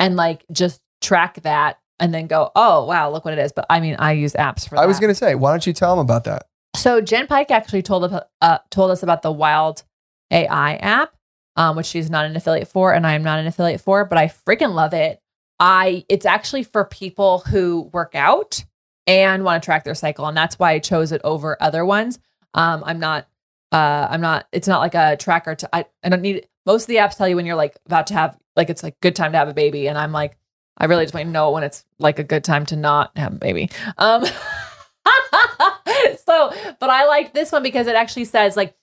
and 0.00 0.16
like 0.16 0.44
just 0.50 0.80
track 1.00 1.42
that 1.42 1.78
and 2.00 2.14
then 2.14 2.26
go, 2.26 2.50
oh 2.54 2.84
wow, 2.84 3.10
look 3.10 3.24
what 3.24 3.34
it 3.34 3.40
is. 3.40 3.52
But 3.52 3.66
I 3.70 3.80
mean, 3.80 3.96
I 3.98 4.12
use 4.12 4.32
apps 4.34 4.68
for. 4.68 4.76
I 4.76 4.82
that. 4.82 4.88
was 4.88 5.00
going 5.00 5.10
to 5.10 5.14
say, 5.14 5.34
why 5.34 5.50
don't 5.50 5.66
you 5.66 5.72
tell 5.72 5.96
them 5.96 6.04
about 6.04 6.24
that? 6.24 6.46
So 6.76 7.00
Jenn 7.00 7.26
Pike 7.26 7.50
actually 7.50 7.82
told 7.82 8.04
us, 8.04 8.22
uh, 8.40 8.58
told 8.70 8.90
us 8.90 9.02
about 9.02 9.22
the 9.22 9.32
Wild 9.32 9.84
AI 10.30 10.74
app, 10.76 11.14
um, 11.56 11.76
which 11.76 11.86
she's 11.86 12.10
not 12.10 12.24
an 12.24 12.36
affiliate 12.36 12.68
for, 12.68 12.92
and 12.92 13.06
I 13.06 13.14
am 13.14 13.22
not 13.22 13.38
an 13.38 13.46
affiliate 13.46 13.80
for, 13.80 14.04
but 14.04 14.18
I 14.18 14.26
freaking 14.26 14.74
love 14.74 14.94
it. 14.94 15.20
I 15.58 16.04
it's 16.08 16.26
actually 16.26 16.62
for 16.62 16.84
people 16.84 17.40
who 17.40 17.90
work 17.92 18.14
out 18.14 18.64
and 19.06 19.42
want 19.42 19.60
to 19.60 19.64
track 19.64 19.84
their 19.84 19.94
cycle, 19.94 20.26
and 20.26 20.36
that's 20.36 20.58
why 20.58 20.72
I 20.72 20.78
chose 20.78 21.12
it 21.12 21.20
over 21.24 21.56
other 21.60 21.84
ones. 21.84 22.18
Um, 22.54 22.84
I'm 22.86 23.00
not, 23.00 23.26
uh, 23.72 24.06
I'm 24.10 24.20
not. 24.20 24.46
It's 24.52 24.68
not 24.68 24.80
like 24.80 24.94
a 24.94 25.16
tracker. 25.16 25.54
To 25.56 25.74
I, 25.74 25.86
I 26.04 26.10
don't 26.10 26.22
need. 26.22 26.46
Most 26.64 26.82
of 26.82 26.88
the 26.88 26.96
apps 26.96 27.16
tell 27.16 27.26
you 27.26 27.34
when 27.34 27.46
you're 27.46 27.56
like 27.56 27.76
about 27.86 28.06
to 28.08 28.14
have 28.14 28.38
like 28.54 28.70
it's 28.70 28.82
like 28.82 29.00
good 29.00 29.16
time 29.16 29.32
to 29.32 29.38
have 29.38 29.48
a 29.48 29.54
baby, 29.54 29.88
and 29.88 29.98
I'm 29.98 30.12
like 30.12 30.36
I 30.78 30.86
really 30.86 31.04
just 31.04 31.14
want 31.14 31.26
to 31.26 31.32
know 31.32 31.50
when 31.50 31.64
it's 31.64 31.84
like 31.98 32.18
a 32.18 32.24
good 32.24 32.44
time 32.44 32.64
to 32.66 32.76
not 32.76 33.16
have 33.16 33.34
a 33.34 33.36
baby. 33.36 33.70
Um, 33.98 34.24
so, 36.24 36.52
but 36.80 36.90
I 36.90 37.06
like 37.06 37.34
this 37.34 37.52
one 37.52 37.62
because 37.62 37.86
it 37.86 37.96
actually 37.96 38.24
says 38.24 38.56
like 38.56 38.74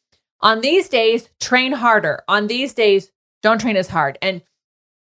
on 0.42 0.62
these 0.62 0.90
days, 0.90 1.30
train 1.40 1.72
harder. 1.72 2.24
On 2.28 2.48
these 2.48 2.74
days, 2.74 3.12
don't 3.42 3.60
train 3.60 3.78
as 3.78 3.88
hard. 3.88 4.18
And 4.22 4.42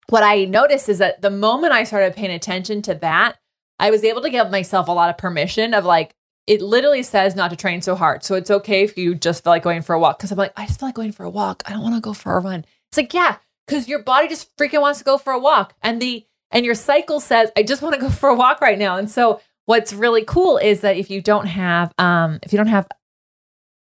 what 0.10 0.24
I 0.24 0.46
noticed 0.46 0.90
is 0.90 1.00
that 1.00 1.22
the 1.22 1.30
moment 1.30 1.74
I 1.74 1.84
started 1.84 2.16
paying 2.16 2.32
attention 2.32 2.82
to 2.84 2.96
that, 2.96 3.38
I 3.80 3.92
was 3.92 4.04
able 4.04 4.22
to 4.22 4.30
give 4.30 4.50
myself 4.50 4.88
a 4.88 4.94
lot 4.94 5.10
of 5.10 5.18
permission 5.18 5.74
of 5.74 5.86
like, 5.86 6.16
it 6.48 6.62
literally 6.62 7.04
says 7.04 7.36
not 7.36 7.50
to 7.50 7.58
train 7.58 7.82
so 7.82 7.94
hard. 7.94 8.24
So 8.24 8.36
it's 8.36 8.50
okay 8.50 8.84
if 8.84 8.98
you 8.98 9.16
just 9.16 9.44
feel 9.44 9.52
like 9.52 9.64
going 9.64 9.82
for 9.82 9.94
a 9.94 10.00
walk. 10.00 10.20
Cause 10.20 10.32
I'm 10.32 10.38
like, 10.38 10.54
I 10.56 10.66
just 10.66 10.80
feel 10.80 10.88
like 10.88 10.96
going 10.96 11.12
for 11.12 11.24
a 11.24 11.30
walk. 11.30 11.62
I 11.66 11.74
don't 11.74 11.84
want 11.84 11.96
to 11.96 12.02
go 12.02 12.14
for 12.14 12.38
a 12.38 12.40
run. 12.40 12.64
It's 12.90 12.98
like, 12.98 13.14
yeah, 13.14 13.38
because 13.68 13.90
your 13.90 14.02
body 14.02 14.30
just 14.30 14.56
freaking 14.56 14.82
wants 14.82 15.00
to 15.00 15.06
go 15.06 15.18
for 15.18 15.34
a 15.34 15.40
walk. 15.40 15.74
And 15.84 16.02
the 16.02 16.26
and 16.52 16.66
your 16.66 16.76
cycle 16.76 17.20
says, 17.20 17.52
I 17.58 17.64
just 17.64 17.82
want 17.82 17.96
to 17.96 18.02
go 18.02 18.10
for 18.10 18.30
a 18.30 18.36
walk 18.36 18.62
right 18.62 18.78
now. 18.78 18.98
And 18.98 19.10
so 19.10 19.42
what's 19.66 19.94
really 19.94 20.24
cool 20.24 20.58
is 20.58 20.82
that 20.82 20.98
if 20.98 21.10
you 21.10 21.22
don't 21.22 21.48
have 21.48 21.94
um 21.98 22.40
if 22.44 22.54
you 22.54 22.58
don't 22.58 22.68
have 22.68 22.88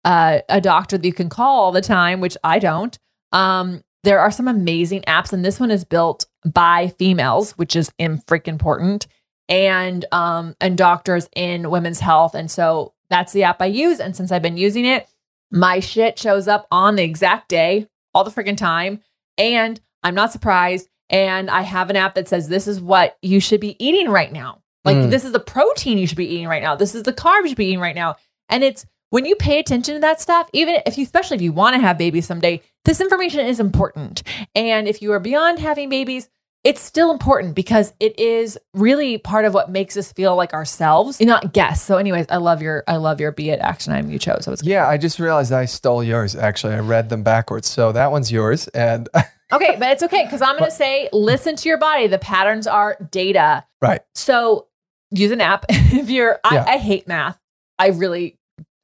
uh, 0.05 0.39
a 0.47 0.61
doctor 0.61 0.97
that 0.97 1.05
you 1.05 1.13
can 1.13 1.29
call 1.29 1.59
all 1.59 1.71
the 1.71 1.81
time, 1.81 2.21
which 2.21 2.37
I 2.43 2.59
don't, 2.59 2.97
um, 3.31 3.81
there 4.03 4.19
are 4.19 4.31
some 4.31 4.47
amazing 4.47 5.01
apps, 5.01 5.33
and 5.33 5.43
this 5.43 5.59
one 5.59 5.71
is 5.71 5.83
built 5.83 6.27
by 6.45 6.89
females, 6.99 7.53
which 7.53 7.75
is 7.75 7.91
in 7.97 8.19
freaking 8.19 8.49
important, 8.49 9.07
and 9.49 10.05
um, 10.11 10.55
and 10.61 10.77
doctors 10.77 11.27
in 11.35 11.71
women's 11.71 11.99
health, 11.99 12.35
and 12.35 12.49
so 12.49 12.93
that's 13.09 13.33
the 13.33 13.43
app 13.43 13.61
I 13.61 13.65
use. 13.65 13.99
And 13.99 14.15
since 14.15 14.31
I've 14.31 14.43
been 14.43 14.57
using 14.57 14.85
it, 14.85 15.07
my 15.51 15.79
shit 15.79 16.19
shows 16.19 16.47
up 16.47 16.67
on 16.71 16.95
the 16.95 17.03
exact 17.03 17.49
day, 17.49 17.87
all 18.13 18.23
the 18.23 18.31
freaking 18.31 18.57
time, 18.57 19.01
and 19.39 19.81
I'm 20.03 20.15
not 20.15 20.31
surprised. 20.31 20.87
And 21.09 21.49
I 21.49 21.61
have 21.61 21.89
an 21.89 21.95
app 21.95 22.15
that 22.15 22.27
says 22.27 22.47
this 22.47 22.67
is 22.67 22.81
what 22.81 23.17
you 23.21 23.39
should 23.39 23.61
be 23.61 23.75
eating 23.83 24.09
right 24.09 24.31
now. 24.31 24.61
Like 24.83 24.97
Mm. 24.97 25.09
this 25.09 25.23
is 25.25 25.31
the 25.31 25.39
protein 25.39 25.97
you 25.97 26.07
should 26.07 26.17
be 26.17 26.27
eating 26.27 26.47
right 26.47 26.61
now. 26.61 26.75
This 26.75 26.95
is 26.95 27.03
the 27.03 27.13
carbs 27.13 27.43
you 27.43 27.47
should 27.49 27.57
be 27.57 27.65
eating 27.67 27.79
right 27.79 27.95
now. 27.95 28.15
And 28.49 28.63
it's 28.63 28.85
when 29.09 29.25
you 29.25 29.35
pay 29.35 29.59
attention 29.59 29.95
to 29.95 30.01
that 30.01 30.19
stuff, 30.21 30.49
even 30.53 30.77
if 30.85 30.97
you, 30.97 31.03
especially 31.03 31.35
if 31.35 31.41
you 31.41 31.51
want 31.51 31.75
to 31.75 31.81
have 31.81 31.97
babies 31.97 32.25
someday, 32.25 32.61
this 32.85 32.99
information 33.01 33.41
is 33.41 33.59
important. 33.59 34.23
And 34.55 34.87
if 34.87 35.01
you 35.01 35.11
are 35.13 35.19
beyond 35.19 35.59
having 35.59 35.89
babies, 35.89 36.27
it's 36.63 36.81
still 36.81 37.11
important 37.11 37.53
because 37.55 37.93
it 37.99 38.19
is 38.19 38.57
really 38.73 39.19
part 39.19 39.45
of 39.45 39.53
what 39.53 39.69
makes 39.69 39.95
us 39.97 40.11
feel 40.11 40.35
like 40.35 40.51
ourselves, 40.53 41.21
not 41.21 41.53
guests. 41.53 41.85
So, 41.85 41.97
anyways, 41.97 42.25
I 42.29 42.37
love 42.37 42.61
your 42.63 42.83
I 42.87 42.95
love 42.95 43.19
your 43.21 43.31
be 43.31 43.51
it 43.51 43.59
action 43.59 43.93
item 43.93 44.09
you 44.09 44.17
chose. 44.17 44.45
So 44.45 44.51
it's 44.51 44.63
Yeah, 44.63 44.87
I 44.87 44.97
just 44.97 45.19
realized 45.19 45.51
I 45.51 45.65
stole 45.65 46.03
yours. 46.03 46.35
Actually, 46.35 46.73
I 46.73 46.79
read 46.79 47.09
them 47.09 47.21
backwards. 47.21 47.69
So 47.69 47.91
that 47.91 48.11
one's 48.11 48.31
yours. 48.31 48.67
And 48.69 49.07
okay, 49.53 49.75
but 49.79 49.89
it's 49.89 50.03
okay 50.03 50.23
because 50.25 50.41
I'm 50.41 50.57
going 50.57 50.69
to 50.69 50.75
say 50.75 51.09
listen 51.13 51.55
to 51.55 51.69
your 51.69 51.77
body. 51.77 52.07
The 52.07 52.19
patterns 52.19 52.67
are 52.67 52.97
data. 53.11 53.65
right. 53.81 54.01
So 54.15 54.67
use 55.11 55.31
an 55.31 55.41
app 55.41 55.65
if 55.69 56.09
you're. 56.09 56.39
I, 56.43 56.55
Yeah. 56.55 56.65
I 56.67 56.77
hate 56.77 57.07
math. 57.07 57.39
I 57.77 57.87
really, 57.89 58.37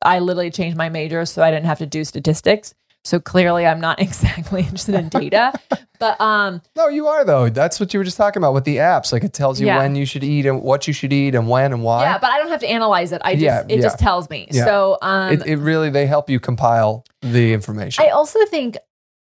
I 0.04 0.19
literally 0.19 0.52
changed 0.52 0.78
my 0.78 0.89
major 0.89 1.26
so 1.26 1.41
I 1.43 1.52
didn't 1.52 1.65
have 1.65 1.80
to 1.80 1.86
do 1.86 2.04
statistics. 2.04 2.74
So 3.04 3.19
clearly, 3.19 3.65
I'm 3.65 3.80
not 3.82 4.00
exactly 4.08 4.60
interested 4.62 4.93
in 4.93 5.10
data. 5.10 5.54
but 6.00 6.21
um, 6.21 6.62
No, 6.76 6.88
you 6.88 7.08
are 7.08 7.26
though. 7.26 7.50
That's 7.50 7.80
what 7.80 7.93
you 7.93 8.00
were 8.00 8.04
just 8.04 8.17
talking 8.17 8.39
about 8.41 8.54
with 8.54 8.63
the 8.63 8.78
apps. 8.78 9.12
Like 9.12 9.24
it 9.24 9.34
tells 9.34 9.60
you 9.60 9.65
Yeah. 9.67 9.80
when 9.80 9.95
you 9.95 10.06
should 10.06 10.24
eat 10.24 10.45
and 10.45 10.62
what 10.62 10.88
you 10.88 10.93
should 10.93 11.12
eat 11.12 11.34
and 11.34 11.50
when 11.50 11.74
and 11.74 11.82
why. 11.84 12.04
yeah, 12.04 12.19
but 12.19 12.30
I 12.30 12.38
don't 12.38 12.50
have 12.50 12.60
to 12.60 12.69
analyze 12.69 13.12
it. 13.12 13.21
I 13.26 13.32
just 13.34 13.43
Yeah, 13.43 13.63
it 13.67 13.78
yeah. 13.78 13.82
just 13.82 13.97
tells 13.97 14.30
me. 14.30 14.47
So 14.52 15.00
um, 15.02 15.34
it, 15.34 15.47
it 15.47 15.56
really 15.56 15.89
they 15.89 16.06
help 16.06 16.30
you 16.30 16.39
compile 16.39 17.04
the 17.24 17.54
information. 17.54 18.06
I 18.06 18.10
also 18.10 18.45
think 18.45 18.78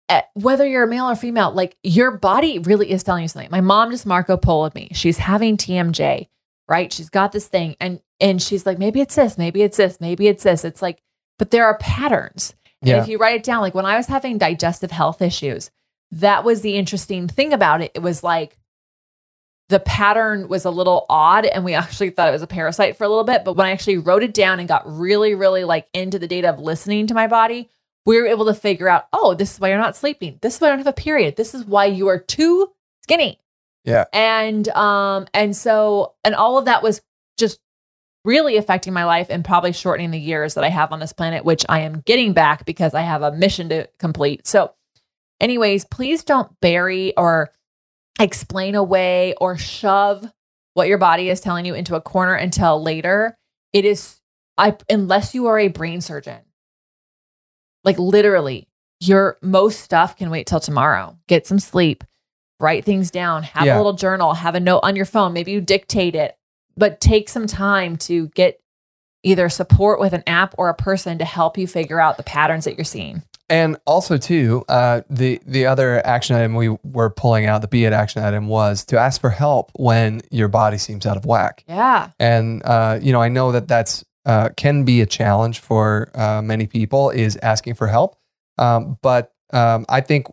Eh, 0.09 0.21
whether 0.35 0.65
you're 0.65 0.83
a 0.83 0.87
male 0.87 1.09
or 1.09 1.15
female, 1.15 1.51
like 1.51 1.75
your 1.83 2.11
body 2.11 2.59
really 2.59 2.89
is 2.91 3.03
telling 3.03 3.23
you 3.23 3.27
something. 3.27 3.51
My 3.51 3.59
mom 3.61 3.91
just 3.91 4.05
Marco 4.05 4.37
Poloed 4.37 4.73
me. 4.73 4.89
She's 4.93 5.17
having 5.17 5.57
TMJ, 5.57 6.29
right? 6.69 6.93
She's 6.93 7.09
got 7.09 7.31
this 7.33 7.47
thing, 7.47 7.75
and 7.81 7.99
and 8.19 8.41
she's 8.41 8.65
like, 8.65 8.79
maybe 8.79 9.01
it's 9.01 9.15
this, 9.15 9.37
maybe 9.37 9.61
it's 9.63 9.77
this, 9.77 9.99
maybe 9.99 10.27
it's 10.27 10.43
this. 10.43 10.63
It's 10.65 10.81
like, 10.81 11.01
but 11.37 11.51
there 11.51 11.65
are 11.65 11.77
patterns. 11.77 12.55
And 12.81 12.89
Yeah. 12.89 13.01
if 13.01 13.07
you 13.07 13.17
write 13.17 13.35
it 13.35 13.43
down, 13.43 13.61
like 13.61 13.75
when 13.75 13.85
I 13.85 13.97
was 13.97 14.07
having 14.07 14.37
digestive 14.37 14.91
health 14.91 15.21
issues, 15.21 15.71
that 16.11 16.43
was 16.45 16.61
the 16.61 16.75
interesting 16.77 17.27
thing 17.27 17.51
about 17.53 17.81
it. 17.81 17.91
It 17.93 18.01
was 18.01 18.23
like 18.23 18.57
the 19.69 19.79
pattern 19.81 20.47
was 20.47 20.63
a 20.63 20.71
little 20.71 21.05
odd, 21.09 21.45
and 21.45 21.65
we 21.65 21.73
actually 21.73 22.11
thought 22.11 22.29
it 22.29 22.31
was 22.31 22.41
a 22.41 22.47
parasite 22.47 22.95
for 22.97 23.03
a 23.03 23.09
little 23.09 23.25
bit. 23.25 23.43
But 23.43 23.57
when 23.57 23.67
I 23.67 23.71
actually 23.71 23.97
wrote 23.97 24.23
it 24.23 24.33
down 24.33 24.59
and 24.59 24.69
got 24.69 24.83
really, 24.89 25.35
really 25.35 25.65
like 25.65 25.87
into 25.93 26.17
the 26.17 26.27
data 26.29 26.49
of 26.49 26.59
listening 26.59 27.07
to 27.07 27.13
my 27.13 27.27
body, 27.27 27.69
we 28.07 28.19
were 28.21 28.25
able 28.25 28.45
to 28.45 28.53
figure 28.53 28.87
out, 28.87 29.05
oh, 29.11 29.33
this 29.33 29.53
is 29.53 29.59
why 29.59 29.67
you're 29.67 29.77
not 29.77 29.97
sleeping. 29.97 30.39
This 30.41 30.55
is 30.55 30.61
why 30.61 30.67
I 30.67 30.69
don't 30.71 30.79
have 30.79 30.87
a 30.87 30.93
period. 30.93 31.35
This 31.35 31.53
is 31.53 31.65
why 31.65 31.85
you 31.85 32.07
are 32.07 32.17
too 32.17 32.69
skinny. 33.03 33.37
Yeah. 33.83 34.05
And 34.13 34.67
um, 34.69 35.27
and 35.33 35.53
so 35.53 36.13
and 36.23 36.33
all 36.33 36.57
of 36.57 36.65
that 36.65 36.81
was 36.81 37.01
just 37.37 37.59
really 38.23 38.55
affecting 38.55 38.93
my 38.93 39.03
life 39.03 39.27
and 39.29 39.43
probably 39.43 39.73
shortening 39.73 40.11
the 40.11 40.19
years 40.19 40.53
that 40.53 40.63
I 40.63 40.69
have 40.69 40.93
on 40.93 41.01
this 41.01 41.11
planet, 41.11 41.43
which 41.43 41.65
I 41.67 41.81
am 41.81 42.01
getting 42.05 42.31
back 42.31 42.65
because 42.65 42.93
I 42.93 43.01
have 43.01 43.23
a 43.23 43.33
mission 43.33 43.67
to 43.69 43.89
complete. 43.99 44.47
So, 44.47 44.73
anyways, 45.41 45.83
please 45.83 46.23
don't 46.23 46.49
bury 46.61 47.15
or 47.17 47.51
explain 48.21 48.75
away 48.75 49.33
or 49.41 49.57
shove 49.57 50.25
what 50.75 50.87
your 50.87 50.97
body 50.97 51.29
is 51.29 51.41
telling 51.41 51.65
you 51.65 51.73
into 51.73 51.95
a 51.95 52.01
corner 52.01 52.35
until 52.35 52.81
later. 52.81 53.37
It 53.73 53.83
is 53.83 54.21
I 54.57 54.77
unless 54.89 55.35
you 55.35 55.47
are 55.47 55.59
a 55.59 55.67
brain 55.67 55.99
surgeon. 55.99 56.39
Like 57.87 57.97
literally, 57.97 58.67
your 58.99 59.37
most 59.41 59.79
stuff 59.79 60.17
can 60.17 60.29
wait 60.29 60.45
till 60.45 60.59
tomorrow. 60.59 61.17
Get 61.27 61.47
some 61.47 61.57
sleep, 61.59 62.03
write 62.59 62.83
things 62.83 63.09
down, 63.11 63.43
have 63.43 63.65
Yeah. 63.65 63.75
a 63.75 63.77
little 63.77 63.93
journal, 63.93 64.33
have 64.33 64.55
a 64.55 64.59
note 64.59 64.81
on 64.83 64.97
your 64.97 65.05
phone. 65.05 65.31
Maybe 65.31 65.51
you 65.53 65.61
dictate 65.61 66.13
it, 66.13 66.35
but 66.75 66.99
take 66.99 67.29
some 67.29 67.47
time 67.47 67.95
to 67.99 68.27
get 68.29 68.59
either 69.23 69.47
support 69.47 70.01
with 70.01 70.11
an 70.11 70.23
app 70.27 70.53
or 70.57 70.67
a 70.67 70.73
person 70.73 71.17
to 71.19 71.25
help 71.25 71.57
you 71.57 71.65
figure 71.65 71.99
out 72.01 72.17
the 72.17 72.23
patterns 72.23 72.65
that 72.65 72.75
you're 72.77 72.83
seeing. 72.83 73.23
And 73.49 73.77
also 73.85 74.17
too, 74.17 74.65
uh, 74.67 75.01
the 75.09 75.39
the 75.45 75.65
other 75.67 76.05
action 76.05 76.35
item 76.35 76.53
we 76.55 76.75
were 76.83 77.09
pulling 77.09 77.45
out, 77.45 77.61
the 77.61 77.69
be 77.69 77.85
it 77.85 77.93
action 77.93 78.21
item, 78.21 78.47
was 78.49 78.83
to 78.87 78.99
ask 78.99 79.21
for 79.21 79.29
help 79.29 79.71
when 79.75 80.19
your 80.31 80.49
body 80.49 80.77
seems 80.77 81.05
out 81.05 81.15
of 81.15 81.25
whack. 81.25 81.63
Yeah. 81.69 82.09
And 82.19 82.61
uh, 82.65 82.99
you 83.01 83.13
know, 83.13 83.21
I 83.21 83.29
know 83.29 83.53
that 83.53 83.69
that's 83.69 84.03
uh, 84.27 84.49
can 84.55 84.83
be 84.85 85.01
a 85.01 85.05
challenge 85.07 85.59
for 85.59 86.11
uh, 86.13 86.41
many 86.43 86.67
people 86.67 87.09
is 87.09 87.35
asking 87.41 87.73
for 87.73 87.87
help. 87.87 88.15
Um, 88.59 88.97
but 89.01 89.33
um, 89.53 89.85
I 89.89 90.01
think 90.01 90.27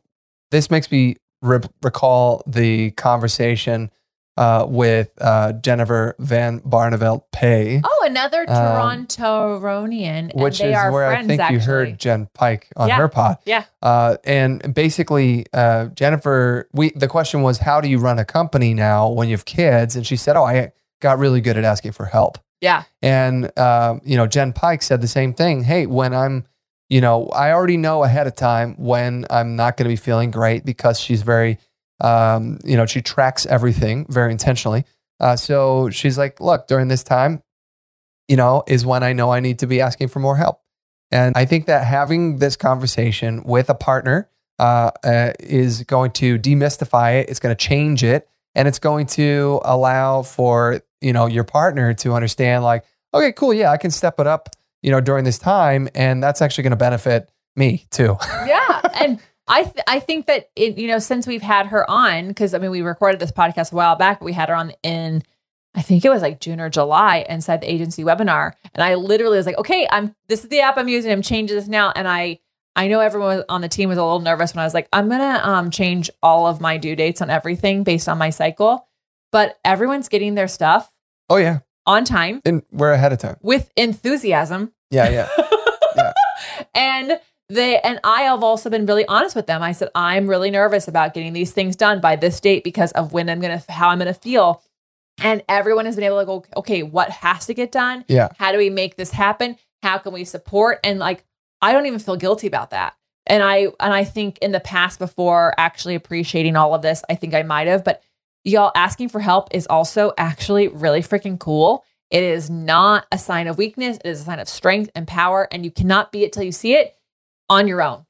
this 0.50 0.70
makes 0.70 0.90
me 0.90 1.16
re- 1.40 1.60
recall 1.82 2.42
the 2.46 2.90
conversation 2.92 3.90
uh, 4.36 4.66
with 4.68 5.10
uh, 5.20 5.52
Jennifer 5.52 6.16
Van 6.18 6.58
Barneveld 6.60 7.22
Pay, 7.30 7.80
Oh, 7.84 8.04
another 8.04 8.44
Um, 8.48 9.06
Torontonian. 9.06 10.30
and 10.30 10.32
which 10.34 10.54
is 10.60 10.72
where 10.72 11.10
friends, 11.10 11.24
I 11.24 11.28
think 11.28 11.40
actually. 11.40 11.54
you 11.54 11.60
heard 11.62 11.98
Jenn 12.00 12.28
Pike 12.34 12.68
on 12.76 12.88
Yeah. 12.88 12.96
her 12.96 13.08
pod. 13.08 13.38
Yeah. 13.44 13.64
Uh, 13.82 14.16
and 14.24 14.74
basically, 14.74 15.46
uh, 15.52 15.86
Jennifer, 15.94 16.68
we 16.72 16.90
the 16.96 17.08
question 17.08 17.42
was, 17.42 17.58
how 17.58 17.80
do 17.80 17.88
you 17.88 17.98
run 17.98 18.18
a 18.18 18.24
company 18.24 18.74
now 18.74 19.08
when 19.08 19.28
you 19.28 19.34
have 19.34 19.44
kids? 19.44 19.94
And 19.96 20.06
she 20.06 20.16
said, 20.16 20.36
oh, 20.36 20.44
I 20.44 20.72
got 21.00 21.18
really 21.18 21.40
good 21.40 21.56
at 21.56 21.64
asking 21.64 21.92
for 21.92 22.06
help. 22.06 22.38
Yeah. 22.64 22.84
And 23.02 23.56
um, 23.58 24.00
you 24.04 24.16
know, 24.16 24.26
Jenn 24.26 24.54
Pike 24.54 24.80
said 24.80 25.02
the 25.02 25.06
same 25.06 25.34
thing. 25.34 25.64
Hey, 25.64 25.84
when 25.84 26.14
I'm, 26.14 26.46
you 26.88 27.02
know, 27.02 27.26
I 27.28 27.52
already 27.52 27.76
know 27.76 28.04
ahead 28.04 28.26
of 28.26 28.34
time 28.34 28.74
when 28.78 29.26
I'm 29.28 29.54
not 29.54 29.76
going 29.76 29.84
to 29.84 29.90
be 29.90 29.96
feeling 29.96 30.30
great 30.30 30.64
because 30.64 30.98
she's 30.98 31.20
very, 31.20 31.58
um, 32.00 32.58
you 32.64 32.78
know, 32.78 32.86
she 32.86 33.02
tracks 33.02 33.44
everything 33.44 34.06
very 34.08 34.32
intentionally. 34.32 34.86
Uh, 35.20 35.36
so 35.36 35.90
she's 35.90 36.16
like, 36.16 36.40
look, 36.40 36.66
during 36.66 36.88
this 36.88 37.04
time, 37.04 37.42
you 38.28 38.36
know, 38.36 38.62
is 38.66 38.86
when 38.86 39.02
I 39.02 39.12
know 39.12 39.30
I 39.30 39.40
need 39.40 39.58
to 39.58 39.66
be 39.66 39.82
asking 39.82 40.08
for 40.08 40.20
more 40.20 40.38
help. 40.38 40.62
And 41.10 41.36
I 41.36 41.44
think 41.44 41.66
that 41.66 41.84
having 41.84 42.38
this 42.38 42.56
conversation 42.56 43.42
with 43.44 43.68
a 43.68 43.74
partner 43.74 44.30
uh, 44.58 44.90
uh, 45.04 45.32
is 45.38 45.82
going 45.82 46.12
to 46.12 46.38
demystify 46.38 47.20
it. 47.20 47.28
It's 47.28 47.40
going 47.40 47.54
to 47.54 47.62
change 47.62 48.02
it, 48.02 48.26
and 48.54 48.66
it's 48.66 48.78
going 48.78 49.04
to 49.08 49.60
allow 49.64 50.22
for 50.22 50.80
you 51.04 51.12
know 51.12 51.26
your 51.26 51.44
partner 51.44 51.94
to 51.94 52.14
understand, 52.14 52.64
like, 52.64 52.84
okay, 53.12 53.32
cool, 53.32 53.54
yeah, 53.54 53.70
I 53.70 53.76
can 53.76 53.90
step 53.90 54.18
it 54.18 54.26
up, 54.26 54.48
you 54.82 54.90
know, 54.90 55.00
during 55.00 55.24
this 55.24 55.38
time, 55.38 55.88
and 55.94 56.22
that's 56.22 56.42
actually 56.42 56.62
going 56.62 56.70
to 56.72 56.76
benefit 56.76 57.30
me 57.56 57.86
too. 57.90 58.16
yeah 58.46 58.80
and 59.00 59.20
i 59.46 59.62
th- 59.62 59.84
i 59.86 60.00
think 60.00 60.26
that 60.26 60.50
it, 60.56 60.78
you 60.78 60.88
know 60.88 60.98
since 60.98 61.26
we've 61.26 61.42
had 61.42 61.66
her 61.66 61.88
on 61.90 62.28
because 62.28 62.54
i 62.54 62.58
mean 62.58 62.70
we 62.70 62.82
recorded 62.82 63.20
this 63.20 63.32
podcast 63.32 63.72
a 63.72 63.76
while 63.76 63.96
back 63.96 64.20
but 64.20 64.24
we 64.24 64.32
had 64.32 64.48
her 64.48 64.54
on 64.54 64.72
in 64.82 65.22
i 65.74 65.82
think 65.82 66.04
it 66.04 66.10
was 66.10 66.22
like 66.22 66.40
june 66.40 66.60
or 66.60 66.70
july 66.70 67.24
inside 67.28 67.60
the 67.60 67.70
agency 67.70 68.02
webinar 68.02 68.52
and 68.74 68.82
i 68.82 68.94
literally 68.94 69.36
was 69.36 69.46
like 69.46 69.58
okay 69.58 69.86
i'm 69.90 70.14
this 70.28 70.42
is 70.42 70.48
the 70.48 70.60
app 70.60 70.78
i'm 70.78 70.88
using 70.88 71.12
i'm 71.12 71.22
changing 71.22 71.56
this 71.56 71.68
now 71.68 71.92
and 71.94 72.08
i 72.08 72.38
i 72.76 72.88
know 72.88 73.00
everyone 73.00 73.44
on 73.48 73.60
the 73.60 73.68
team 73.68 73.88
was 73.88 73.98
a 73.98 74.02
little 74.02 74.20
nervous 74.20 74.54
when 74.54 74.62
i 74.62 74.64
was 74.66 74.74
like 74.74 74.88
i'm 74.92 75.08
gonna 75.08 75.40
um, 75.42 75.70
change 75.70 76.10
all 76.22 76.46
of 76.46 76.60
my 76.60 76.76
due 76.76 76.96
dates 76.96 77.20
on 77.20 77.30
everything 77.30 77.84
based 77.84 78.08
on 78.08 78.18
my 78.18 78.30
cycle 78.30 78.88
but 79.30 79.58
everyone's 79.64 80.08
getting 80.08 80.34
their 80.34 80.48
stuff 80.48 80.90
oh 81.30 81.36
yeah, 81.36 81.60
on 81.86 82.04
time 82.04 82.40
and 82.44 82.62
we're 82.72 82.92
ahead 82.92 83.12
of 83.12 83.18
time. 83.18 83.36
with 83.42 83.70
enthusiasm 83.76 84.72
Yeah, 84.90 85.08
yeah, 85.10 85.28
Yeah. 85.96 86.12
and 86.74 87.18
they 87.48 87.78
and 87.80 88.00
I 88.04 88.22
have 88.22 88.42
also 88.42 88.70
been 88.70 88.86
really 88.86 89.06
honest 89.06 89.36
with 89.36 89.46
them. 89.46 89.62
I 89.62 89.72
said 89.72 89.88
I'm 89.94 90.26
really 90.26 90.50
nervous 90.50 90.88
about 90.88 91.14
getting 91.14 91.32
these 91.34 91.52
things 91.52 91.76
done 91.76 92.00
by 92.00 92.16
this 92.16 92.40
date 92.40 92.64
because 92.64 92.90
of 92.92 93.12
when 93.12 93.28
I'm 93.28 93.40
gonna 93.40 93.62
how 93.68 93.88
I'm 93.90 93.98
gonna 93.98 94.14
feel. 94.14 94.62
And 95.22 95.44
everyone 95.48 95.84
has 95.86 95.94
been 95.94 96.04
able 96.04 96.18
to 96.18 96.26
go, 96.26 96.44
okay, 96.56 96.82
what 96.82 97.08
has 97.10 97.46
to 97.46 97.54
get 97.54 97.70
done? 97.70 98.04
yeah. 98.08 98.30
How 98.36 98.50
do 98.50 98.58
we 98.58 98.68
make 98.70 98.96
this 98.96 99.12
happen? 99.12 99.56
How 99.82 99.98
can 99.98 100.12
we 100.12 100.24
support? 100.24 100.80
And 100.82 100.98
like, 100.98 101.24
I 101.62 101.72
don't 101.72 101.86
even 101.86 102.00
feel 102.00 102.16
guilty 102.16 102.48
about 102.48 102.70
that. 102.70 102.94
And 103.26 103.42
I 103.42 103.66
and 103.78 103.92
I 103.94 104.02
think 104.04 104.38
in 104.38 104.50
the 104.52 104.58
past 104.60 104.98
before 104.98 105.54
actually 105.56 105.94
appreciating 105.94 106.56
all 106.56 106.74
of 106.74 106.82
this, 106.82 107.02
I 107.08 107.14
think 107.14 107.32
I 107.34 107.42
might 107.42 107.68
have, 107.68 107.84
but 107.84 108.02
y'all 108.44 108.72
asking 108.74 109.08
for 109.08 109.20
help 109.20 109.48
is 109.52 109.66
also 109.66 110.12
actually 110.18 110.68
really 110.68 111.00
freaking 111.00 111.38
cool. 111.38 111.84
It 112.10 112.22
is 112.22 112.48
not 112.50 113.06
a 113.10 113.18
sign 113.18 113.46
of 113.48 113.58
weakness. 113.58 113.96
It 114.04 114.08
is 114.08 114.20
a 114.20 114.24
sign 114.24 114.38
of 114.38 114.48
strength 114.48 114.90
and 114.94 115.06
power, 115.08 115.48
and 115.50 115.64
you 115.64 115.70
cannot 115.70 116.12
be 116.12 116.22
it 116.24 116.32
till 116.32 116.42
you 116.44 116.52
see 116.52 116.74
it 116.74 116.96
on 117.48 117.66
your 117.66 117.82
own. 117.82 118.06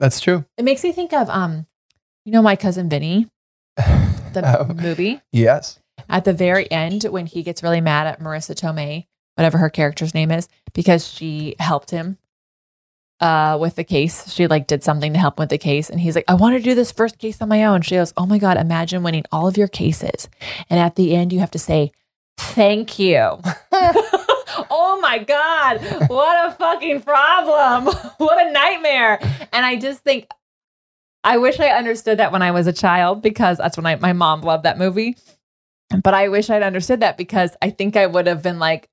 That's 0.00 0.20
true. 0.20 0.44
It 0.56 0.64
makes 0.64 0.82
me 0.84 0.92
think 0.92 1.12
of 1.12 1.28
um, 1.28 1.66
You 2.24 2.32
know 2.32 2.42
my 2.42 2.56
cousin 2.56 2.88
Vinny, 2.88 3.28
the 3.76 4.42
Um, 4.60 4.76
movie. 4.76 5.20
Yes. 5.32 5.80
At 6.08 6.24
the 6.24 6.32
very 6.32 6.70
end, 6.70 7.04
when 7.04 7.26
he 7.26 7.42
gets 7.42 7.62
really 7.62 7.80
mad 7.80 8.06
at 8.06 8.20
Marisa 8.20 8.54
Tomei, 8.54 9.06
whatever 9.34 9.58
her 9.58 9.68
character's 9.70 10.14
name 10.14 10.30
is, 10.30 10.48
because 10.72 11.06
she 11.06 11.56
helped 11.58 11.90
him 11.90 12.16
uh, 13.20 13.58
with 13.60 13.76
the 13.76 13.84
case. 13.84 14.32
She 14.32 14.46
like 14.46 14.66
did 14.66 14.84
something 14.84 15.12
to 15.12 15.18
help 15.18 15.38
with 15.38 15.48
the 15.48 15.58
case, 15.58 15.90
and 15.90 16.00
he's 16.00 16.14
like, 16.14 16.24
"I 16.28 16.34
want 16.34 16.56
to 16.56 16.62
do 16.62 16.74
this 16.74 16.92
first 16.92 17.18
case 17.18 17.40
on 17.40 17.48
my 17.48 17.64
own." 17.64 17.82
She 17.82 17.96
goes, 17.96 18.12
"Oh 18.16 18.26
my 18.26 18.38
god, 18.38 18.56
imagine 18.56 19.02
winning 19.02 19.24
all 19.32 19.48
of 19.48 19.56
your 19.56 19.68
cases, 19.68 20.28
and 20.70 20.80
at 20.80 20.96
the 20.96 21.14
end 21.14 21.32
you 21.32 21.40
have 21.40 21.50
to 21.52 21.58
say 21.58 21.92
thank 22.36 22.98
you." 22.98 23.40
oh 24.70 24.98
my 25.02 25.18
god, 25.18 25.80
what 26.08 26.48
a 26.48 26.52
fucking 26.52 27.02
problem! 27.02 27.86
what 28.18 28.46
a 28.46 28.52
nightmare! 28.52 29.18
And 29.52 29.66
I 29.66 29.76
just 29.76 30.00
think 30.00 30.28
I 31.24 31.36
wish 31.38 31.58
I 31.60 31.68
understood 31.68 32.18
that 32.18 32.32
when 32.32 32.42
I 32.42 32.52
was 32.52 32.66
a 32.66 32.72
child 32.72 33.22
because 33.22 33.58
that's 33.58 33.76
when 33.76 33.86
I, 33.86 33.96
my 33.96 34.12
mom 34.12 34.42
loved 34.42 34.64
that 34.64 34.78
movie. 34.78 35.16
But 36.02 36.14
I 36.14 36.28
wish 36.28 36.50
I'd 36.50 36.62
understood 36.62 37.00
that 37.00 37.16
because 37.16 37.56
I 37.62 37.70
think 37.70 37.96
I 37.96 38.06
would 38.06 38.26
have 38.26 38.42
been 38.42 38.58
like, 38.58 38.88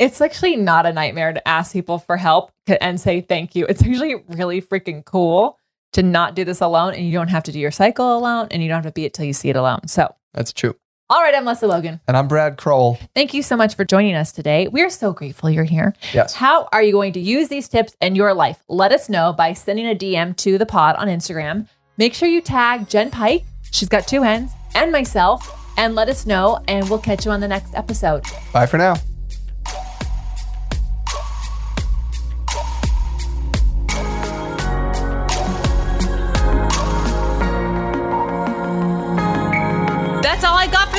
it's 0.00 0.20
actually 0.20 0.56
not 0.56 0.86
a 0.86 0.92
nightmare 0.92 1.32
to 1.32 1.46
ask 1.46 1.72
people 1.72 1.98
for 1.98 2.16
help 2.16 2.50
and 2.80 2.98
say 2.98 3.20
thank 3.20 3.54
you. 3.54 3.66
It's 3.66 3.82
actually 3.82 4.16
really 4.28 4.60
freaking 4.62 5.04
cool 5.04 5.58
to 5.92 6.02
not 6.02 6.34
do 6.34 6.42
this 6.42 6.60
alone 6.62 6.94
and 6.94 7.04
you 7.04 7.12
don't 7.12 7.28
have 7.28 7.42
to 7.44 7.52
do 7.52 7.58
your 7.60 7.70
cycle 7.70 8.16
alone 8.16 8.48
and 8.50 8.62
you 8.62 8.68
don't 8.68 8.82
have 8.82 8.90
to 8.90 8.94
be 8.94 9.04
it 9.04 9.12
till 9.12 9.26
you 9.26 9.34
see 9.34 9.50
it 9.50 9.56
alone. 9.56 9.86
So, 9.88 10.12
That's 10.32 10.54
true. 10.54 10.74
all 11.10 11.20
right, 11.20 11.34
I'm 11.34 11.44
Lesley 11.44 11.68
Logan. 11.68 12.00
And 12.08 12.16
I'm 12.16 12.28
Brad 12.28 12.56
Crowell. 12.56 12.98
Thank 13.14 13.34
you 13.34 13.42
so 13.42 13.56
much 13.56 13.74
for 13.74 13.84
joining 13.84 14.14
us 14.14 14.32
today. 14.32 14.68
We're 14.68 14.88
so 14.88 15.12
grateful 15.12 15.50
you're 15.50 15.64
here. 15.64 15.94
Yes. 16.14 16.32
How 16.34 16.68
are 16.72 16.82
you 16.82 16.92
going 16.92 17.12
to 17.12 17.20
use 17.20 17.48
these 17.48 17.68
tips 17.68 17.94
in 18.00 18.14
your 18.14 18.32
life? 18.32 18.62
Let 18.68 18.92
us 18.92 19.10
know 19.10 19.34
by 19.34 19.52
sending 19.52 19.86
a 19.86 19.94
DM 19.94 20.34
to 20.36 20.56
the 20.56 20.66
pod 20.66 20.96
on 20.96 21.08
Instagram. 21.08 21.68
Make 21.98 22.14
sure 22.14 22.28
you 22.28 22.40
tag 22.40 22.88
Jenn 22.88 23.10
Pike, 23.10 23.44
she's 23.70 23.88
got 23.90 24.08
two 24.08 24.22
N's, 24.24 24.50
and 24.74 24.90
myself, 24.90 25.46
and 25.76 25.94
let 25.94 26.08
us 26.08 26.24
know, 26.24 26.62
and 26.68 26.88
we'll 26.88 26.98
catch 27.00 27.26
you 27.26 27.32
on 27.32 27.40
the 27.40 27.48
next 27.48 27.74
episode. 27.74 28.24
Bye 28.54 28.64
for 28.64 28.78
now. 28.78 28.94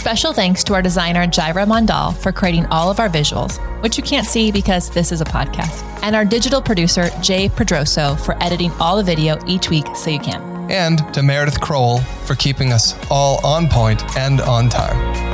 Special 0.00 0.32
thanks 0.32 0.64
to 0.64 0.72
our 0.72 0.80
designer 0.80 1.26
Jaira 1.26 1.66
Mondal 1.66 2.16
for 2.16 2.32
creating 2.32 2.64
all 2.68 2.90
of 2.90 2.98
our 2.98 3.10
visuals, 3.10 3.58
which 3.82 3.98
you 3.98 4.02
can't 4.02 4.26
see 4.26 4.50
because 4.50 4.88
this 4.88 5.12
is 5.12 5.20
a 5.20 5.26
podcast, 5.26 5.82
and 6.02 6.16
our 6.16 6.24
digital 6.24 6.62
producer 6.62 7.10
Jay 7.20 7.50
Pedroso 7.50 8.18
for 8.18 8.42
editing 8.42 8.72
all 8.80 8.96
the 8.96 9.02
video 9.02 9.38
each 9.46 9.68
week 9.68 9.84
so 9.94 10.08
you 10.08 10.18
can. 10.18 10.40
And 10.70 11.12
to 11.12 11.22
Meredith 11.22 11.60
Crowell 11.60 11.98
for 12.24 12.34
keeping 12.34 12.72
us 12.72 12.94
all 13.10 13.44
on 13.44 13.68
point 13.68 14.16
and 14.16 14.40
on 14.40 14.70
time. 14.70 15.29